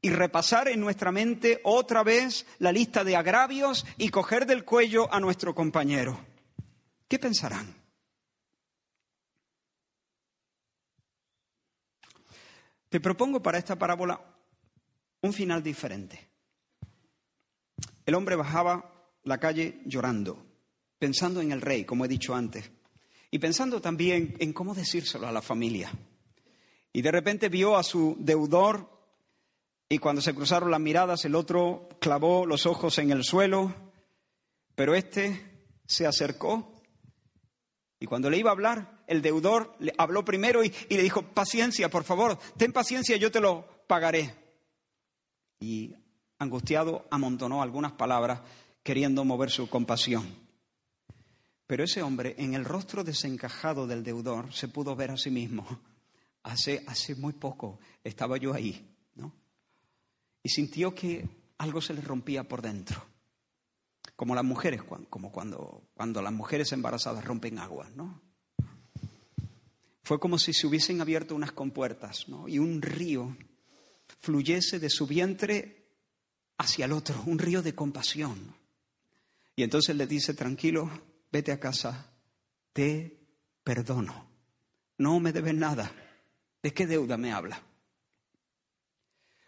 y 0.00 0.08
repasar 0.08 0.68
en 0.68 0.80
nuestra 0.80 1.12
mente 1.12 1.60
otra 1.64 2.02
vez 2.02 2.46
la 2.60 2.72
lista 2.72 3.04
de 3.04 3.14
agravios 3.14 3.84
y 3.98 4.08
coger 4.08 4.46
del 4.46 4.64
cuello 4.64 5.12
a 5.12 5.20
nuestro 5.20 5.54
compañero? 5.54 6.18
¿Qué 7.06 7.18
pensarán? 7.18 7.74
Te 12.88 13.00
propongo 13.00 13.42
para 13.42 13.58
esta 13.58 13.76
parábola 13.76 14.18
un 15.20 15.34
final 15.34 15.62
diferente. 15.62 16.26
El 18.06 18.14
hombre 18.14 18.34
bajaba 18.34 19.10
la 19.24 19.36
calle 19.36 19.82
llorando, 19.84 20.42
pensando 20.98 21.42
en 21.42 21.52
el 21.52 21.60
rey, 21.60 21.84
como 21.84 22.06
he 22.06 22.08
dicho 22.08 22.34
antes, 22.34 22.70
y 23.30 23.38
pensando 23.38 23.80
también 23.80 24.36
en 24.38 24.52
cómo 24.52 24.74
decírselo 24.74 25.26
a 25.26 25.32
la 25.32 25.42
familia. 25.42 25.90
Y 26.92 27.02
de 27.02 27.12
repente 27.12 27.48
vio 27.48 27.76
a 27.76 27.82
su 27.82 28.16
deudor 28.18 28.90
y 29.88 29.98
cuando 29.98 30.20
se 30.20 30.34
cruzaron 30.34 30.70
las 30.70 30.80
miradas 30.80 31.24
el 31.24 31.34
otro 31.34 31.88
clavó 32.00 32.46
los 32.46 32.66
ojos 32.66 32.98
en 32.98 33.10
el 33.10 33.24
suelo, 33.24 33.74
pero 34.74 34.94
este 34.94 35.64
se 35.86 36.06
acercó 36.06 36.72
y 38.00 38.06
cuando 38.06 38.30
le 38.30 38.38
iba 38.38 38.50
a 38.50 38.52
hablar, 38.52 39.02
el 39.06 39.22
deudor 39.22 39.74
le 39.80 39.92
habló 39.98 40.24
primero 40.24 40.62
y, 40.62 40.72
le 40.88 41.02
dijo, 41.02 41.22
paciencia, 41.22 41.88
por 41.88 42.04
favor, 42.04 42.38
ten 42.56 42.72
paciencia, 42.72 43.16
yo 43.16 43.30
te 43.30 43.40
lo 43.40 43.66
pagaré 43.86 44.34
y 45.58 45.94
angustiado 46.38 47.06
amontonó 47.10 47.62
algunas 47.62 47.92
palabras 47.92 48.40
queriendo 48.82 49.24
mover 49.24 49.50
su 49.50 49.68
compasión. 49.68 50.47
Pero 51.68 51.84
ese 51.84 52.02
hombre, 52.02 52.34
en 52.38 52.54
el 52.54 52.64
rostro 52.64 53.04
desencajado 53.04 53.86
del 53.86 54.02
deudor, 54.02 54.54
se 54.54 54.68
pudo 54.68 54.96
ver 54.96 55.10
a 55.10 55.18
sí 55.18 55.30
mismo. 55.30 55.64
Hace, 56.44 56.82
hace 56.86 57.14
muy 57.14 57.34
poco 57.34 57.78
estaba 58.02 58.38
yo 58.38 58.54
ahí, 58.54 58.96
¿no? 59.16 59.34
Y 60.42 60.48
sintió 60.48 60.94
que 60.94 61.28
algo 61.58 61.82
se 61.82 61.92
le 61.92 62.00
rompía 62.00 62.44
por 62.44 62.62
dentro. 62.62 63.04
Como 64.16 64.34
las 64.34 64.44
mujeres, 64.44 64.82
como 65.10 65.30
cuando, 65.30 65.82
cuando 65.92 66.22
las 66.22 66.32
mujeres 66.32 66.72
embarazadas 66.72 67.24
rompen 67.24 67.58
agua, 67.58 67.90
¿no? 67.94 68.22
Fue 70.04 70.18
como 70.18 70.38
si 70.38 70.54
se 70.54 70.66
hubiesen 70.66 71.02
abierto 71.02 71.34
unas 71.34 71.52
compuertas, 71.52 72.28
¿no? 72.28 72.48
Y 72.48 72.60
un 72.60 72.80
río 72.80 73.36
fluyese 74.20 74.78
de 74.78 74.88
su 74.88 75.06
vientre 75.06 75.90
hacia 76.56 76.86
el 76.86 76.92
otro, 76.92 77.20
un 77.26 77.38
río 77.38 77.60
de 77.60 77.74
compasión. 77.74 78.54
Y 79.54 79.64
entonces 79.64 79.94
le 79.96 80.06
dice, 80.06 80.32
tranquilo, 80.32 80.88
vete 81.30 81.52
a 81.52 81.60
casa, 81.60 82.12
te 82.72 83.18
perdono, 83.62 84.30
no 84.98 85.20
me 85.20 85.32
debes 85.32 85.54
nada. 85.54 85.90
¿De 86.62 86.72
qué 86.74 86.86
deuda 86.86 87.16
me 87.16 87.32
habla? 87.32 87.62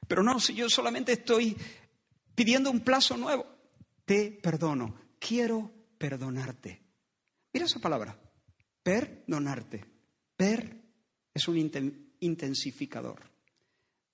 Pero 0.07 0.22
no, 0.22 0.41
si 0.41 0.55
yo 0.55 0.68
solamente 0.68 1.12
estoy 1.12 1.57
pidiendo 2.35 2.70
un 2.70 2.81
plazo 2.81 3.16
nuevo, 3.16 3.47
te 4.05 4.31
perdono, 4.31 4.99
quiero 5.18 5.72
perdonarte. 5.99 6.83
Mira 7.53 7.66
esa 7.66 7.81
palabra, 7.81 8.18
perdonarte. 8.83 9.85
Per 10.37 10.81
es 11.35 11.49
un 11.49 11.57
intensificador. 12.20 13.22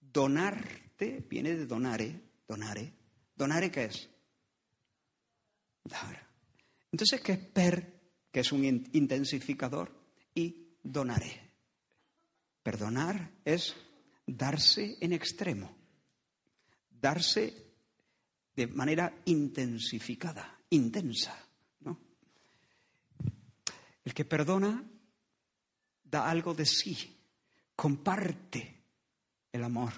Donarte 0.00 1.26
viene 1.28 1.54
de 1.54 1.66
donare, 1.66 2.20
donare. 2.46 2.92
¿Donare 3.34 3.70
qué 3.70 3.84
es? 3.84 4.08
Dar. 5.84 6.25
Entonces, 6.96 7.20
¿qué 7.20 7.32
es 7.32 7.38
per? 7.38 8.00
Que 8.32 8.40
es 8.40 8.52
un 8.52 8.64
intensificador. 8.64 9.92
Y 10.34 10.78
donaré. 10.82 11.52
Perdonar 12.62 13.32
es 13.44 13.76
darse 14.26 14.96
en 15.02 15.12
extremo. 15.12 15.76
Darse 16.88 17.74
de 18.54 18.66
manera 18.68 19.14
intensificada, 19.26 20.58
intensa. 20.70 21.38
¿no? 21.80 22.00
El 24.02 24.14
que 24.14 24.24
perdona 24.24 24.82
da 26.02 26.30
algo 26.30 26.54
de 26.54 26.64
sí, 26.64 27.14
comparte 27.74 28.84
el 29.52 29.62
amor 29.62 29.92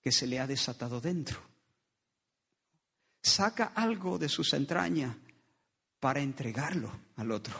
que 0.00 0.12
se 0.12 0.28
le 0.28 0.38
ha 0.38 0.46
desatado 0.46 1.00
dentro. 1.00 1.42
Saca 3.20 3.72
algo 3.74 4.18
de 4.18 4.28
sus 4.28 4.52
entrañas 4.52 5.25
para 6.00 6.20
entregarlo 6.20 6.92
al 7.16 7.32
otro. 7.32 7.54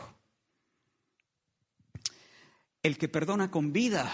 El 2.83 2.97
que 2.97 3.07
perdona 3.07 3.51
con 3.51 3.73
vida, 3.73 4.11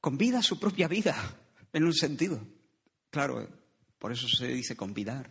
con 0.00 0.18
vida 0.18 0.42
su 0.42 0.58
propia 0.58 0.88
vida, 0.88 1.16
en 1.72 1.84
un 1.84 1.94
sentido. 1.94 2.40
Claro, 3.10 3.48
por 3.98 4.12
eso 4.12 4.26
se 4.28 4.48
dice 4.48 4.76
convidar. 4.76 5.30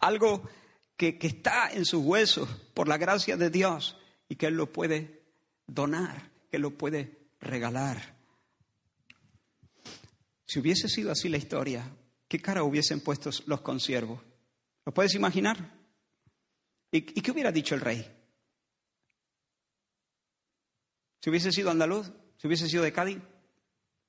Algo 0.00 0.48
que, 0.96 1.18
que 1.18 1.28
está 1.28 1.72
en 1.72 1.84
sus 1.84 2.04
huesos 2.04 2.48
por 2.74 2.88
la 2.88 2.98
gracia 2.98 3.36
de 3.36 3.50
Dios 3.50 3.96
y 4.28 4.36
que 4.36 4.46
Él 4.46 4.54
lo 4.54 4.72
puede 4.72 5.22
donar, 5.66 6.30
que 6.50 6.58
lo 6.58 6.76
puede 6.76 7.28
regalar. 7.40 8.14
Si 10.46 10.58
hubiese 10.60 10.88
sido 10.88 11.10
así 11.10 11.28
la 11.28 11.38
historia, 11.38 11.90
¿qué 12.28 12.40
cara 12.40 12.62
hubiesen 12.62 13.00
puesto 13.00 13.30
los 13.46 13.60
consiervos? 13.60 14.20
¿Lo 14.84 14.92
puedes 14.92 15.14
imaginar? 15.14 15.83
¿Y, 16.96 17.02
qué 17.02 17.32
hubiera 17.32 17.50
dicho 17.50 17.74
el 17.74 17.80
rey? 17.80 18.08
Si 21.20 21.28
hubiese 21.28 21.50
sido 21.50 21.72
andaluz, 21.72 22.12
si 22.36 22.46
hubiese 22.46 22.68
sido 22.68 22.84
de 22.84 22.92
Cádiz, 22.92 23.18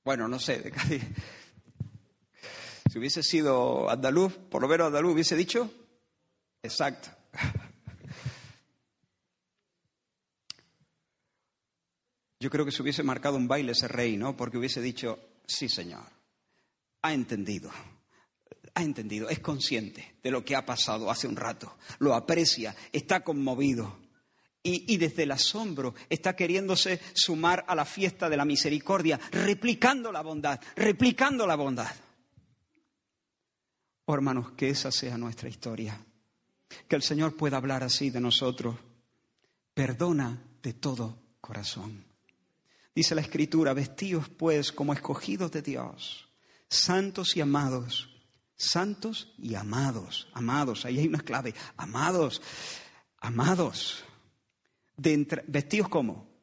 bueno, 0.04 0.28
no 0.28 0.38
sé, 0.38 0.60
de 0.60 0.70
Cádiz. 0.70 1.02
Si 2.88 3.00
hubiese 3.00 3.20
sido 3.22 3.90
andaluz, 3.90 4.38
por 4.48 4.62
lo 4.62 4.68
menos 4.68 4.86
andaluz 4.86 5.12
hubiese 5.12 5.36
dicho, 5.36 5.70
exacto. 6.62 7.10
yo 12.40 12.48
creo 12.48 12.64
que 12.64 12.72
se 12.72 12.80
hubiese 12.80 13.02
marcado 13.02 13.36
un 13.36 13.48
baile 13.48 13.72
ese 13.72 13.88
rey, 13.88 14.16
¿no? 14.16 14.34
Porque 14.34 14.56
hubiese 14.56 14.80
dicho, 14.80 15.18
sí, 15.46 15.68
señor, 15.68 16.06
ha 17.02 17.12
entendido, 17.12 17.70
ha 18.76 18.82
entendido, 18.82 19.30
es 19.30 19.40
consciente 19.40 20.16
de 20.22 20.30
lo 20.30 20.44
que 20.44 20.54
ha 20.54 20.66
pasado 20.66 21.10
hace 21.10 21.26
un 21.26 21.34
rato, 21.34 21.78
lo 21.98 22.14
aprecia, 22.14 22.76
está 22.92 23.24
conmovido. 23.24 24.04
Y, 24.62 24.92
y, 24.92 24.96
desde 24.96 25.22
el 25.22 25.30
asombro 25.30 25.94
está 26.10 26.34
queriéndose 26.34 27.00
sumar 27.14 27.64
a 27.68 27.74
la 27.76 27.84
fiesta 27.84 28.28
de 28.28 28.36
la 28.36 28.44
misericordia, 28.44 29.18
replicando 29.30 30.10
la 30.10 30.22
bondad, 30.22 30.60
replicando 30.74 31.46
la 31.46 31.54
bondad. 31.54 31.94
Oh, 34.04 34.14
hermanos, 34.14 34.52
que 34.56 34.68
esa 34.68 34.90
sea 34.90 35.16
nuestra 35.16 35.48
historia. 35.48 36.04
Que 36.88 36.96
el 36.96 37.02
Señor 37.02 37.36
pueda 37.36 37.56
hablar 37.56 37.84
así 37.84 38.10
de 38.10 38.20
nosotros. 38.20 38.76
Perdona 39.72 40.42
de 40.62 40.74
todo 40.74 41.16
corazón. 41.40 42.04
Dice 42.94 43.14
la 43.14 43.20
Escritura, 43.20 43.72
vestidos 43.72 44.28
pues 44.28 44.72
como 44.72 44.92
escogidos 44.92 45.52
de 45.52 45.62
Dios, 45.62 46.28
santos 46.68 47.36
y 47.36 47.40
amados, 47.40 48.15
santos 48.56 49.34
y 49.38 49.54
amados, 49.54 50.28
amados, 50.32 50.84
ahí 50.84 50.98
hay 50.98 51.06
una 51.06 51.20
clave, 51.20 51.54
amados, 51.76 52.40
amados, 53.20 54.04
de 54.96 55.44
vestidos 55.46 55.88
como 55.88 56.36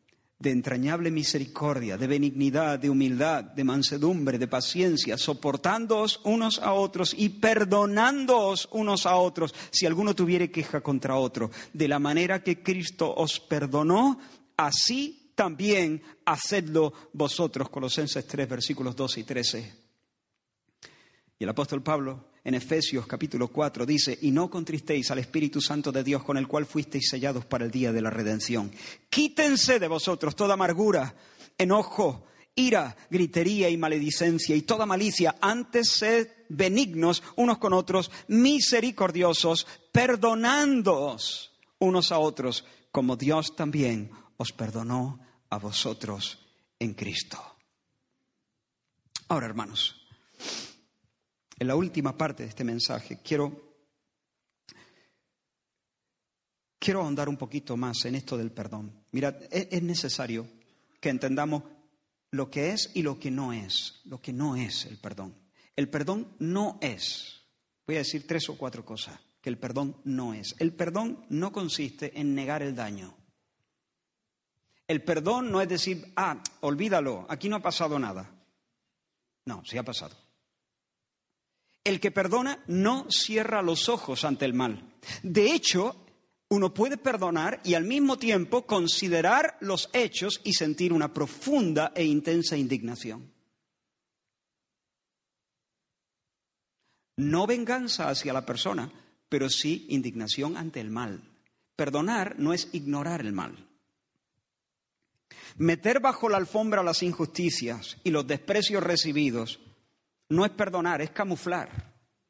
de 0.43 0.51
entrañable 0.51 1.09
misericordia, 1.09 1.97
de 1.97 2.05
benignidad, 2.05 2.78
de 2.78 2.89
humildad, 2.89 3.45
de 3.45 3.64
mansedumbre, 3.64 4.38
de 4.38 4.49
paciencia, 4.49 5.18
soportándoos 5.18 6.20
unos 6.26 6.59
a 6.59 6.74
otros 6.74 7.16
y 7.18 7.30
perdonándoos 7.30 8.68
unos 8.74 9.05
a 9.05 9.16
otros 9.16 9.55
si 9.72 9.86
alguno 9.86 10.14
tuviere 10.14 10.51
queja 10.51 10.82
contra 10.82 11.16
otro. 11.16 11.49
De 11.72 11.88
la 11.88 11.97
manera 11.97 12.43
que 12.43 12.61
Cristo 12.61 13.14
os 13.16 13.39
perdonó, 13.39 14.20
así 14.57 15.32
también 15.34 16.01
hacedlo 16.26 16.91
vosotros. 17.14 17.70
Colosenses 17.70 18.28
3, 18.28 18.49
versículos 18.49 18.97
12 18.97 19.20
y 19.22 19.24
13. 19.24 19.83
Y 21.40 21.44
el 21.44 21.50
apóstol 21.50 21.82
Pablo 21.82 22.30
en 22.44 22.56
Efesios 22.56 23.08
capítulo 23.08 23.48
4 23.48 23.86
dice, 23.86 24.18
y 24.22 24.32
no 24.32 24.50
contristéis 24.50 25.10
al 25.12 25.20
Espíritu 25.20 25.62
Santo 25.62 25.92
de 25.92 26.04
Dios 26.04 26.24
con 26.24 26.38
el 26.38 26.48
cual 26.48 26.66
fuisteis 26.66 27.10
sellados 27.10 27.46
para 27.46 27.66
el 27.66 27.72
día 27.72 27.92
de 27.92 28.02
la 28.02 28.10
redención. 28.10 28.72
Quítense 29.10 29.80
de 29.80 29.88
vosotros 29.88 30.36
toda 30.36 30.56
amargura, 30.56 31.16
enojo, 31.58 32.26
ira, 32.56 32.96
gritería 33.10 33.70
y 33.70 33.78
maledicencia 33.78 34.56
y 34.56 34.64
toda 34.64 34.86
malicia. 34.86 35.36
Antes 35.42 35.90
sed 35.90 36.28
benignos 36.50 37.24
unos 37.36 37.58
con 37.58 37.74
otros, 37.74 38.12
misericordiosos, 38.28 39.66
perdonándoos 39.92 41.52
unos 41.80 42.12
a 42.12 42.20
otros, 42.20 42.66
como 42.92 43.16
Dios 43.16 43.56
también 43.56 44.12
os 44.38 44.52
perdonó 44.52 45.20
a 45.50 45.58
vosotros 45.58 46.40
en 46.80 46.94
Cristo. 46.94 47.40
Ahora, 49.30 49.48
hermanos, 49.48 50.03
en 51.64 51.68
la 51.68 51.78
última 51.78 52.18
parte 52.18 52.43
de 52.43 52.49
este 52.49 52.66
mensaje, 52.66 53.20
quiero, 53.24 53.78
quiero 56.78 56.99
ahondar 56.99 57.30
un 57.30 57.38
poquito 57.38 57.78
más 57.78 58.03
en 58.03 58.16
esto 58.16 58.38
del 58.38 58.51
perdón. 58.51 59.05
Mirad, 59.11 59.36
es, 59.49 59.70
es 59.72 59.82
necesario 59.82 60.45
que 60.99 61.07
entendamos 61.07 61.64
lo 62.32 62.49
que 62.49 62.72
es 62.72 62.91
y 62.93 63.01
lo 63.01 63.18
que 63.18 63.32
no 63.32 63.53
es, 63.53 64.01
lo 64.03 64.22
que 64.22 64.34
no 64.34 64.57
es 64.57 64.86
el 64.88 64.97
perdón. 64.97 65.39
El 65.78 65.89
perdón 65.89 66.36
no 66.39 66.80
es, 66.82 67.45
voy 67.88 67.95
a 67.95 67.99
decir 67.99 68.28
tres 68.28 68.49
o 68.49 68.57
cuatro 68.57 68.84
cosas, 68.84 69.18
que 69.39 69.49
el 69.49 69.57
perdón 69.57 70.01
no 70.03 70.34
es. 70.34 70.55
El 70.59 70.74
perdón 70.74 71.26
no 71.30 71.53
consiste 71.53 72.20
en 72.20 72.36
negar 72.36 72.61
el 72.61 72.76
daño. 72.76 73.16
El 74.86 75.01
perdón 75.01 75.49
no 75.49 75.61
es 75.61 75.70
decir, 75.70 76.11
ah, 76.18 76.43
olvídalo, 76.59 77.26
aquí 77.30 77.47
no 77.47 77.55
ha 77.55 77.61
pasado 77.61 77.97
nada. 77.97 78.30
No, 79.45 79.64
sí 79.64 79.78
ha 79.78 79.84
pasado. 79.84 80.23
El 81.84 82.00
que 82.00 82.12
perdona 82.12 82.64
no 82.68 83.08
cierra 83.10 83.62
los 83.62 83.90
ojos 83.90 84.24
ante 84.24 84.46
el 84.46 84.54
mal. 84.54 84.94
De 85.22 85.52
hecho, 85.52 86.04
uno 86.50 86.74
puede 86.74 86.98
perdonar 86.98 87.62
y 87.64 87.74
al 87.74 87.84
mismo 87.84 88.18
tiempo 88.18 88.66
considerar 88.66 89.58
los 89.60 89.90
hechos 89.92 90.40
y 90.44 90.54
sentir 90.54 90.94
una 90.94 91.14
profunda 91.14 91.92
e 91.96 92.06
intensa 92.06 92.56
indignación. 92.56 93.34
No 97.18 97.46
venganza 97.46 98.10
hacia 98.10 98.34
la 98.34 98.46
persona, 98.46 98.92
pero 99.30 99.50
sí 99.50 99.86
indignación 99.90 100.58
ante 100.58 100.80
el 100.80 100.90
mal. 100.90 101.22
Perdonar 101.76 102.40
no 102.40 102.54
es 102.54 102.70
ignorar 102.74 103.22
el 103.22 103.34
mal. 103.34 103.68
Meter 105.58 106.00
bajo 106.00 106.30
la 106.30 106.38
alfombra 106.38 106.82
las 106.82 107.04
injusticias 107.04 107.98
y 108.04 108.12
los 108.12 108.26
desprecios 108.26 108.84
recibidos 108.84 109.60
no 110.30 110.46
es 110.46 110.52
perdonar, 110.52 111.02
es 111.02 111.12
camuflar, 111.12 111.70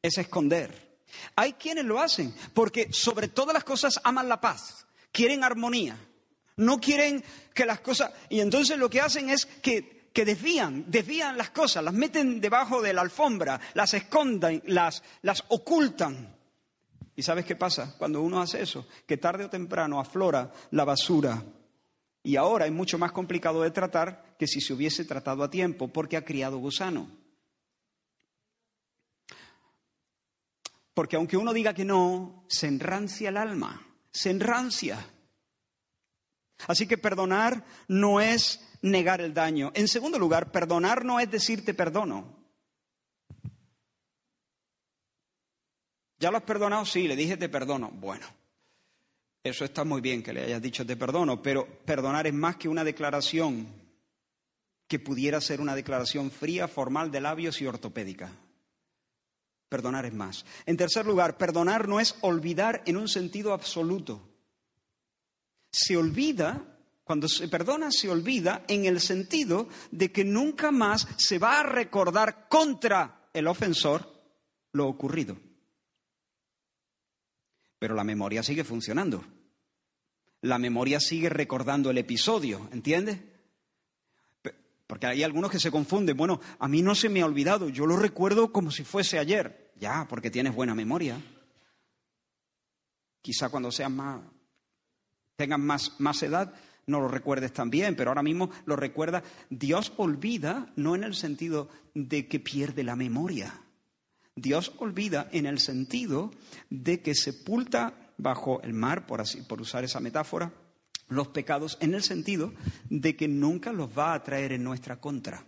es 0.02 0.18
esconder. 0.18 0.94
Hay 1.36 1.54
quienes 1.54 1.86
lo 1.86 2.00
hacen 2.00 2.34
porque 2.54 2.92
sobre 2.92 3.28
todas 3.28 3.54
las 3.54 3.64
cosas 3.64 4.00
aman 4.04 4.30
la 4.30 4.42
paz, 4.42 4.86
quieren 5.12 5.44
armonía, 5.44 5.98
no 6.58 6.80
quieren 6.80 7.24
que 7.54 7.66
las 7.66 7.80
cosas... 7.80 8.12
Y 8.30 8.40
entonces 8.40 8.78
lo 8.78 8.90
que 8.90 9.02
hacen 9.02 9.30
es 9.30 9.46
que, 9.46 10.10
que 10.14 10.26
desvían, 10.26 10.86
desvían 10.88 11.38
las 11.38 11.52
cosas, 11.52 11.84
las 11.84 11.94
meten 11.94 12.42
debajo 12.42 12.82
de 12.82 12.94
la 12.94 13.02
alfombra, 13.02 13.60
las 13.74 13.94
esconden, 13.94 14.62
las, 14.66 15.04
las 15.22 15.44
ocultan. 15.50 16.36
¿Y 17.16 17.22
sabes 17.22 17.46
qué 17.46 17.56
pasa 17.56 17.96
cuando 17.98 18.22
uno 18.22 18.42
hace 18.42 18.62
eso? 18.62 18.88
Que 19.06 19.18
tarde 19.18 19.46
o 19.46 19.50
temprano 19.50 20.00
aflora 20.00 20.52
la 20.72 20.84
basura. 20.84 21.44
Y 22.24 22.38
ahora 22.38 22.66
es 22.66 22.72
mucho 22.72 22.98
más 22.98 23.12
complicado 23.12 23.62
de 23.62 23.72
tratar 23.72 24.36
que 24.40 24.48
si 24.48 24.62
se 24.62 24.74
hubiese 24.74 25.06
tratado 25.06 25.44
a 25.44 25.50
tiempo, 25.50 25.90
porque 25.90 26.18
ha 26.18 26.26
criado 26.26 26.58
gusano. 26.58 27.08
Porque 30.94 31.16
aunque 31.16 31.38
uno 31.38 31.54
diga 31.54 31.74
que 31.74 31.86
no, 31.86 32.46
se 32.48 32.68
enrancia 32.68 33.30
el 33.30 33.38
alma, 33.38 33.86
se 34.12 34.30
enrancia. 34.30 35.06
Así 36.68 36.88
que 36.88 36.98
perdonar 36.98 37.64
no 37.88 38.22
es 38.22 38.62
negar 38.82 39.22
el 39.22 39.34
daño. 39.34 39.72
En 39.74 39.88
segundo 39.88 40.20
lugar, 40.20 40.52
perdonar 40.52 41.04
no 41.04 41.20
es 41.20 41.30
decirte 41.30 41.74
perdono. 41.74 42.44
¿Ya 46.20 46.32
lo 46.32 46.38
has 46.38 46.44
perdonado? 46.44 46.86
Sí, 46.86 47.08
le 47.08 47.16
dije 47.16 47.36
te 47.36 47.50
perdono. 47.50 47.90
Bueno, 47.92 48.26
eso 49.44 49.66
está 49.66 49.84
muy 49.84 50.00
bien 50.00 50.24
que 50.24 50.32
le 50.32 50.44
hayas 50.44 50.62
dicho 50.62 50.86
te 50.86 50.96
perdono, 50.96 51.42
pero 51.42 51.68
perdonar 51.86 52.28
es 52.28 52.34
más 52.34 52.56
que 52.56 52.70
una 52.70 52.84
declaración 52.84 53.68
que 54.88 55.00
pudiera 55.00 55.42
ser 55.42 55.60
una 55.60 55.76
declaración 55.76 56.32
fría, 56.32 56.68
formal 56.68 57.12
de 57.12 57.20
labios 57.20 57.60
y 57.62 57.66
ortopédica. 57.66 58.32
Perdonar 59.74 60.06
es 60.06 60.14
más. 60.14 60.46
En 60.68 60.78
tercer 60.78 61.04
lugar, 61.04 61.36
perdonar 61.36 61.88
no 61.88 62.00
es 62.00 62.16
olvidar 62.22 62.84
en 62.86 62.96
un 62.96 63.08
sentido 63.08 63.54
absoluto. 63.54 64.22
Se 65.72 65.98
olvida, 65.98 66.78
cuando 67.04 67.28
se 67.28 67.48
perdona, 67.48 67.90
se 67.90 68.08
olvida 68.08 68.66
en 68.68 68.86
el 68.86 69.02
sentido 69.02 69.68
de 69.90 70.12
que 70.12 70.26
nunca 70.26 70.70
más 70.70 71.08
se 71.18 71.40
va 71.40 71.60
a 71.60 71.64
recordar 71.64 72.48
contra 72.50 73.30
el 73.34 73.48
ofensor 73.48 74.14
lo 74.74 74.88
ocurrido. 74.88 75.38
Pero 77.80 77.96
la 77.96 78.04
memoria 78.04 78.44
sigue 78.44 78.64
funcionando. 78.64 79.26
La 80.42 80.60
memoria 80.60 81.00
sigue 81.00 81.30
recordando 81.30 81.90
el 81.90 81.98
episodio, 81.98 82.70
¿entiendes? 82.72 83.18
Porque 84.86 85.08
hay 85.08 85.24
algunos 85.24 85.50
que 85.50 85.60
se 85.60 85.72
confunden. 85.72 86.16
Bueno, 86.16 86.40
a 86.60 86.68
mí 86.68 86.84
no 86.84 86.94
se 86.94 87.10
me 87.10 87.24
ha 87.24 87.26
olvidado, 87.26 87.70
yo 87.70 87.88
lo 87.88 87.98
recuerdo 87.98 88.52
como 88.52 88.70
si 88.70 88.84
fuese 88.84 89.18
ayer. 89.18 89.63
Ya, 89.84 90.08
porque 90.08 90.32
tienes 90.32 90.56
buena 90.56 90.74
memoria. 90.74 91.22
Quizá 93.22 93.50
cuando 93.50 93.70
seas 93.70 93.92
más, 93.92 94.22
tengas 95.36 95.60
más, 95.60 96.00
más 96.00 96.24
edad, 96.24 96.54
no 96.88 97.02
lo 97.02 97.10
recuerdes 97.10 97.52
tan 97.52 97.70
bien, 97.70 97.94
pero 97.98 98.10
ahora 98.10 98.24
mismo 98.24 98.50
lo 98.66 98.78
recuerda. 98.78 99.24
Dios 99.50 99.92
olvida 99.98 100.72
no 100.78 100.96
en 100.96 101.04
el 101.04 101.16
sentido 101.16 101.68
de 101.94 102.30
que 102.30 102.40
pierde 102.40 102.86
la 102.86 102.96
memoria. 102.96 103.60
Dios 104.38 104.72
olvida 104.78 105.28
en 105.34 105.48
el 105.48 105.60
sentido 105.60 106.32
de 106.70 107.02
que 107.02 107.14
sepulta 107.14 108.14
bajo 108.18 108.62
el 108.62 108.72
mar, 108.72 109.06
por, 109.06 109.20
así, 109.20 109.42
por 109.42 109.60
usar 109.60 109.84
esa 109.84 110.00
metáfora, 110.00 110.54
los 111.10 111.28
pecados 111.28 111.78
en 111.82 111.94
el 111.94 112.04
sentido 112.04 112.54
de 112.90 113.18
que 113.18 113.28
nunca 113.28 113.74
los 113.74 113.90
va 113.90 114.14
a 114.14 114.24
traer 114.24 114.54
en 114.54 114.64
nuestra 114.64 115.02
contra. 115.02 115.46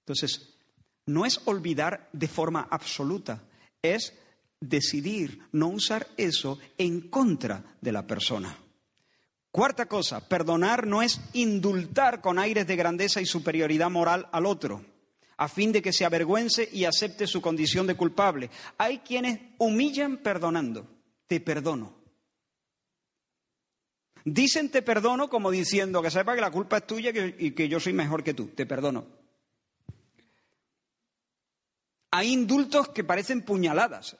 Entonces, 0.00 0.53
no 1.06 1.26
es 1.26 1.40
olvidar 1.44 2.08
de 2.12 2.28
forma 2.28 2.66
absoluta, 2.70 3.42
es 3.82 4.14
decidir 4.60 5.40
no 5.52 5.68
usar 5.68 6.06
eso 6.16 6.58
en 6.78 7.02
contra 7.08 7.76
de 7.80 7.92
la 7.92 8.06
persona. 8.06 8.56
Cuarta 9.50 9.86
cosa, 9.86 10.28
perdonar 10.28 10.86
no 10.86 11.02
es 11.02 11.20
indultar 11.32 12.20
con 12.20 12.38
aires 12.38 12.66
de 12.66 12.76
grandeza 12.76 13.20
y 13.20 13.26
superioridad 13.26 13.90
moral 13.90 14.28
al 14.32 14.46
otro, 14.46 14.84
a 15.36 15.48
fin 15.48 15.70
de 15.70 15.80
que 15.80 15.92
se 15.92 16.04
avergüence 16.04 16.68
y 16.72 16.86
acepte 16.86 17.26
su 17.26 17.40
condición 17.40 17.86
de 17.86 17.94
culpable. 17.94 18.50
Hay 18.78 18.98
quienes 18.98 19.38
humillan 19.58 20.16
perdonando, 20.18 20.88
te 21.28 21.38
perdono. 21.40 21.94
Dicen 24.24 24.70
te 24.70 24.80
perdono 24.80 25.28
como 25.28 25.50
diciendo 25.50 26.02
que 26.02 26.10
sepa 26.10 26.34
que 26.34 26.40
la 26.40 26.50
culpa 26.50 26.78
es 26.78 26.86
tuya 26.86 27.12
y 27.38 27.50
que 27.50 27.68
yo 27.68 27.78
soy 27.78 27.92
mejor 27.92 28.24
que 28.24 28.32
tú. 28.32 28.48
Te 28.48 28.64
perdono. 28.64 29.23
Hay 32.16 32.32
indultos 32.32 32.90
que 32.90 33.02
parecen 33.02 33.42
puñaladas. 33.42 34.16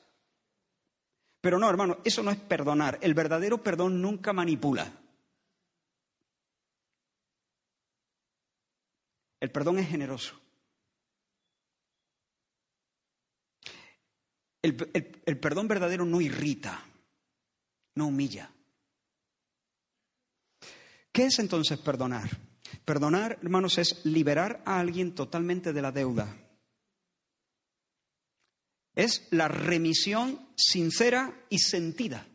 Pero 1.40 1.60
no, 1.60 1.70
hermano, 1.70 1.98
eso 2.04 2.24
no 2.24 2.32
es 2.32 2.38
perdonar. 2.38 2.98
El 3.02 3.14
verdadero 3.14 3.62
perdón 3.62 4.02
nunca 4.02 4.32
manipula. 4.32 4.90
El 9.38 9.52
perdón 9.52 9.78
es 9.78 9.88
generoso. 9.88 10.34
El, 14.60 15.22
el, 15.24 15.38
perdón 15.38 15.68
verdadero 15.68 16.04
no 16.04 16.20
irrita, 16.20 16.84
no 17.94 18.08
humilla. 18.08 18.50
¿Qué 21.12 21.26
es 21.26 21.38
entonces 21.38 21.78
perdonar? 21.78 22.28
Perdonar, 22.84 23.38
hermanos, 23.40 23.78
es 23.78 24.04
liberar 24.04 24.64
a 24.66 24.80
alguien 24.80 25.14
totalmente 25.14 25.72
de 25.72 25.82
la 25.82 25.92
deuda. 25.92 26.43
Es 28.94 29.26
la 29.30 29.48
remisión 29.48 30.48
sincera 30.56 31.34
y 31.50 31.58
sentida 31.58 32.26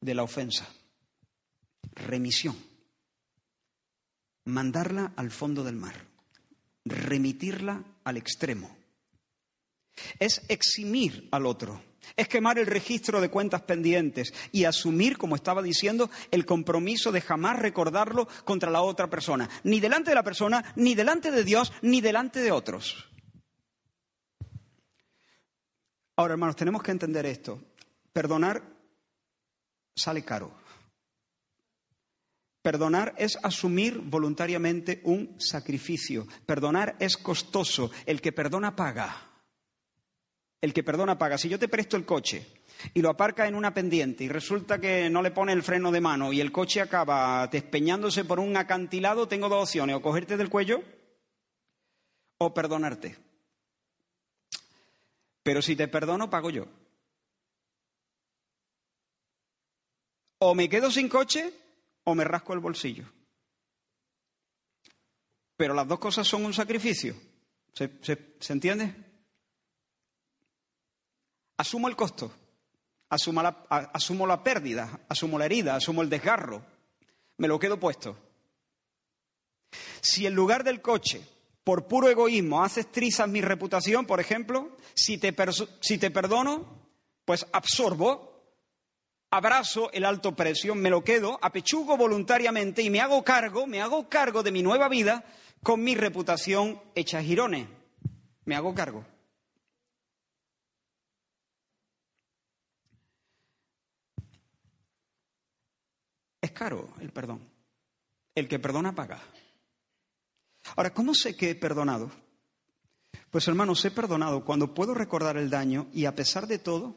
de 0.00 0.14
la 0.14 0.22
ofensa. 0.22 0.68
Remisión. 1.94 2.56
Mandarla 4.44 5.12
al 5.16 5.30
fondo 5.30 5.62
del 5.62 5.76
mar. 5.76 6.06
Remitirla 6.84 7.84
al 8.04 8.16
extremo. 8.16 8.76
Es 10.18 10.42
eximir 10.48 11.28
al 11.30 11.46
otro 11.46 11.92
es 12.16 12.28
quemar 12.28 12.58
el 12.58 12.66
registro 12.66 13.20
de 13.20 13.30
cuentas 13.30 13.62
pendientes 13.62 14.34
y 14.50 14.64
asumir, 14.64 15.18
como 15.18 15.36
estaba 15.36 15.62
diciendo, 15.62 16.10
el 16.30 16.44
compromiso 16.44 17.12
de 17.12 17.20
jamás 17.20 17.58
recordarlo 17.58 18.28
contra 18.44 18.70
la 18.70 18.82
otra 18.82 19.08
persona, 19.08 19.48
ni 19.64 19.80
delante 19.80 20.10
de 20.10 20.16
la 20.16 20.24
persona, 20.24 20.72
ni 20.76 20.94
delante 20.94 21.30
de 21.30 21.44
Dios, 21.44 21.72
ni 21.82 22.00
delante 22.00 22.40
de 22.40 22.52
otros. 22.52 23.11
Ahora, 26.16 26.34
hermanos, 26.34 26.56
tenemos 26.56 26.82
que 26.82 26.90
entender 26.90 27.26
esto. 27.26 27.60
Perdonar 28.12 28.62
sale 29.96 30.24
caro. 30.24 30.52
Perdonar 32.62 33.14
es 33.18 33.38
asumir 33.42 33.98
voluntariamente 33.98 35.00
un 35.04 35.36
sacrificio. 35.40 36.26
Perdonar 36.46 36.96
es 37.00 37.16
costoso. 37.16 37.90
El 38.06 38.20
que 38.20 38.32
perdona 38.32 38.76
paga 38.76 39.32
el 40.62 40.72
que 40.72 40.84
perdona 40.84 41.18
paga. 41.18 41.36
Si 41.36 41.48
yo 41.48 41.58
te 41.58 41.68
presto 41.68 41.96
el 41.96 42.06
coche 42.06 42.46
y 42.94 43.02
lo 43.02 43.10
aparca 43.10 43.46
en 43.46 43.56
una 43.56 43.74
pendiente 43.74 44.24
y 44.24 44.28
resulta 44.28 44.78
que 44.78 45.10
no 45.10 45.20
le 45.20 45.32
pone 45.32 45.52
el 45.52 45.62
freno 45.62 45.90
de 45.90 46.00
mano 46.00 46.32
y 46.32 46.40
el 46.40 46.52
coche 46.52 46.80
acaba 46.80 47.46
despeñándose 47.48 48.24
por 48.24 48.40
un 48.40 48.56
acantilado, 48.56 49.28
tengo 49.28 49.48
dos 49.48 49.64
opciones, 49.64 49.96
o 49.96 50.00
cogerte 50.00 50.36
del 50.36 50.48
cuello 50.48 50.82
o 52.38 52.54
perdonarte. 52.54 53.31
Pero 55.42 55.62
si 55.62 55.76
te 55.76 55.88
perdono, 55.88 56.30
pago 56.30 56.50
yo. 56.50 56.66
O 60.38 60.54
me 60.54 60.68
quedo 60.68 60.90
sin 60.90 61.08
coche 61.08 61.52
o 62.04 62.14
me 62.14 62.24
rasco 62.24 62.52
el 62.52 62.60
bolsillo. 62.60 63.04
Pero 65.56 65.74
las 65.74 65.86
dos 65.86 65.98
cosas 65.98 66.26
son 66.26 66.44
un 66.44 66.54
sacrificio. 66.54 67.14
¿Se, 67.72 67.90
entiende? 68.52 69.12
asumo 71.56 71.88
el 71.88 71.94
costo, 71.94 72.32
asumo 73.08 73.40
la, 73.40 73.64
asumo 73.92 74.26
la 74.26 74.42
pérdida, 74.42 75.00
asumo 75.08 75.38
la 75.38 75.46
herida, 75.46 75.76
asumo 75.76 76.02
el 76.02 76.10
desgarro, 76.10 76.64
me 77.36 77.46
lo 77.46 77.58
quedo 77.58 77.78
puesto. 77.78 78.18
Si 80.00 80.26
en 80.26 80.34
lugar 80.34 80.64
del 80.64 80.82
coche, 80.82 81.24
por 81.64 81.86
puro 81.86 82.08
egoísmo, 82.08 82.62
haces 82.62 82.90
trizas 82.90 83.28
mi 83.28 83.40
reputación, 83.40 84.06
por 84.06 84.20
ejemplo, 84.20 84.76
si 84.94 85.18
te, 85.18 85.34
si 85.80 85.98
te 85.98 86.10
perdono, 86.10 86.82
pues 87.24 87.46
absorbo, 87.52 88.32
abrazo 89.30 89.90
el 89.92 90.04
alto 90.04 90.34
precio, 90.34 90.74
me 90.74 90.90
lo 90.90 91.04
quedo, 91.04 91.38
apechugo 91.40 91.96
voluntariamente 91.96 92.82
y 92.82 92.90
me 92.90 93.00
hago 93.00 93.22
cargo, 93.22 93.66
me 93.66 93.80
hago 93.80 94.08
cargo 94.08 94.42
de 94.42 94.52
mi 94.52 94.62
nueva 94.62 94.88
vida 94.88 95.24
con 95.62 95.82
mi 95.82 95.94
reputación 95.94 96.82
hecha 96.94 97.22
girones. 97.22 97.68
Me 98.44 98.56
hago 98.56 98.74
cargo. 98.74 99.04
Es 106.40 106.50
caro 106.50 106.88
el 107.00 107.12
perdón. 107.12 107.48
El 108.34 108.48
que 108.48 108.58
perdona 108.58 108.94
paga. 108.94 109.20
Ahora, 110.76 110.94
¿cómo 110.94 111.14
sé 111.14 111.36
que 111.36 111.50
he 111.50 111.54
perdonado? 111.54 112.10
Pues 113.30 113.48
hermanos, 113.48 113.84
he 113.84 113.90
perdonado 113.90 114.44
cuando 114.44 114.74
puedo 114.74 114.94
recordar 114.94 115.36
el 115.36 115.50
daño 115.50 115.88
y 115.92 116.04
a 116.04 116.14
pesar 116.14 116.46
de 116.46 116.58
todo, 116.58 116.96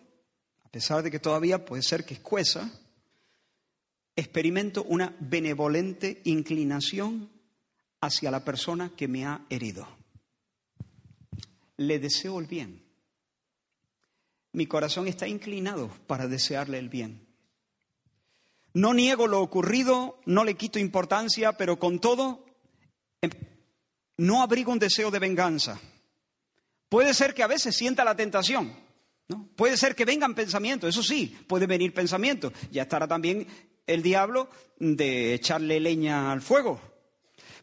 a 0.63 0.69
pesar 0.69 1.03
de 1.03 1.11
que 1.11 1.19
todavía 1.19 1.65
puede 1.65 1.81
ser 1.81 2.05
que 2.05 2.15
escueza, 2.15 2.71
experimento 4.15 4.83
una 4.83 5.15
benevolente 5.19 6.21
inclinación 6.25 7.29
hacia 8.01 8.31
la 8.31 8.43
persona 8.43 8.91
que 8.95 9.07
me 9.07 9.25
ha 9.25 9.45
herido. 9.49 9.87
Le 11.77 11.99
deseo 11.99 12.39
el 12.39 12.47
bien. 12.47 12.83
Mi 14.53 14.67
corazón 14.67 15.07
está 15.07 15.27
inclinado 15.27 15.89
para 16.07 16.27
desearle 16.27 16.79
el 16.79 16.87
bien. 16.87 17.27
No 18.73 18.93
niego 18.93 19.27
lo 19.27 19.41
ocurrido, 19.41 20.19
no 20.25 20.43
le 20.43 20.55
quito 20.55 20.79
importancia, 20.79 21.53
pero 21.53 21.79
con 21.79 21.99
todo, 21.99 22.45
em, 23.21 23.31
no 24.17 24.41
abrigo 24.41 24.71
un 24.71 24.79
deseo 24.79 25.11
de 25.11 25.19
venganza. 25.19 25.79
Puede 26.89 27.13
ser 27.13 27.33
que 27.33 27.43
a 27.43 27.47
veces 27.47 27.75
sienta 27.75 28.03
la 28.03 28.15
tentación, 28.15 28.73
¿no? 29.27 29.49
Puede 29.55 29.77
ser 29.77 29.95
que 29.95 30.05
vengan 30.05 30.35
pensamientos, 30.35 30.89
eso 30.89 31.03
sí, 31.03 31.37
puede 31.47 31.67
venir 31.67 31.93
pensamientos. 31.93 32.53
Ya 32.71 32.83
estará 32.83 33.07
también 33.07 33.47
el 33.87 34.01
diablo 34.01 34.49
de 34.79 35.33
echarle 35.33 35.79
leña 35.79 36.31
al 36.31 36.41
fuego. 36.41 36.79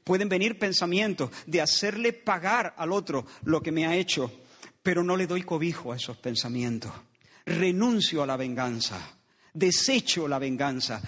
Pueden 0.05 0.29
venir 0.29 0.59
pensamientos 0.59 1.31
de 1.47 1.61
hacerle 1.61 2.13
pagar 2.13 2.75
al 2.77 2.93
otro 2.93 3.25
lo 3.45 3.63
que 3.63 3.73
me 3.73 3.87
ha 3.87 3.95
hecho, 3.95 4.33
pero 4.83 5.05
no 5.05 5.17
le 5.17 5.27
doy 5.27 5.43
cobijo 5.43 5.93
a 5.93 5.97
esos 5.97 6.17
pensamientos. 6.17 6.93
Renuncio 7.47 8.23
a 8.23 8.27
la 8.27 8.37
venganza 8.37 9.19
desecho 9.53 10.29
la 10.29 10.39
venganza. 10.39 11.01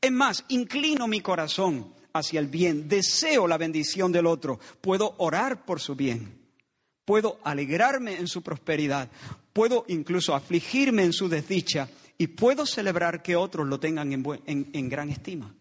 Es 0.00 0.12
más, 0.12 0.44
inclino 0.48 1.06
mi 1.06 1.20
corazón 1.20 1.94
hacia 2.12 2.40
el 2.40 2.46
bien, 2.46 2.88
deseo 2.88 3.46
la 3.46 3.58
bendición 3.58 4.12
del 4.12 4.26
otro, 4.26 4.58
puedo 4.80 5.14
orar 5.18 5.64
por 5.64 5.80
su 5.80 5.94
bien, 5.94 6.38
puedo 7.04 7.38
alegrarme 7.44 8.16
en 8.16 8.28
su 8.28 8.42
prosperidad, 8.42 9.10
puedo 9.52 9.84
incluso 9.88 10.34
afligirme 10.34 11.04
en 11.04 11.12
su 11.12 11.28
desdicha. 11.28 11.88
Y 12.18 12.28
puedo 12.28 12.66
celebrar 12.66 13.20
que 13.20 13.34
otros 13.34 13.66
lo 13.66 13.80
tengan 13.80 14.12
en, 14.12 14.88
gran 14.88 15.08
estima. 15.08 15.52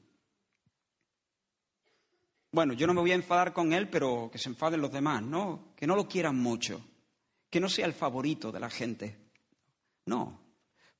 Bueno, 2.51 2.73
yo 2.73 2.85
no 2.85 2.93
me 2.93 3.01
voy 3.01 3.13
a 3.13 3.15
enfadar 3.15 3.51
con 3.51 3.73
él, 3.73 3.89
pero 3.89 4.29
que 4.31 4.37
se 4.37 4.49
enfaden 4.49 4.81
los 4.81 4.91
demás, 4.91 5.23
¿no? 5.23 5.73
Que 5.75 5.87
no 5.87 5.95
lo 5.95 6.07
quieran 6.07 6.37
mucho, 6.37 6.79
que 7.49 7.59
no 7.59 7.67
sea 7.67 7.87
el 7.87 7.93
favorito 7.93 8.51
de 8.51 8.59
la 8.59 8.69
gente. 8.69 9.17
No, 10.05 10.39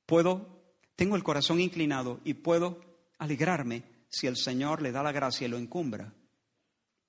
puedo 0.04 0.62
tengo 0.96 1.16
el 1.16 1.24
corazón 1.24 1.60
inclinado 1.60 2.20
y 2.24 2.34
puedo 2.34 2.78
alegrarme 3.18 3.82
si 4.12 4.26
el 4.26 4.36
Señor 4.36 4.82
le 4.82 4.92
da 4.92 5.02
la 5.02 5.10
gracia 5.10 5.46
y 5.46 5.50
lo 5.50 5.56
encumbra. 5.56 6.12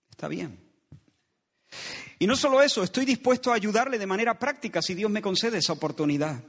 Está 0.09 0.27
bien. 0.27 0.57
Y 2.17 2.25
no 2.25 2.35
solo 2.35 2.61
eso, 2.61 2.81
estoy 2.81 3.03
dispuesto 3.03 3.51
a 3.51 3.55
ayudarle 3.55 3.99
de 3.99 4.07
manera 4.07 4.39
práctica 4.39 4.81
si 4.81 4.93
Dios 4.93 5.11
me 5.11 5.21
concede 5.21 5.57
esa 5.57 5.73
oportunidad. 5.73 6.41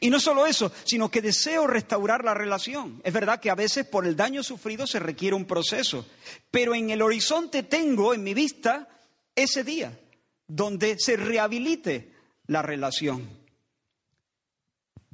Y 0.00 0.10
no 0.10 0.20
solo 0.20 0.46
eso, 0.46 0.72
sino 0.84 1.10
que 1.10 1.22
deseo 1.22 1.66
restaurar 1.66 2.24
la 2.24 2.34
relación. 2.34 3.00
Es 3.04 3.12
verdad 3.12 3.40
que 3.40 3.50
a 3.50 3.54
veces 3.54 3.86
por 3.86 4.06
el 4.06 4.16
daño 4.16 4.42
sufrido 4.42 4.86
se 4.86 4.98
requiere 4.98 5.36
un 5.36 5.44
proceso, 5.44 6.06
pero 6.50 6.74
en 6.74 6.90
el 6.90 7.02
horizonte 7.02 7.62
tengo 7.62 8.14
en 8.14 8.22
mi 8.22 8.32
vista 8.32 8.88
ese 9.34 9.64
día 9.64 9.98
donde 10.46 10.98
se 10.98 11.16
rehabilite 11.16 12.14
la 12.46 12.62
relación. 12.62 13.37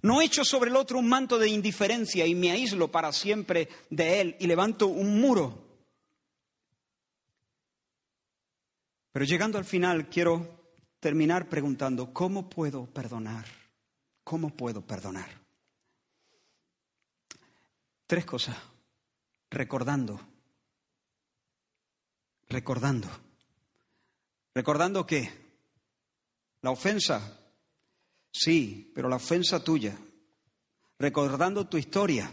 No 0.05 0.21
echo 0.21 0.45
sobre 0.45 0.69
el 0.69 0.77
otro 0.77 0.99
un 0.99 1.09
manto 1.09 1.39
de 1.39 1.49
indiferencia 1.49 2.27
y 2.27 2.35
me 2.35 2.51
aíslo 2.51 2.93
para 2.93 3.11
siempre 3.11 3.71
de 3.89 4.21
él 4.21 4.37
y 4.39 4.47
levanto 4.47 4.87
un 4.87 5.19
muro. 5.19 5.65
Pero 9.13 9.25
llegando 9.25 9.57
al 9.57 9.65
final 9.65 10.11
quiero 10.11 10.75
terminar 11.01 11.49
preguntando, 11.49 12.13
¿cómo 12.13 12.51
puedo 12.51 12.85
perdonar? 12.85 13.47
¿Cómo 14.25 14.51
puedo 14.51 14.83
perdonar? 14.83 15.31
Tres 18.07 18.27
cosas. 18.27 18.59
Recordando. 19.51 20.21
Recordando. 22.51 23.09
Recordando 24.55 25.07
que 25.07 25.31
la 26.61 26.73
ofensa 26.73 27.41
Sí, 28.35 28.91
pero 28.93 29.09
la 29.09 29.17
ofensa 29.17 29.63
tuya, 29.63 29.97
recordando 30.99 31.69
tu 31.69 31.79
historia, 31.79 32.29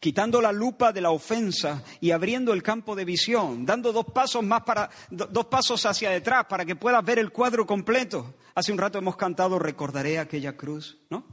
quitando 0.00 0.40
la 0.40 0.52
lupa 0.52 0.90
de 0.90 1.02
la 1.02 1.10
ofensa 1.10 1.84
y 2.00 2.12
abriendo 2.12 2.54
el 2.54 2.62
campo 2.62 2.96
de 2.96 3.04
visión, 3.04 3.66
dando 3.66 3.92
dos 3.92 4.06
pasos 4.06 4.42
más 4.42 4.62
para 4.62 4.88
dos 5.10 5.46
pasos 5.46 5.84
hacia 5.84 6.08
detrás 6.08 6.46
para 6.48 6.64
que 6.64 6.76
puedas 6.76 7.04
ver 7.04 7.18
el 7.18 7.30
cuadro 7.30 7.66
completo. 7.66 8.36
Hace 8.54 8.72
un 8.72 8.78
rato 8.78 8.96
hemos 8.96 9.16
cantado 9.16 9.58
recordaré 9.58 10.18
aquella 10.18 10.56
cruz, 10.56 10.96
¿no? 11.10 11.26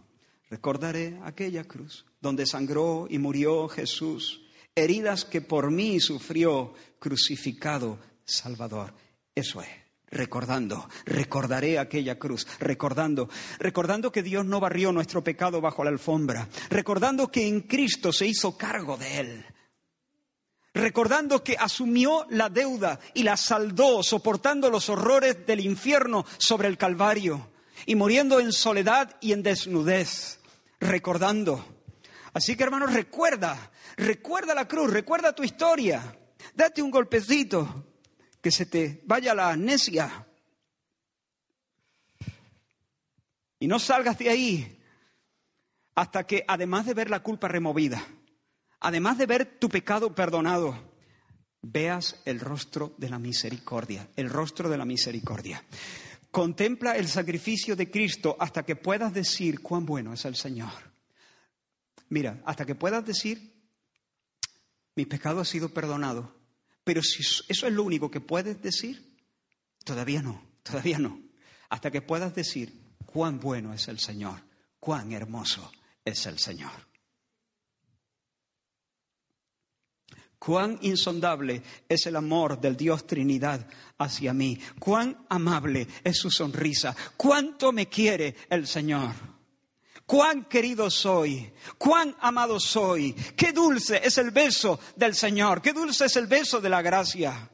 Recordaré 0.49 1.17
aquella 1.23 1.63
cruz 1.63 2.05
donde 2.19 2.45
sangró 2.45 3.07
y 3.09 3.17
murió 3.17 3.69
Jesús, 3.69 4.41
heridas 4.75 5.23
que 5.23 5.39
por 5.39 5.71
mí 5.71 6.01
sufrió 6.01 6.73
crucificado 6.99 7.97
Salvador. 8.25 8.93
Eso 9.33 9.61
es 9.61 9.86
recordando, 10.09 10.89
recordaré 11.05 11.79
aquella 11.79 12.17
cruz, 12.17 12.47
recordando, 12.59 13.29
recordando 13.59 14.11
que 14.11 14.23
Dios 14.23 14.45
no 14.45 14.59
barrió 14.59 14.91
nuestro 14.91 15.23
pecado 15.23 15.61
bajo 15.61 15.83
la 15.83 15.89
alfombra, 15.89 16.47
recordando 16.69 17.29
que 17.29 17.47
en 17.47 17.61
Cristo 17.61 18.13
se 18.13 18.27
hizo 18.27 18.57
cargo 18.57 18.97
de 18.97 19.19
él, 19.19 19.45
recordando 20.73 21.43
que 21.43 21.57
asumió 21.59 22.25
la 22.29 22.49
deuda 22.49 22.99
y 23.13 23.23
la 23.23 23.35
saldó, 23.35 24.03
soportando 24.03 24.69
los 24.69 24.89
horrores 24.89 25.45
del 25.45 25.59
infierno 25.59 26.25
sobre 26.37 26.67
el 26.67 26.77
Calvario 26.77 27.49
y 27.85 27.95
muriendo 27.95 28.39
en 28.39 28.51
soledad 28.51 29.15
y 29.19 29.33
en 29.33 29.43
desnudez, 29.43 30.39
recordando. 30.79 31.65
Así 32.33 32.55
que 32.55 32.63
hermanos, 32.63 32.93
recuerda, 32.93 33.71
recuerda 33.97 34.53
la 34.53 34.67
cruz, 34.67 34.91
recuerda 34.91 35.33
tu 35.33 35.43
historia, 35.43 36.17
date 36.53 36.81
un 36.81 36.91
golpecito, 36.91 37.86
que 38.47 38.51
se 38.51 38.65
te 38.65 39.01
vaya 39.03 39.35
la 39.35 39.51
amnesia. 39.51 40.25
Y 43.59 43.67
no 43.67 43.77
salgas 43.77 44.17
de 44.19 44.29
ahí 44.29 44.81
hasta 45.95 46.25
que, 46.25 46.45
además 46.47 46.85
de 46.85 46.93
ver 46.93 47.09
la 47.09 47.21
culpa 47.21 47.49
removida, 47.49 48.01
además 48.79 49.17
de 49.17 49.25
ver 49.25 49.59
tu 49.59 49.67
pecado 49.67 50.15
perdonado, 50.15 50.81
veas 51.61 52.21
el 52.23 52.39
rostro 52.39 52.95
de 52.97 53.09
la 53.09 53.19
misericordia, 53.19 54.07
el 54.15 54.29
rostro 54.29 54.69
de 54.69 54.77
la 54.77 54.85
misericordia. 54.85 55.61
Contempla 56.31 56.95
el 56.95 57.09
sacrificio 57.09 57.75
de 57.75 57.91
Cristo 57.91 58.37
hasta 58.39 58.63
que 58.63 58.77
puedas 58.77 59.13
decir 59.13 59.59
cuán 59.61 59.85
bueno 59.85 60.13
es 60.13 60.23
el 60.23 60.37
Señor. 60.37 60.71
Mira, 62.07 62.41
hasta 62.45 62.65
que 62.65 62.75
puedas 62.75 63.05
decir, 63.05 63.61
mi 64.95 65.05
pecado 65.05 65.41
ha 65.41 65.45
sido 65.45 65.73
perdonado, 65.73 66.36
pero 66.87 67.03
si 67.03 67.21
eso 67.21 67.67
es 67.67 67.73
lo 67.73 67.83
único 67.83 68.09
que 68.09 68.21
puedes 68.21 68.61
decir, 68.61 69.13
todavía 69.83 70.21
no, 70.21 70.41
todavía 70.63 70.97
no. 70.97 71.19
Hasta 71.67 71.91
que 71.91 72.01
puedas 72.01 72.33
decir 72.33 72.71
cuán 73.05 73.41
bueno 73.41 73.73
es 73.73 73.89
el 73.89 73.99
Señor, 73.99 74.39
cuán 74.79 75.11
hermoso 75.11 75.69
es 76.05 76.25
el 76.27 76.39
Señor. 76.39 76.71
Cuán 80.39 80.79
insondable 80.81 81.61
es 81.89 82.05
el 82.05 82.15
amor 82.15 82.61
del 82.61 82.77
Dios 82.77 83.05
Trinidad 83.05 83.67
hacia 83.97 84.33
mí. 84.33 84.57
Cuán 84.79 85.25
amable 85.27 85.89
es 86.05 86.17
su 86.19 86.31
sonrisa. 86.31 86.95
Cuánto 87.17 87.73
me 87.73 87.89
quiere 87.89 88.33
el 88.49 88.65
Señor 88.65 89.36
cuán 90.07 90.45
querido 90.45 90.89
soy, 90.89 91.53
cuán 91.77 92.15
amado 92.21 92.59
soy, 92.59 93.13
qué 93.35 93.51
dulce 93.51 94.01
es 94.03 94.17
el 94.17 94.31
beso 94.31 94.79
del 94.95 95.13
Señor, 95.13 95.61
qué 95.61 95.73
dulce 95.73 96.05
es 96.05 96.15
el 96.15 96.25
beso 96.25 96.59
de 96.59 96.69
la 96.69 96.81
gracia. 96.81 97.51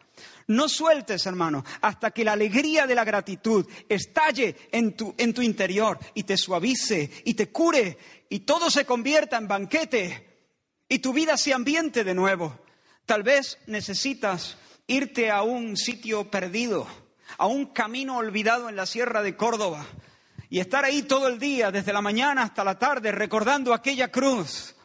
No 0.47 0.69
sueltes, 0.69 1.25
hermano, 1.25 1.65
hasta 1.81 2.11
que 2.11 2.23
la 2.23 2.33
alegría 2.33 2.85
de 2.85 2.95
la 2.95 3.03
gratitud 3.03 3.65
estalle 3.89 4.55
en 4.71 4.95
tu, 4.95 5.15
en 5.17 5.33
tu 5.33 5.41
interior 5.41 5.97
y 6.13 6.23
te 6.23 6.37
suavice 6.37 7.09
y 7.25 7.33
te 7.33 7.49
cure 7.49 7.97
y 8.29 8.41
todo 8.41 8.69
se 8.69 8.85
convierta 8.85 9.37
en 9.37 9.47
banquete 9.47 10.51
y 10.87 10.99
tu 10.99 11.11
vida 11.11 11.37
se 11.37 11.53
ambiente 11.53 12.03
de 12.03 12.13
nuevo. 12.13 12.59
Tal 13.05 13.23
vez 13.23 13.57
necesitas 13.65 14.57
irte 14.85 15.31
a 15.31 15.41
un 15.41 15.75
sitio 15.75 16.29
perdido, 16.29 16.87
a 17.37 17.47
un 17.47 17.67
camino 17.67 18.17
olvidado 18.17 18.69
en 18.69 18.75
la 18.75 18.85
sierra 18.85 19.23
de 19.23 19.35
Córdoba, 19.35 19.87
y 20.53 20.59
estar 20.59 20.85
ahí 20.85 21.01
todo 21.01 21.27
el 21.27 21.39
día, 21.39 21.71
desde 21.71 21.91
la 21.91 21.99
mañana 21.99 22.43
hasta 22.43 22.63
la 22.63 22.77
tarde, 22.77 23.11
recordando 23.11 23.73
aquella 23.73 24.11
cruz. 24.11 24.75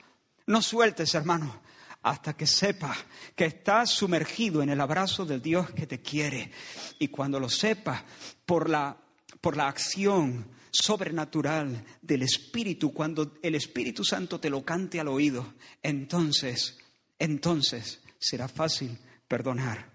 No 0.47 0.63
sueltes, 0.63 1.15
hermano, 1.15 1.61
hasta 2.01 2.35
que 2.35 2.47
sepa 2.47 2.97
que 3.37 3.45
estás 3.45 3.91
sumergido 3.91 4.63
en 4.63 4.71
el 4.71 4.81
abrazo 4.81 5.27
del 5.27 5.43
Dios 5.43 5.71
que 5.73 5.87
te 5.87 6.01
quiere. 6.01 6.53
Y 6.99 7.09
cuando 7.09 7.39
lo 7.39 7.51
sepas, 7.51 8.03
por 8.47 8.71
la, 8.71 8.97
por 9.43 9.59
la 9.59 9.69
acción 9.69 10.49
sobrenatural 10.71 11.85
del 12.01 12.23
Espíritu, 12.23 12.95
cuando 12.95 13.35
el 13.43 13.55
Espíritu 13.55 14.05
Santo 14.05 14.41
te 14.41 14.49
lo 14.49 14.65
cante 14.65 15.01
al 15.01 15.09
oído, 15.09 15.53
entonces, 15.83 16.79
entonces 17.19 18.01
será 18.19 18.49
fácil 18.49 18.99
perdonar. 19.29 19.91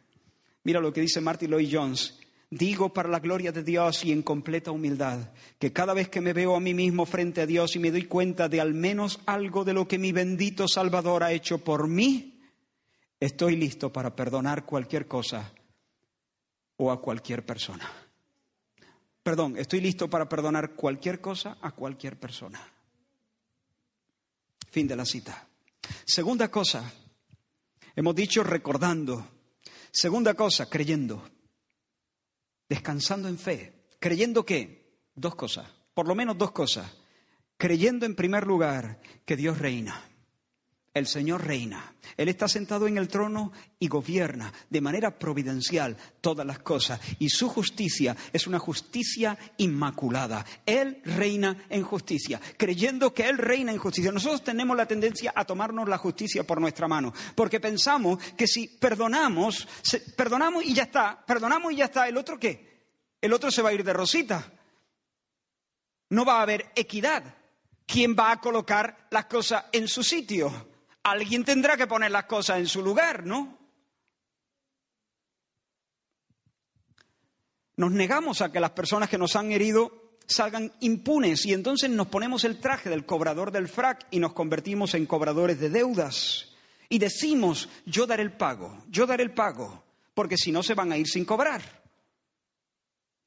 Mira 0.65 0.79
lo 0.79 0.93
que 0.93 1.01
dice 1.01 1.19
Martin 1.19 1.49
Lloyd 1.49 1.69
Jones 1.71 2.19
Digo 2.53 2.93
para 2.93 3.09
la 3.09 3.19
gloria 3.19 3.51
de 3.51 3.63
Dios 3.63 4.05
y 4.05 4.11
en 4.11 4.21
completa 4.21 4.69
humildad 4.69 5.31
que 5.57 5.73
cada 5.73 5.95
vez 5.95 6.09
que 6.09 6.21
me 6.21 6.33
veo 6.33 6.55
a 6.55 6.59
mí 6.59 6.75
mismo 6.75 7.07
frente 7.07 7.41
a 7.41 7.47
Dios 7.47 7.75
y 7.75 7.79
me 7.79 7.89
doy 7.89 8.03
cuenta 8.03 8.47
de 8.47 8.61
al 8.61 8.75
menos 8.75 9.21
algo 9.25 9.63
de 9.63 9.73
lo 9.73 9.87
que 9.87 9.97
mi 9.97 10.11
bendito 10.11 10.67
Salvador 10.67 11.23
ha 11.23 11.31
hecho 11.31 11.63
por 11.63 11.87
mí, 11.87 12.39
estoy 13.19 13.55
listo 13.55 13.91
para 13.91 14.15
perdonar 14.15 14.65
cualquier 14.65 15.07
cosa 15.07 15.51
o 16.77 16.91
a 16.91 17.01
cualquier 17.01 17.43
persona. 17.43 17.91
Perdón, 19.23 19.57
estoy 19.57 19.81
listo 19.81 20.07
para 20.07 20.29
perdonar 20.29 20.75
cualquier 20.75 21.19
cosa 21.19 21.57
a 21.59 21.71
cualquier 21.71 22.19
persona. 22.19 22.61
Fin 24.69 24.87
de 24.87 24.95
la 24.95 25.05
cita. 25.05 25.47
Segunda 26.05 26.51
cosa, 26.51 26.83
hemos 27.95 28.13
dicho 28.13 28.43
recordando. 28.43 29.27
Segunda 29.91 30.35
cosa, 30.35 30.69
creyendo 30.69 31.32
descansando 32.69 33.27
en 33.27 33.37
fe, 33.37 33.87
creyendo 33.99 34.45
que, 34.45 34.99
dos 35.15 35.35
cosas, 35.35 35.69
por 35.93 36.07
lo 36.07 36.15
menos 36.15 36.37
dos 36.37 36.51
cosas, 36.51 36.91
creyendo 37.57 38.05
en 38.05 38.15
primer 38.15 38.45
lugar 38.45 38.99
que 39.25 39.35
Dios 39.35 39.59
reina. 39.59 40.12
El 40.93 41.07
Señor 41.07 41.43
reina. 41.43 41.95
Él 42.17 42.29
está 42.29 42.47
sentado 42.47 42.87
en 42.87 42.99
el 42.99 43.07
trono 43.07 43.51
y 43.79 43.87
gobierna 43.87 44.53
de 44.69 44.79
manera 44.79 45.17
providencial 45.17 45.97
todas 46.21 46.45
las 46.45 46.59
cosas. 46.59 46.99
Y 47.17 47.29
su 47.29 47.49
justicia 47.49 48.15
es 48.31 48.45
una 48.45 48.59
justicia 48.59 49.35
inmaculada. 49.57 50.45
Él 50.67 51.01
reina 51.03 51.65
en 51.69 51.81
justicia, 51.81 52.39
creyendo 52.57 53.11
que 53.11 53.27
Él 53.27 53.39
reina 53.39 53.71
en 53.71 53.79
justicia. 53.79 54.11
Nosotros 54.11 54.43
tenemos 54.43 54.77
la 54.77 54.85
tendencia 54.85 55.33
a 55.35 55.45
tomarnos 55.45 55.89
la 55.89 55.97
justicia 55.97 56.43
por 56.43 56.61
nuestra 56.61 56.87
mano, 56.87 57.11
porque 57.33 57.59
pensamos 57.59 58.19
que 58.37 58.45
si 58.45 58.67
perdonamos, 58.67 59.67
perdonamos 60.15 60.63
y 60.63 60.75
ya 60.75 60.83
está, 60.83 61.25
perdonamos 61.25 61.73
y 61.73 61.77
ya 61.77 61.85
está, 61.85 62.07
¿el 62.07 62.17
otro 62.17 62.39
qué? 62.39 62.71
El 63.19 63.33
otro 63.33 63.49
se 63.49 63.63
va 63.63 63.69
a 63.69 63.73
ir 63.73 63.83
de 63.83 63.93
rosita. 63.93 64.51
No 66.09 66.23
va 66.23 66.37
a 66.37 66.43
haber 66.43 66.71
equidad. 66.75 67.23
¿Quién 67.87 68.15
va 68.15 68.31
a 68.31 68.39
colocar 68.39 69.07
las 69.09 69.25
cosas 69.25 69.65
en 69.71 69.87
su 69.87 70.03
sitio? 70.03 70.72
Alguien 71.03 71.43
tendrá 71.43 71.77
que 71.77 71.87
poner 71.87 72.11
las 72.11 72.25
cosas 72.25 72.59
en 72.59 72.67
su 72.67 72.81
lugar, 72.81 73.25
¿no? 73.25 73.57
Nos 77.75 77.91
negamos 77.91 78.41
a 78.41 78.51
que 78.51 78.59
las 78.59 78.71
personas 78.71 79.09
que 79.09 79.17
nos 79.17 79.35
han 79.35 79.51
herido 79.51 80.17
salgan 80.27 80.71
impunes 80.79 81.45
y 81.45 81.53
entonces 81.53 81.89
nos 81.89 82.07
ponemos 82.07 82.43
el 82.43 82.59
traje 82.59 82.89
del 82.89 83.05
cobrador 83.05 83.51
del 83.51 83.67
frac 83.67 84.07
y 84.11 84.19
nos 84.19 84.33
convertimos 84.33 84.93
en 84.93 85.05
cobradores 85.05 85.59
de 85.59 85.69
deudas. 85.69 86.49
Y 86.87 86.99
decimos, 86.99 87.69
yo 87.85 88.05
daré 88.05 88.23
el 88.23 88.33
pago, 88.33 88.83
yo 88.89 89.07
daré 89.07 89.23
el 89.23 89.33
pago, 89.33 89.83
porque 90.13 90.37
si 90.37 90.51
no 90.51 90.61
se 90.61 90.75
van 90.75 90.91
a 90.91 90.97
ir 90.97 91.07
sin 91.07 91.25
cobrar. 91.25 91.61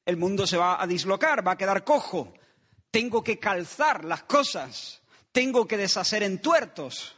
El 0.05 0.15
mundo 0.15 0.47
se 0.47 0.55
va 0.55 0.81
a 0.81 0.87
dislocar, 0.87 1.45
va 1.45 1.51
a 1.51 1.57
quedar 1.57 1.83
cojo. 1.83 2.33
Tengo 2.89 3.21
que 3.21 3.37
calzar 3.37 4.05
las 4.05 4.23
cosas, 4.23 5.01
tengo 5.33 5.67
que 5.67 5.75
deshacer 5.75 6.23
entuertos. 6.23 7.16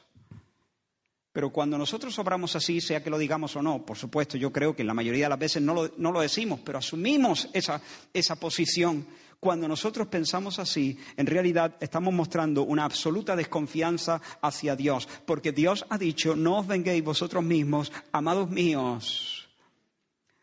Pero 1.40 1.54
cuando 1.54 1.78
nosotros 1.78 2.20
obramos 2.20 2.54
así, 2.58 2.82
sea 2.82 3.02
que 3.02 3.10
lo 3.10 3.18
digamos 3.18 3.56
o 3.56 3.62
no, 3.62 3.86
por 3.86 3.98
supuesto, 3.98 4.36
yo 4.36 4.52
creo 4.52 4.76
que 4.76 4.84
la 4.84 4.94
mayoría 4.94 5.28
de 5.28 5.30
las 5.30 5.40
veces 5.40 5.62
no 5.62 5.74
lo, 5.74 5.90
no 5.96 6.12
lo 6.12 6.20
decimos, 6.20 6.60
pero 6.66 6.80
asumimos 6.80 7.48
esa, 7.54 7.82
esa 8.14 8.36
posición. 8.36 9.08
Cuando 9.40 9.66
nosotros 9.66 10.10
pensamos 10.10 10.60
así, 10.60 11.00
en 11.16 11.26
realidad 11.26 11.78
estamos 11.80 12.14
mostrando 12.14 12.64
una 12.64 12.84
absoluta 12.84 13.38
desconfianza 13.38 14.22
hacia 14.42 14.76
Dios, 14.76 15.08
porque 15.26 15.54
Dios 15.54 15.86
ha 15.90 15.98
dicho, 15.98 16.36
no 16.36 16.58
os 16.58 16.68
venguéis 16.68 17.06
vosotros 17.06 17.42
mismos, 17.42 17.90
amados 18.12 18.50
míos, 18.50 19.48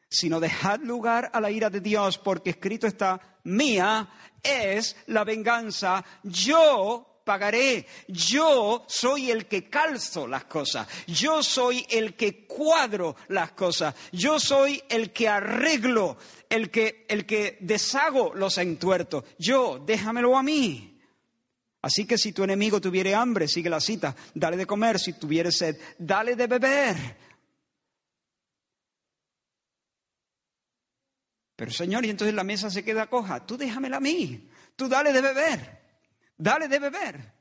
sino 0.09 0.41
dejad 0.41 0.81
lugar 0.81 1.31
a 1.35 1.43
la 1.43 1.51
ira 1.51 1.69
de 1.69 1.83
Dios, 1.83 2.17
porque 2.17 2.49
escrito 2.49 2.87
está, 2.87 3.21
mía 3.45 4.09
es 4.43 4.97
la 5.09 5.25
venganza, 5.25 6.03
yo 6.23 7.16
pagaré. 7.27 7.85
Yo 8.07 8.85
soy 8.87 9.33
el 9.33 9.47
que 9.47 9.69
calzo 9.69 10.29
las 10.29 10.45
cosas. 10.45 10.87
Yo 11.09 11.43
soy 11.43 11.85
el 11.91 12.15
que 12.15 12.47
cuadro 12.47 13.17
las 13.29 13.51
cosas. 13.51 13.95
Yo 14.13 14.39
soy 14.39 14.81
el 14.89 15.13
que 15.13 15.29
arreglo, 15.29 16.17
el 16.49 16.71
que, 16.71 17.05
el 17.09 17.27
que 17.27 17.59
deshago 17.61 18.33
los 18.35 18.57
entuertos. 18.59 19.25
Yo, 19.39 19.83
déjamelo 19.85 20.39
a 20.39 20.43
mí. 20.45 20.99
Así 21.83 22.07
que 22.07 22.17
si 22.17 22.33
tu 22.33 22.45
enemigo 22.45 22.81
tuviere 22.81 23.15
hambre, 23.15 23.49
sigue 23.49 23.69
la 23.71 23.81
cita, 23.81 24.15
dale 24.35 24.57
de 24.57 24.67
comer, 24.67 24.99
si 24.99 25.13
tuviere 25.13 25.53
sed, 25.53 25.77
dale 25.99 26.35
de 26.35 26.47
beber. 26.47 26.97
Pero 31.57 31.71
Señor, 31.71 32.05
y 32.05 32.11
entonces 32.11 32.35
la 32.35 32.45
mesa 32.45 32.71
se 32.71 32.85
queda 32.85 33.09
coja, 33.09 33.45
tú 33.47 33.57
déjamela 33.57 33.97
a 33.97 34.01
mí, 34.01 34.49
tú 34.77 34.89
dale 34.89 35.13
de 35.13 35.21
beber, 35.21 35.86
dale 36.37 36.69
de 36.69 36.79
beber 36.79 37.37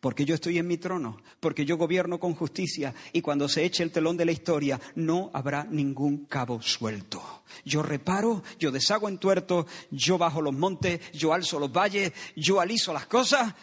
porque 0.00 0.24
yo 0.24 0.34
estoy 0.34 0.58
en 0.58 0.66
mi 0.66 0.78
trono, 0.78 1.18
porque 1.40 1.66
yo 1.66 1.76
gobierno 1.76 2.18
con 2.18 2.34
justicia 2.34 2.94
y 3.12 3.20
cuando 3.20 3.48
se 3.48 3.64
eche 3.64 3.82
el 3.82 3.92
telón 3.92 4.16
de 4.16 4.24
la 4.24 4.32
historia 4.32 4.80
no 4.94 5.30
habrá 5.34 5.64
ningún 5.64 6.24
cabo 6.24 6.62
suelto. 6.62 7.44
Yo 7.64 7.82
reparo, 7.82 8.42
yo 8.58 8.70
deshago 8.70 9.08
en 9.08 9.18
tuerto, 9.18 9.66
yo 9.90 10.16
bajo 10.16 10.40
los 10.40 10.54
montes, 10.54 11.12
yo 11.12 11.34
alzo 11.34 11.60
los 11.60 11.70
valles, 11.70 12.12
yo 12.34 12.60
aliso 12.60 12.94
las 12.94 13.06
cosas 13.06 13.54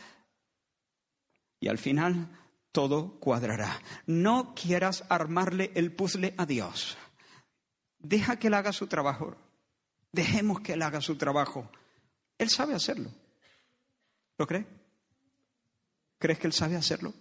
y 1.59 1.67
al 1.67 1.79
final 1.79 2.29
todo 2.71 3.19
cuadrará. 3.19 3.81
No 4.05 4.53
quieras 4.53 5.03
armarle 5.09 5.71
el 5.73 5.91
puzzle 5.91 6.35
a 6.37 6.45
Dios. 6.45 6.97
Deja 7.97 8.37
que 8.37 8.47
Él 8.47 8.53
haga 8.53 8.73
su 8.73 8.85
trabajo. 8.85 9.35
Dejemos 10.11 10.61
que 10.61 10.73
Él 10.73 10.83
haga 10.83 11.01
su 11.01 11.15
trabajo. 11.15 11.67
Él 12.37 12.49
sabe 12.51 12.75
hacerlo. 12.75 13.09
¿Lo 14.37 14.47
cree? 14.47 14.65
¿Crees 16.19 16.39
que 16.39 16.47
Él 16.47 16.53
sabe 16.53 16.75
hacerlo? 16.75 17.13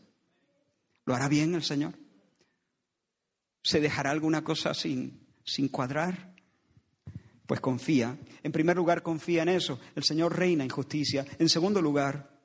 ¿Lo 1.05 1.15
hará 1.15 1.29
bien 1.29 1.55
el 1.55 1.63
Señor? 1.63 1.95
¿Se 3.63 3.81
dejará 3.81 4.11
alguna 4.11 4.45
cosa 4.45 4.75
sin, 4.75 5.27
sin 5.45 5.69
cuadrar? 5.69 6.35
Pues 7.47 7.61
confía. 7.61 8.19
En 8.43 8.53
primer 8.53 8.77
lugar, 8.77 9.03
confía 9.03 9.43
en 9.43 9.51
eso. 9.51 9.79
El 9.95 10.05
Señor 10.05 10.37
reina 10.37 10.65
en 10.65 10.71
justicia. 10.71 11.25
En 11.39 11.49
segundo 11.49 11.81
lugar, 11.81 12.41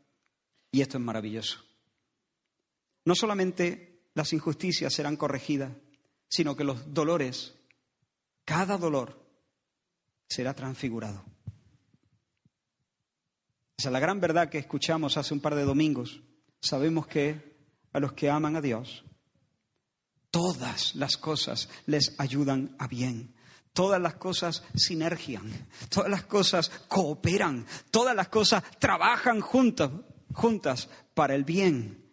y 0.72 0.82
esto 0.82 0.98
es 0.98 1.04
maravilloso, 1.04 1.60
no 3.06 3.16
solamente 3.16 4.04
las 4.14 4.34
injusticias 4.34 4.94
serán 4.94 5.18
corregidas, 5.18 5.72
sino 6.28 6.56
que 6.56 6.64
los 6.64 6.94
dolores, 6.94 7.56
cada 8.46 8.78
dolor, 8.78 9.22
será 10.28 10.54
transfigurado. 10.54 11.26
Esa 13.82 13.90
es 13.90 13.94
la 13.94 14.00
gran 14.00 14.20
verdad 14.20 14.48
que 14.48 14.60
escuchamos 14.60 15.18
hace 15.18 15.34
un 15.34 15.40
par 15.40 15.56
de 15.56 15.64
domingos 15.64 16.22
sabemos 16.62 17.08
que 17.08 17.58
a 17.92 18.00
los 18.00 18.14
que 18.14 18.30
aman 18.30 18.56
a 18.56 18.62
Dios, 18.62 19.04
todas 20.30 20.94
las 20.94 21.18
cosas 21.18 21.68
les 21.88 22.14
ayudan 22.20 22.76
a 22.78 22.88
bien. 22.88 23.34
Todas 23.74 24.00
las 24.00 24.14
cosas 24.18 24.64
sinergian, 24.76 25.68
todas 25.90 26.12
las 26.12 26.26
cosas 26.26 26.70
cooperan, 26.88 27.66
todas 27.90 28.16
las 28.16 28.28
cosas 28.28 28.64
trabajan 28.78 29.42
juntas, 29.42 29.90
juntas 30.32 30.88
para 31.16 31.34
el 31.34 31.44
bien. 31.44 32.06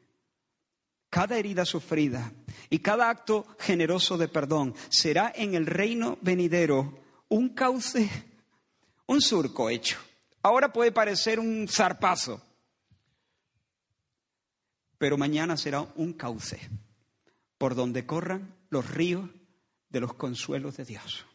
Cada 1.10 1.36
herida 1.36 1.66
sufrida 1.66 2.32
y 2.70 2.78
cada 2.78 3.10
acto 3.10 3.46
generoso 3.58 4.16
de 4.16 4.28
perdón 4.28 4.74
será 4.88 5.30
en 5.36 5.54
el 5.54 5.66
reino 5.66 6.16
venidero 6.22 6.98
un 7.28 7.50
cauce, 7.50 8.08
un 9.06 9.20
surco 9.20 9.68
hecho. 9.68 10.07
Ahora 10.42 10.72
puede 10.72 10.92
parecer 10.92 11.40
un 11.40 11.66
zarpazo, 11.68 12.40
pero 14.96 15.18
mañana 15.18 15.56
será 15.56 15.80
un 15.96 16.12
cauce 16.12 16.68
por 17.56 17.74
donde 17.74 18.06
corran 18.06 18.54
los 18.70 18.88
ríos 18.90 19.28
de 19.90 20.00
los 20.00 20.14
consuelos 20.14 20.76
de 20.76 20.84
Dios. 20.84 21.26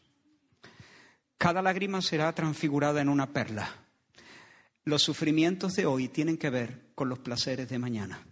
Cada 1.36 1.60
lágrima 1.60 2.00
será 2.00 2.32
transfigurada 2.34 3.02
en 3.02 3.08
una 3.08 3.32
perla. 3.32 3.68
Los 4.84 5.02
sufrimientos 5.02 5.74
de 5.74 5.86
hoy 5.86 6.08
tienen 6.08 6.38
que 6.38 6.50
ver 6.50 6.92
con 6.94 7.08
los 7.08 7.18
placeres 7.18 7.68
de 7.68 7.78
mañana. 7.78 8.26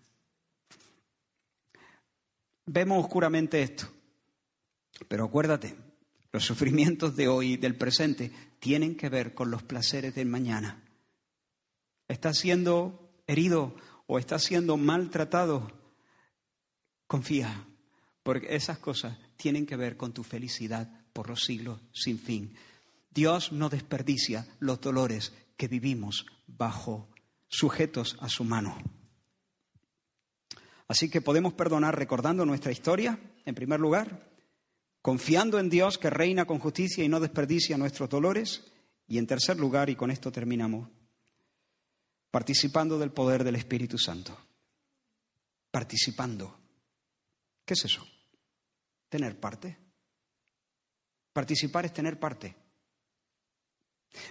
Vemos 2.65 3.05
oscuramente 3.05 3.63
esto, 3.63 3.89
pero 5.09 5.25
acuérdate, 5.25 5.77
los 6.31 6.45
sufrimientos 6.45 7.17
de 7.17 7.29
hoy 7.29 7.57
del 7.57 7.77
presente 7.77 8.31
tienen 8.63 8.95
que 8.95 9.09
ver 9.09 9.35
con 9.35 9.51
los 9.51 9.65
placeres 9.65 10.15
del 10.15 10.29
mañana. 10.29 10.85
Estás 12.07 12.39
siendo 12.39 13.11
herido 13.27 13.75
o 14.07 14.21
está 14.21 14.39
siendo 14.39 14.77
maltratado, 14.77 15.73
confía, 17.09 17.67
porque 18.23 18.55
esas 18.55 18.79
cosas 18.79 19.19
tienen 19.37 19.67
que 19.67 19.75
ver 19.75 19.97
con 19.97 20.13
tu 20.13 20.23
felicidad 20.23 20.89
por 21.13 21.29
los 21.29 21.41
siglos 21.43 21.81
sin 21.93 22.21
fin. 22.21 22.55
Dios 23.11 23.51
no 23.51 23.69
desperdicia 23.69 24.47
los 24.61 24.81
dolores 24.81 25.33
que 25.57 25.67
vivimos 25.67 26.25
bajo 26.47 27.09
sujetos 27.49 28.17
a 28.21 28.29
su 28.29 28.45
mano. 28.45 28.79
Así 30.87 31.11
que 31.11 31.21
podemos 31.21 31.55
perdonar 31.55 31.99
recordando 31.99 32.47
nuestra 32.47 32.71
historia, 32.71 33.19
en 33.45 33.57
primer 33.57 33.81
lugar, 33.81 34.32
confiando 35.03 35.59
en 35.59 35.69
Dios 35.69 35.99
que 35.99 36.09
reina 36.09 36.47
con 36.47 36.61
justicia 36.61 37.05
y 37.05 37.09
no 37.09 37.21
desperdicia 37.21 37.77
nuestros 37.77 38.09
dolores, 38.09 38.73
y 39.09 39.19
en 39.19 39.27
tercer 39.27 39.59
lugar, 39.59 39.91
y 39.91 39.97
con 39.97 40.11
esto 40.11 40.31
terminamos, 40.31 40.89
participando 42.31 42.99
del 42.99 43.11
poder 43.11 43.45
del 43.45 43.57
Espíritu 43.57 43.99
Santo. 43.99 44.39
Participando. 45.71 46.59
¿Qué 47.65 47.75
es 47.75 47.85
eso? 47.85 48.07
Tener 49.09 49.39
parte. 49.39 49.77
Participar 51.33 51.85
es 51.87 51.93
tener 51.93 52.19
parte. 52.19 52.55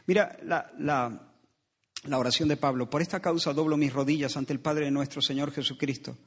Mira 0.06 0.38
la, 0.44 0.72
la, 0.78 2.18
oración 2.18 2.48
de 2.48 2.58
Pablo. 2.58 2.90
Por 2.90 3.02
esta 3.02 3.20
causa 3.20 3.54
doblo 3.54 3.78
mis 3.78 3.92
rodillas 3.92 4.38
ante 4.38 4.54
el 4.54 4.60
Padre 4.60 4.86
de 4.86 4.92
nuestro 4.92 5.22
Señor 5.22 5.52
Jesucristo, 5.52 6.18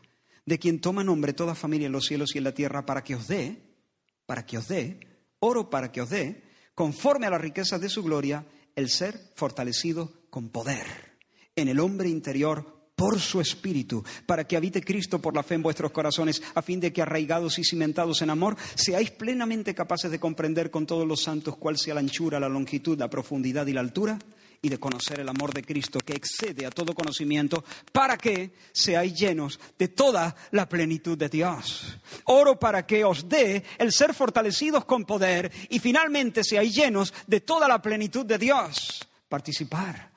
de 0.45 0.59
quien 0.59 0.81
toma 0.81 1.05
nombre 1.05 1.33
toda 1.33 1.55
familia 1.55 1.87
en 1.87 1.93
los 1.93 2.07
cielos 2.07 2.35
y 2.35 2.39
en 2.39 2.45
la 2.45 2.53
tierra, 2.53 2.85
para 2.85 3.05
que 3.05 3.15
os 3.15 3.29
dé, 3.29 3.74
para 4.27 4.47
que 4.47 4.59
os 4.59 4.69
dé, 4.69 5.01
oro 5.41 5.71
para 5.71 5.93
que 5.93 6.01
os 6.01 6.11
dé, 6.11 6.43
conforme 6.75 7.27
a 7.27 7.31
las 7.31 7.41
riquezas 7.41 7.81
de 7.81 7.89
su 7.89 8.03
gloria, 8.03 8.47
el 8.75 8.91
ser 8.91 9.33
fortalecido 9.35 10.13
con 10.31 10.49
poder 10.49 11.15
en 11.57 11.69
el 11.69 11.81
hombre 11.81 12.09
interior 12.09 12.75
por 12.97 13.19
su 13.21 13.41
espíritu, 13.41 14.05
para 14.27 14.45
que 14.45 14.57
habite 14.57 14.83
Cristo 14.83 15.21
por 15.21 15.35
la 15.35 15.43
fe 15.43 15.55
en 15.55 15.63
vuestros 15.63 15.91
corazones, 15.91 16.43
a 16.55 16.63
fin 16.63 16.79
de 16.79 16.93
que 16.93 17.03
arraigados 17.03 17.59
y 17.59 17.65
cimentados 17.65 18.23
en 18.23 18.31
amor, 18.31 18.57
seáis 18.77 19.11
plenamente 19.11 19.75
capaces 19.75 20.11
de 20.11 20.21
comprender 20.21 20.71
con 20.71 20.87
todos 20.87 21.07
los 21.07 21.23
santos 21.23 21.57
cuál 21.57 21.77
sea 21.77 21.95
la 21.95 22.01
anchura, 22.01 22.39
la 22.39 22.49
longitud, 22.49 22.99
la 22.99 23.11
profundidad 23.11 23.67
y 23.67 23.73
la 23.73 23.81
altura, 23.81 24.19
y 24.65 24.71
de 24.71 24.81
conocer 24.81 25.21
el 25.21 25.29
amor 25.29 25.53
de 25.53 25.63
Cristo 25.63 26.01
que 26.01 26.15
excede 26.15 26.65
a 26.65 26.71
todo 26.71 26.95
conocimiento, 26.95 27.63
para 27.93 28.17
que 28.17 28.55
seáis 28.73 29.15
llenos 29.15 29.61
de 29.79 29.89
toda 29.89 30.35
la 30.53 30.67
plenitud 30.67 31.19
de 31.19 31.29
Dios. 31.29 31.99
Oro 32.25 32.59
para 32.59 32.87
que 32.87 33.05
os 33.05 33.29
dé 33.29 33.63
el 33.77 33.93
ser 33.93 34.15
fortalecidos 34.15 34.87
con 34.87 35.05
poder 35.05 35.53
y 35.69 35.79
finalmente 35.79 36.43
seáis 36.43 36.75
llenos 36.75 37.13
de 37.27 37.43
toda 37.43 37.69
la 37.69 37.83
plenitud 37.83 38.25
de 38.25 38.39
Dios. 38.39 39.07
Participar 39.29 40.15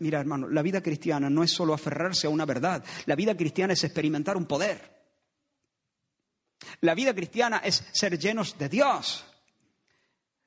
mira, 0.00 0.20
hermano, 0.20 0.48
la 0.48 0.62
vida 0.62 0.82
cristiana 0.82 1.28
no 1.28 1.42
es 1.42 1.50
solo 1.52 1.74
aferrarse 1.74 2.26
a 2.26 2.30
una 2.30 2.46
verdad. 2.46 2.82
La 3.04 3.14
vida 3.14 3.36
cristiana 3.36 3.74
es 3.74 3.84
experimentar 3.84 4.36
un 4.36 4.46
poder. 4.46 4.94
La 6.80 6.94
vida 6.94 7.14
cristiana 7.14 7.58
es 7.58 7.84
ser 7.92 8.18
llenos 8.18 8.56
de 8.56 8.70
Dios. 8.70 9.26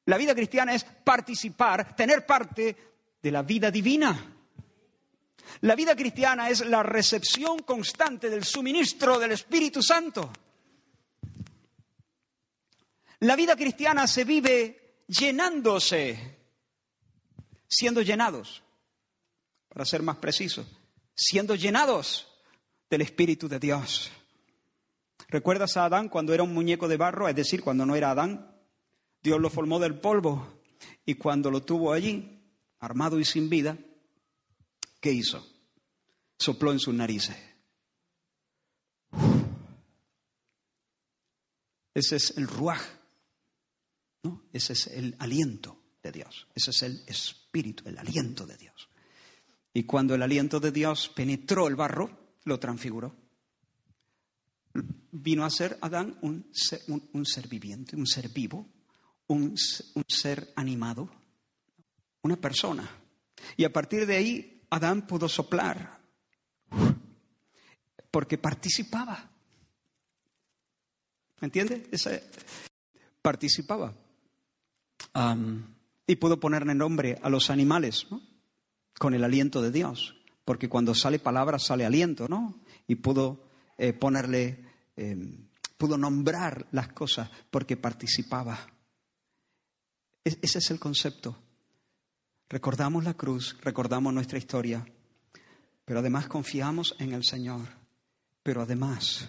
La 0.08 0.18
vida 0.18 0.34
cristiana 0.34 0.74
es 0.74 0.84
participar, 0.84 1.95
tener 1.95 2.26
parte 2.26 2.76
de 3.22 3.32
la 3.32 3.43
vida 3.43 3.70
divina. 3.70 4.36
La 5.62 5.76
vida 5.76 5.95
cristiana 5.95 6.49
es 6.49 6.66
la 6.66 6.82
recepción 6.82 7.60
constante 7.60 8.30
del 8.30 8.43
suministro 8.45 9.20
del 9.20 9.34
Espíritu 9.34 9.84
Santo. 9.84 10.32
La 13.20 13.36
vida 13.36 13.55
cristiana 13.55 14.08
se 14.08 14.24
vive 14.24 15.03
llenándose 15.08 16.38
siendo 17.68 18.01
llenados, 18.01 18.64
para 19.68 19.84
ser 19.84 20.01
más 20.03 20.18
preciso, 20.18 20.66
siendo 21.14 21.55
llenados 21.55 22.28
del 22.89 23.01
Espíritu 23.01 23.49
de 23.49 23.60
Dios. 23.60 24.10
¿Recuerdas 25.28 25.76
a 25.76 25.84
Adán 25.84 26.08
cuando 26.08 26.34
era 26.34 26.43
un 26.43 26.53
muñeco 26.53 26.88
de 26.88 26.95
barro? 26.95 27.28
Es 27.28 27.36
decir, 27.36 27.62
cuando 27.62 27.86
no 27.86 27.97
era 27.97 28.12
Adán. 28.12 28.57
Dios 29.22 29.39
lo 29.39 29.49
formó 29.49 29.80
del 29.80 29.99
polvo 29.99 30.61
y 31.05 31.15
cuando 31.15 31.51
lo 31.51 31.63
tuvo 31.63 31.93
allí, 31.93 32.41
armado 32.80 33.20
y 33.20 33.26
sin 33.26 33.49
vida, 33.49 33.78
¿qué 34.99 35.11
hizo? 35.11 35.45
Sopló 36.38 36.72
en 36.72 36.80
sus 36.80 36.93
narices. 36.93 37.36
Ese 41.93 42.18
es 42.18 42.38
el 42.38 42.47
ruaj, 42.47 42.80
¿no? 44.24 44.43
Ese 44.53 44.74
es 44.74 44.88
el 44.88 45.15
aliento 45.18 45.82
de 46.03 46.11
Dios. 46.11 46.47
Ese 46.53 46.70
es 46.70 46.84
el 46.84 47.03
espíritu, 47.07 47.89
el 47.89 47.97
aliento 47.97 48.45
de 48.45 48.55
Dios. 48.55 48.88
Y 49.74 49.84
cuando 49.84 50.13
el 50.13 50.22
aliento 50.22 50.59
de 50.59 50.72
Dios 50.72 51.09
penetró 51.09 51.68
el 51.68 51.76
barro, 51.76 52.36
lo 52.43 52.59
transfiguró. 52.59 53.15
Vino 55.11 55.43
a 55.43 55.49
ser 55.49 55.78
Adán 55.82 56.18
un 56.22 56.49
ser, 56.51 56.82
un, 56.88 57.26
ser 57.26 57.47
viviente, 57.47 57.95
un 57.95 58.05
ser 58.05 58.30
vivo, 58.30 58.68
un, 59.28 59.55
un 59.95 60.05
ser 60.07 60.51
animado, 60.55 61.09
una 62.21 62.36
persona. 62.36 62.89
Y 63.55 63.63
a 63.63 63.71
partir 63.71 64.05
de 64.05 64.15
ahí 64.15 64.57
Adán 64.69 65.07
pudo 65.07 65.30
soplar? 65.30 65.99
Porque 68.11 68.38
participaba. 68.38 69.30
¿Me 71.39 71.45
entiende? 71.45 71.89
participaba. 73.21 73.93
y 76.07 76.15
pudo 76.15 76.39
ponerle 76.39 76.73
nombre 76.73 77.19
a 77.21 77.30
los 77.30 77.49
animales. 77.49 78.07
Con 78.97 79.13
el 79.13 79.23
aliento 79.23 79.61
de 79.61 79.71
Dios. 79.71 80.15
Porque 80.43 80.69
cuando 80.69 80.95
sale 80.95 81.19
palabra 81.19 81.59
sale 81.59 81.86
aliento, 81.86 82.28
¿no? 82.28 82.61
Y 82.88 82.95
pudo 82.95 83.49
eh, 83.78 83.93
ponerle, 83.93 84.65
em, 84.95 85.49
pudo 85.78 85.97
nombrar 85.97 86.67
las 86.71 86.88
cosas 86.93 87.30
porque 87.51 87.78
participaba. 87.78 88.57
Ese 90.28 90.59
es 90.59 90.71
el 90.71 90.80
concepto. 90.80 91.38
Recordamos 92.49 93.03
la 93.03 93.13
cruz, 93.13 93.57
recordamos 93.61 94.13
nuestra 94.13 94.38
historia, 94.38 94.86
pero 95.84 95.99
además 95.99 96.28
confiamos 96.28 96.95
en 96.99 97.13
el 97.13 97.23
Señor. 97.23 97.67
Pero 98.41 98.61
además, 98.61 99.28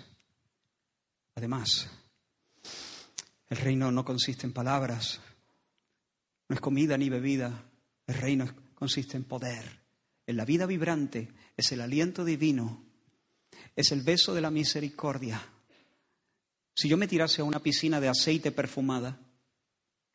además, 1.35 1.91
el 3.49 3.57
reino 3.57 3.91
no 3.91 4.05
consiste 4.05 4.47
en 4.47 4.53
palabras, 4.53 5.21
no 6.49 6.55
es 6.55 6.61
comida 6.61 6.97
ni 6.97 7.09
bebida, 7.09 7.65
el 8.07 8.15
reino 8.15 8.47
consiste 8.75 9.17
en 9.17 9.25
poder, 9.25 9.81
en 10.25 10.37
la 10.37 10.45
vida 10.45 10.67
vibrante, 10.67 11.33
es 11.57 11.73
el 11.73 11.81
aliento 11.81 12.25
divino, 12.25 12.85
es 13.75 13.91
el 13.91 14.03
beso 14.03 14.35
de 14.35 14.41
la 14.41 14.53
misericordia. 14.53 15.43
Si 16.75 16.89
yo 16.89 16.97
me 16.97 17.09
tirase 17.09 17.41
a 17.41 17.45
una 17.45 17.61
piscina 17.61 18.01
de 18.01 18.09
aceite 18.09 18.53
perfumada, 18.53 19.19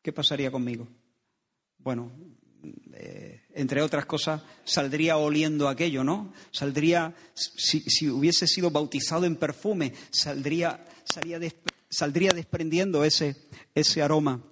¿qué 0.04 0.12
pasaría 0.12 0.50
conmigo? 0.50 0.86
Bueno, 1.78 2.12
eh, 2.92 3.40
entre 3.54 3.80
otras 3.80 4.04
cosas, 4.04 4.42
saldría 4.62 5.16
oliendo 5.16 5.66
aquello, 5.66 6.04
¿no? 6.04 6.34
Saldría, 6.52 7.14
si, 7.34 8.10
hubiese 8.10 8.46
sido 8.46 8.70
bautizado 8.70 9.24
en 9.24 9.36
perfume, 9.36 9.94
saldría, 10.10 10.86
saldría 11.88 12.32
desprendiendo 12.34 13.02
ese, 13.02 13.48
ese 13.74 14.02
aroma. 14.02 14.44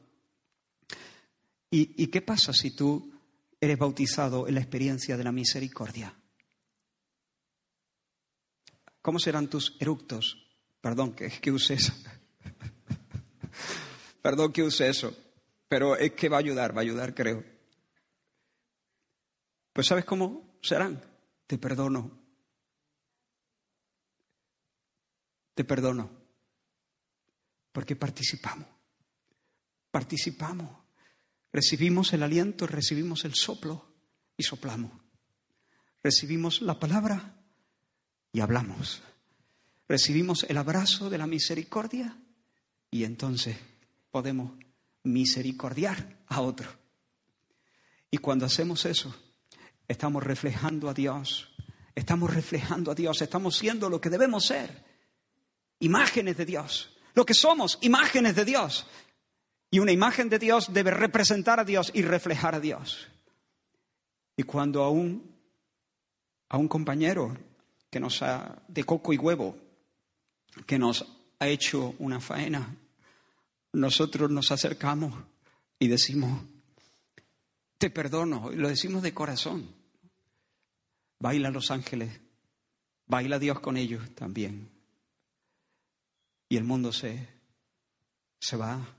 ¿Y, 1.71 2.03
¿Y 2.03 2.07
qué 2.07 2.23
pasa 2.23 2.55
si 2.55 2.75
tú 2.75 3.13
eres 3.61 3.79
bautizado 3.79 4.49
en 4.49 4.55
la 4.55 4.61
experiencia 4.61 5.19
de 5.19 5.25
la 5.25 5.33
misericordia? 5.33 6.17
¿Cómo 9.03 9.19
serán 9.19 9.51
tus 9.51 9.77
eructos? 9.81 10.49
Perdón 10.81 11.13
que, 11.13 11.29
que 11.29 11.53
use 11.53 11.75
eso. 11.75 11.93
Perdón 14.23 14.53
que 14.53 14.63
use 14.63 14.89
eso. 14.89 15.15
Pero 15.73 15.97
es 15.97 16.13
que 16.13 16.29
va 16.29 16.37
a 16.37 16.41
ayudar, 16.41 16.77
va 16.77 16.81
a 16.81 16.83
ayudar, 16.83 17.15
creo. 17.15 17.43
Pues 19.73 19.87
¿sabes 19.87 20.05
cómo 20.05 20.59
serán? 20.61 21.03
Te 21.47 21.57
perdono. 21.57 22.11
Te 25.55 25.65
perdono. 25.65 26.11
Porque 27.73 27.97
participamos. 27.97 28.69
Participamos. 29.91 30.69
Recibimos 31.51 32.13
el 32.13 32.23
aliento, 32.23 32.67
recibimos 32.67 33.25
el 33.25 33.35
soplo 33.35 33.95
y 34.37 34.43
soplamos. 34.43 34.93
Recibimos 36.03 36.61
la 36.61 36.79
palabra 36.79 37.35
y 38.31 38.41
hablamos. 38.41 39.03
Recibimos 39.89 40.45
el 40.51 40.59
abrazo 40.59 41.09
de 41.09 41.17
la 41.17 41.27
misericordia 41.27 42.15
y 42.91 43.05
entonces 43.05 43.57
podemos 44.11 44.62
misericordiar 45.05 46.19
a 46.27 46.41
otro. 46.41 46.69
Y 48.11 48.19
cuando 48.19 48.47
hacemos 48.47 48.85
eso, 48.85 49.15
estamos 49.89 50.23
reflejando 50.23 50.89
a 50.89 50.95
Dios, 50.95 51.55
estamos 51.95 52.33
reflejando 52.33 52.91
a 52.91 52.95
Dios, 52.95 53.23
estamos 53.23 53.57
siendo 53.57 53.89
lo 53.89 54.01
que 54.01 54.11
debemos 54.11 54.47
ser, 54.47 54.85
imágenes 55.81 56.37
de 56.37 56.45
Dios, 56.45 56.97
lo 57.15 57.25
que 57.25 57.35
somos, 57.35 57.79
imágenes 57.83 58.35
de 58.37 58.45
Dios. 58.45 58.87
Y 59.71 59.79
una 59.79 59.93
imagen 59.93 60.29
de 60.29 60.39
Dios 60.39 60.73
debe 60.73 60.91
representar 60.91 61.59
a 61.59 61.65
Dios 61.65 61.91
y 61.95 62.03
reflejar 62.03 62.55
a 62.55 62.61
Dios. 62.61 63.09
Y 64.37 64.43
cuando 64.43 64.83
a 64.83 64.91
un, 64.91 65.35
a 66.51 66.59
un 66.59 66.69
compañero 66.69 67.37
que 67.91 68.01
nos 68.01 68.23
ha, 68.23 68.63
de 68.69 68.85
coco 68.85 69.13
y 69.13 69.19
huevo, 69.19 69.57
que 70.67 70.79
nos 70.79 71.07
ha 71.39 71.49
hecho 71.49 71.95
una 71.99 72.21
faena, 72.21 72.77
nosotros 73.73 74.31
nos 74.31 74.53
acercamos 74.53 75.15
y 75.79 75.89
decimos, 75.89 76.43
te 77.79 77.91
perdono, 77.91 78.53
y 78.53 78.57
lo 78.57 78.69
decimos 78.69 79.03
de 79.03 79.15
corazón. 79.15 79.75
Baila 81.19 81.51
los 81.51 81.71
ángeles, 81.71 82.21
baila 83.07 83.39
Dios 83.39 83.61
con 83.61 83.77
ellos 83.77 84.15
también. 84.15 84.71
Y 86.49 86.57
el 86.57 86.65
mundo 86.65 86.93
se, 86.93 87.29
se 88.39 88.57
va, 88.57 88.97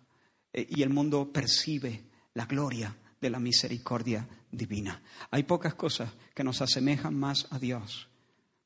e, 0.51 0.67
y 0.69 0.81
el 0.81 0.89
mundo 0.89 1.31
percibe 1.31 2.03
la 2.33 2.45
gloria 2.45 2.95
de 3.21 3.29
la 3.29 3.39
misericordia 3.39 4.27
divina. 4.51 5.01
Hay 5.31 5.43
pocas 5.43 5.75
cosas 5.75 6.11
que 6.33 6.43
nos 6.43 6.61
asemejan 6.61 7.15
más 7.15 7.47
a 7.51 7.59
Dios 7.59 8.09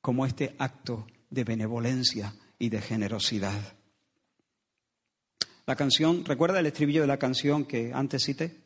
como 0.01 0.26
este 0.26 0.55
acto 0.58 1.05
de 1.30 1.43
benevolencia 1.43 2.34
y 2.58 2.70
de 2.70 2.82
generosidad. 2.82 3.78
La 5.68 5.76
canción, 5.76 6.24
¿recuerda 6.24 6.61
el 6.61 6.65
estribillo 6.65 7.01
de 7.01 7.07
la 7.07 7.20
canción 7.20 7.65
que 7.65 7.91
antes 7.93 8.24
cité? 8.24 8.63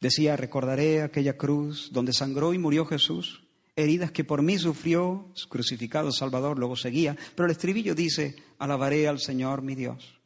Decía, 0.00 0.36
recordaré 0.36 1.02
aquella 1.02 1.36
cruz 1.36 1.90
donde 1.92 2.12
sangró 2.12 2.54
y 2.54 2.58
murió 2.58 2.86
Jesús, 2.86 3.44
heridas 3.74 4.12
que 4.12 4.22
por 4.22 4.40
mí 4.40 4.56
sufrió, 4.56 5.34
crucificado 5.48 6.12
Salvador, 6.12 6.60
luego 6.60 6.76
seguía, 6.76 7.16
pero 7.34 7.46
el 7.46 7.50
estribillo 7.50 7.96
dice, 7.96 8.36
alabaré 8.58 9.08
al 9.08 9.18
Señor 9.18 9.62
mi 9.62 9.74
Dios. 9.74 10.20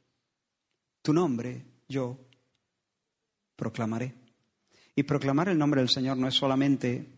Tu 1.00 1.14
nombre 1.14 1.64
yo 1.88 2.18
proclamaré. 3.56 4.14
Y 4.94 5.04
proclamar 5.04 5.48
el 5.48 5.58
nombre 5.58 5.80
del 5.80 5.88
Señor 5.88 6.18
no 6.18 6.28
es 6.28 6.34
solamente 6.34 7.08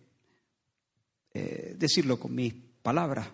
eh, 1.34 1.74
decirlo 1.76 2.20
con 2.20 2.32
mis 2.32 2.54
palabras. 2.80 3.28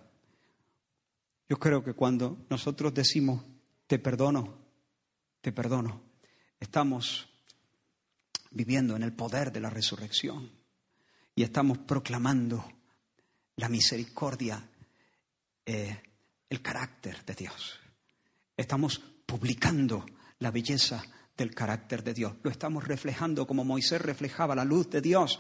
Yo 1.51 1.59
creo 1.59 1.85
que 1.85 1.93
cuando 1.93 2.47
nosotros 2.49 2.95
decimos, 2.95 3.52
te 3.93 3.99
perdono, 3.99 4.57
te 5.43 5.53
perdono, 5.53 6.01
estamos 6.59 7.29
viviendo 8.51 8.97
en 8.97 9.03
el 9.03 9.13
poder 9.13 9.53
de 9.53 9.61
la 9.61 9.69
resurrección 9.69 10.51
y 11.35 11.43
estamos 11.43 11.77
proclamando 11.77 12.65
la 13.57 13.69
misericordia, 13.69 14.67
eh, 15.67 16.03
el 16.49 16.63
carácter 16.63 17.23
de 17.27 17.35
Dios. 17.35 17.81
Estamos 18.57 18.99
publicando 19.27 20.07
la 20.39 20.51
belleza 20.51 21.05
del 21.37 21.55
carácter 21.55 22.03
de 22.03 22.15
Dios. 22.15 22.37
Lo 22.43 22.51
estamos 22.51 22.89
reflejando 22.89 23.47
como 23.47 23.63
Moisés 23.63 24.01
reflejaba 24.01 24.55
la 24.55 24.65
luz 24.65 24.89
de 24.89 25.03
Dios 25.03 25.39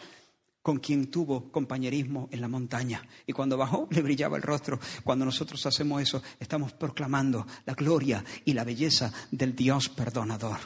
con 0.62 0.78
quien 0.78 1.10
tuvo 1.10 1.50
compañerismo 1.50 2.28
en 2.30 2.40
la 2.40 2.48
montaña. 2.48 3.06
Y 3.26 3.32
cuando 3.32 3.56
bajó 3.56 3.88
le 3.90 4.00
brillaba 4.00 4.36
el 4.36 4.42
rostro. 4.42 4.78
Cuando 5.02 5.24
nosotros 5.24 5.64
hacemos 5.66 6.00
eso, 6.00 6.22
estamos 6.38 6.72
proclamando 6.72 7.46
la 7.66 7.74
gloria 7.74 8.24
y 8.44 8.52
la 8.52 8.64
belleza 8.64 9.12
del 9.30 9.54
Dios 9.56 9.88
perdonador. 9.88 10.58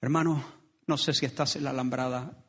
Hermano, 0.00 0.44
no 0.86 0.96
sé 0.96 1.12
si 1.12 1.26
estás 1.26 1.56
en 1.56 1.64
la 1.64 1.70
alambrada. 1.70 2.44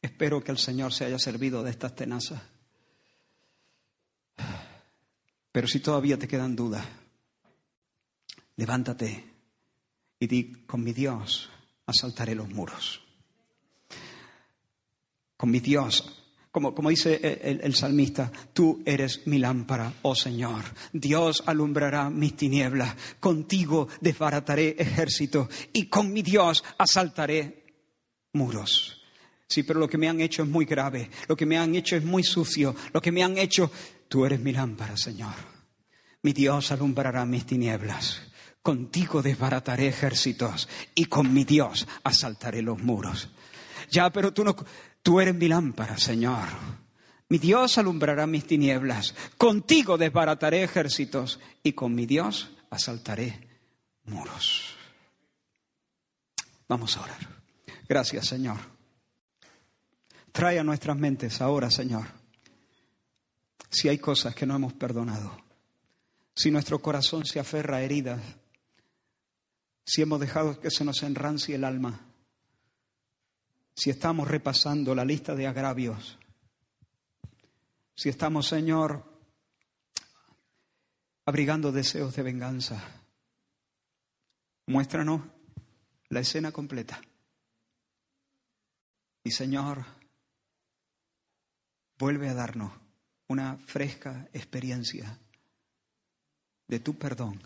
Espero 0.00 0.42
que 0.42 0.50
el 0.50 0.58
Señor 0.58 0.92
se 0.92 1.04
haya 1.04 1.18
servido 1.18 1.62
de 1.62 1.70
estas 1.70 1.94
tenazas. 1.94 2.42
Pero 5.52 5.68
si 5.68 5.78
todavía 5.80 6.18
te 6.18 6.26
quedan 6.26 6.56
dudas, 6.56 6.84
levántate 8.56 9.32
y 10.18 10.26
di, 10.26 10.52
con 10.66 10.82
mi 10.82 10.92
Dios 10.92 11.50
asaltaré 11.86 12.34
los 12.34 12.48
muros. 12.48 13.02
Con 15.42 15.50
mi 15.50 15.58
Dios 15.58 16.04
como, 16.52 16.72
como, 16.72 16.88
dice 16.88 17.40
el, 17.42 17.62
el, 17.64 17.74
salmista, 17.74 18.30
tú 18.52 18.80
eres 18.86 19.26
mi 19.26 19.38
lámpara, 19.38 19.92
oh 20.02 20.14
Señor. 20.14 20.62
Dios 20.92 21.42
alumbrará 21.46 22.10
mis 22.10 22.36
tinieblas. 22.36 22.94
Contigo 23.18 23.88
desbarataré 24.00 24.76
ejércitos 24.78 25.48
y 25.72 25.86
con 25.86 26.12
mi 26.12 26.22
Dios 26.22 26.62
asaltaré 26.78 27.64
muros. 28.34 29.02
Sí, 29.48 29.64
pero 29.64 29.80
lo 29.80 29.88
que 29.88 29.98
me 29.98 30.08
han 30.08 30.20
hecho 30.20 30.44
es 30.44 30.48
muy 30.48 30.64
grave, 30.64 31.10
lo 31.26 31.34
que 31.34 31.44
me 31.44 31.58
han 31.58 31.74
hecho 31.74 31.96
es 31.96 32.04
muy 32.04 32.22
sucio, 32.22 32.76
lo 32.92 33.00
que 33.00 33.10
me 33.10 33.24
han 33.24 33.36
hecho, 33.36 33.68
tú 34.06 34.24
eres 34.24 34.38
mi 34.38 34.52
lámpara, 34.52 34.96
Señor. 34.96 35.34
Mi 36.22 36.32
Dios 36.32 36.70
alumbrará 36.70 37.26
mis 37.26 37.46
tinieblas. 37.46 38.22
Contigo 38.62 39.22
desbarataré 39.22 39.88
ejércitos 39.88 40.68
y 40.94 41.06
con 41.06 41.34
mi 41.34 41.42
Dios 41.42 41.88
asaltaré 42.04 42.62
los 42.62 42.80
muros. 42.80 43.28
Ya, 43.90 44.10
pero 44.10 44.32
tú 44.32 44.42
no, 44.42 44.56
Tú 45.02 45.20
eres 45.20 45.34
mi 45.34 45.48
lámpara, 45.48 45.98
Señor. 45.98 46.48
Mi 47.28 47.38
Dios 47.38 47.78
alumbrará 47.78 48.26
mis 48.26 48.46
tinieblas. 48.46 49.14
Contigo 49.36 49.98
desbarataré 49.98 50.62
ejércitos 50.62 51.40
y 51.62 51.72
con 51.72 51.94
mi 51.94 52.06
Dios 52.06 52.50
asaltaré 52.70 53.48
muros. 54.04 54.76
Vamos 56.68 56.96
a 56.96 57.02
orar. 57.02 57.42
Gracias, 57.88 58.26
Señor. 58.26 58.58
Trae 60.30 60.58
a 60.58 60.64
nuestras 60.64 60.96
mentes 60.96 61.40
ahora, 61.42 61.70
Señor, 61.70 62.06
si 63.68 63.88
hay 63.88 63.98
cosas 63.98 64.34
que 64.34 64.46
no 64.46 64.56
hemos 64.56 64.72
perdonado, 64.72 65.36
si 66.34 66.50
nuestro 66.50 66.80
corazón 66.80 67.26
se 67.26 67.38
aferra 67.38 67.78
a 67.78 67.82
heridas, 67.82 68.22
si 69.84 70.00
hemos 70.00 70.20
dejado 70.20 70.58
que 70.60 70.70
se 70.70 70.84
nos 70.84 71.02
enrancie 71.02 71.56
el 71.56 71.64
alma, 71.64 72.11
si 73.74 73.90
estamos 73.90 74.28
repasando 74.28 74.94
la 74.94 75.04
lista 75.04 75.34
de 75.34 75.46
agravios, 75.46 76.18
si 77.94 78.08
estamos, 78.08 78.48
Señor, 78.48 79.04
abrigando 81.24 81.72
deseos 81.72 82.14
de 82.16 82.22
venganza, 82.22 82.82
muéstranos 84.66 85.22
la 86.08 86.20
escena 86.20 86.52
completa. 86.52 87.00
Y 89.24 89.30
Señor, 89.30 89.84
vuelve 91.98 92.28
a 92.28 92.34
darnos 92.34 92.72
una 93.28 93.56
fresca 93.56 94.28
experiencia 94.32 95.18
de 96.66 96.80
tu 96.80 96.98
perdón 96.98 97.40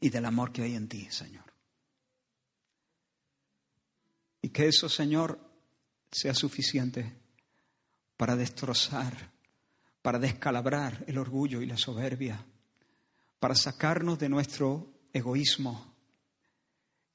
y 0.00 0.08
del 0.08 0.24
amor 0.24 0.52
que 0.52 0.62
hay 0.62 0.74
en 0.74 0.88
ti, 0.88 1.06
Señor. 1.10 1.51
Y 4.42 4.50
que 4.50 4.66
eso, 4.66 4.88
Señor, 4.88 5.38
sea 6.10 6.34
suficiente 6.34 7.12
para 8.16 8.36
destrozar, 8.36 9.32
para 10.02 10.18
descalabrar 10.18 11.04
el 11.06 11.18
orgullo 11.18 11.62
y 11.62 11.66
la 11.66 11.78
soberbia, 11.78 12.44
para 13.38 13.54
sacarnos 13.54 14.18
de 14.18 14.28
nuestro 14.28 14.92
egoísmo 15.12 15.94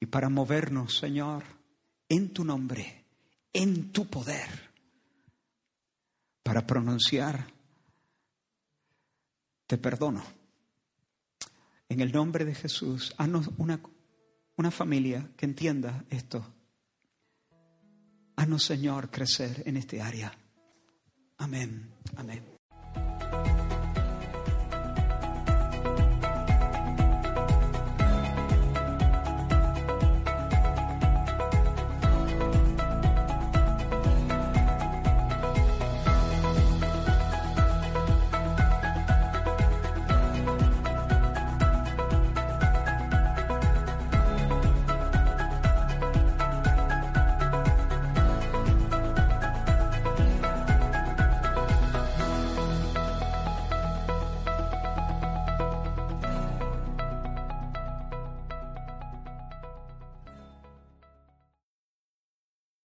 y 0.00 0.06
para 0.06 0.28
movernos, 0.28 0.98
Señor, 0.98 1.44
en 2.08 2.32
tu 2.32 2.44
nombre, 2.44 3.04
en 3.52 3.92
tu 3.92 4.06
poder, 4.06 4.70
para 6.42 6.66
pronunciar, 6.66 7.52
te 9.66 9.76
perdono. 9.76 10.24
En 11.90 12.00
el 12.00 12.12
nombre 12.12 12.44
de 12.44 12.54
Jesús, 12.54 13.14
haznos 13.18 13.50
una, 13.58 13.80
una 14.56 14.70
familia 14.70 15.30
que 15.36 15.46
entienda 15.46 16.04
esto. 16.10 16.54
Haznos, 18.38 18.62
Señor, 18.62 19.10
crecer 19.10 19.64
en 19.66 19.76
este 19.78 20.00
área. 20.00 20.32
Amén, 21.38 21.92
amén. 22.14 22.57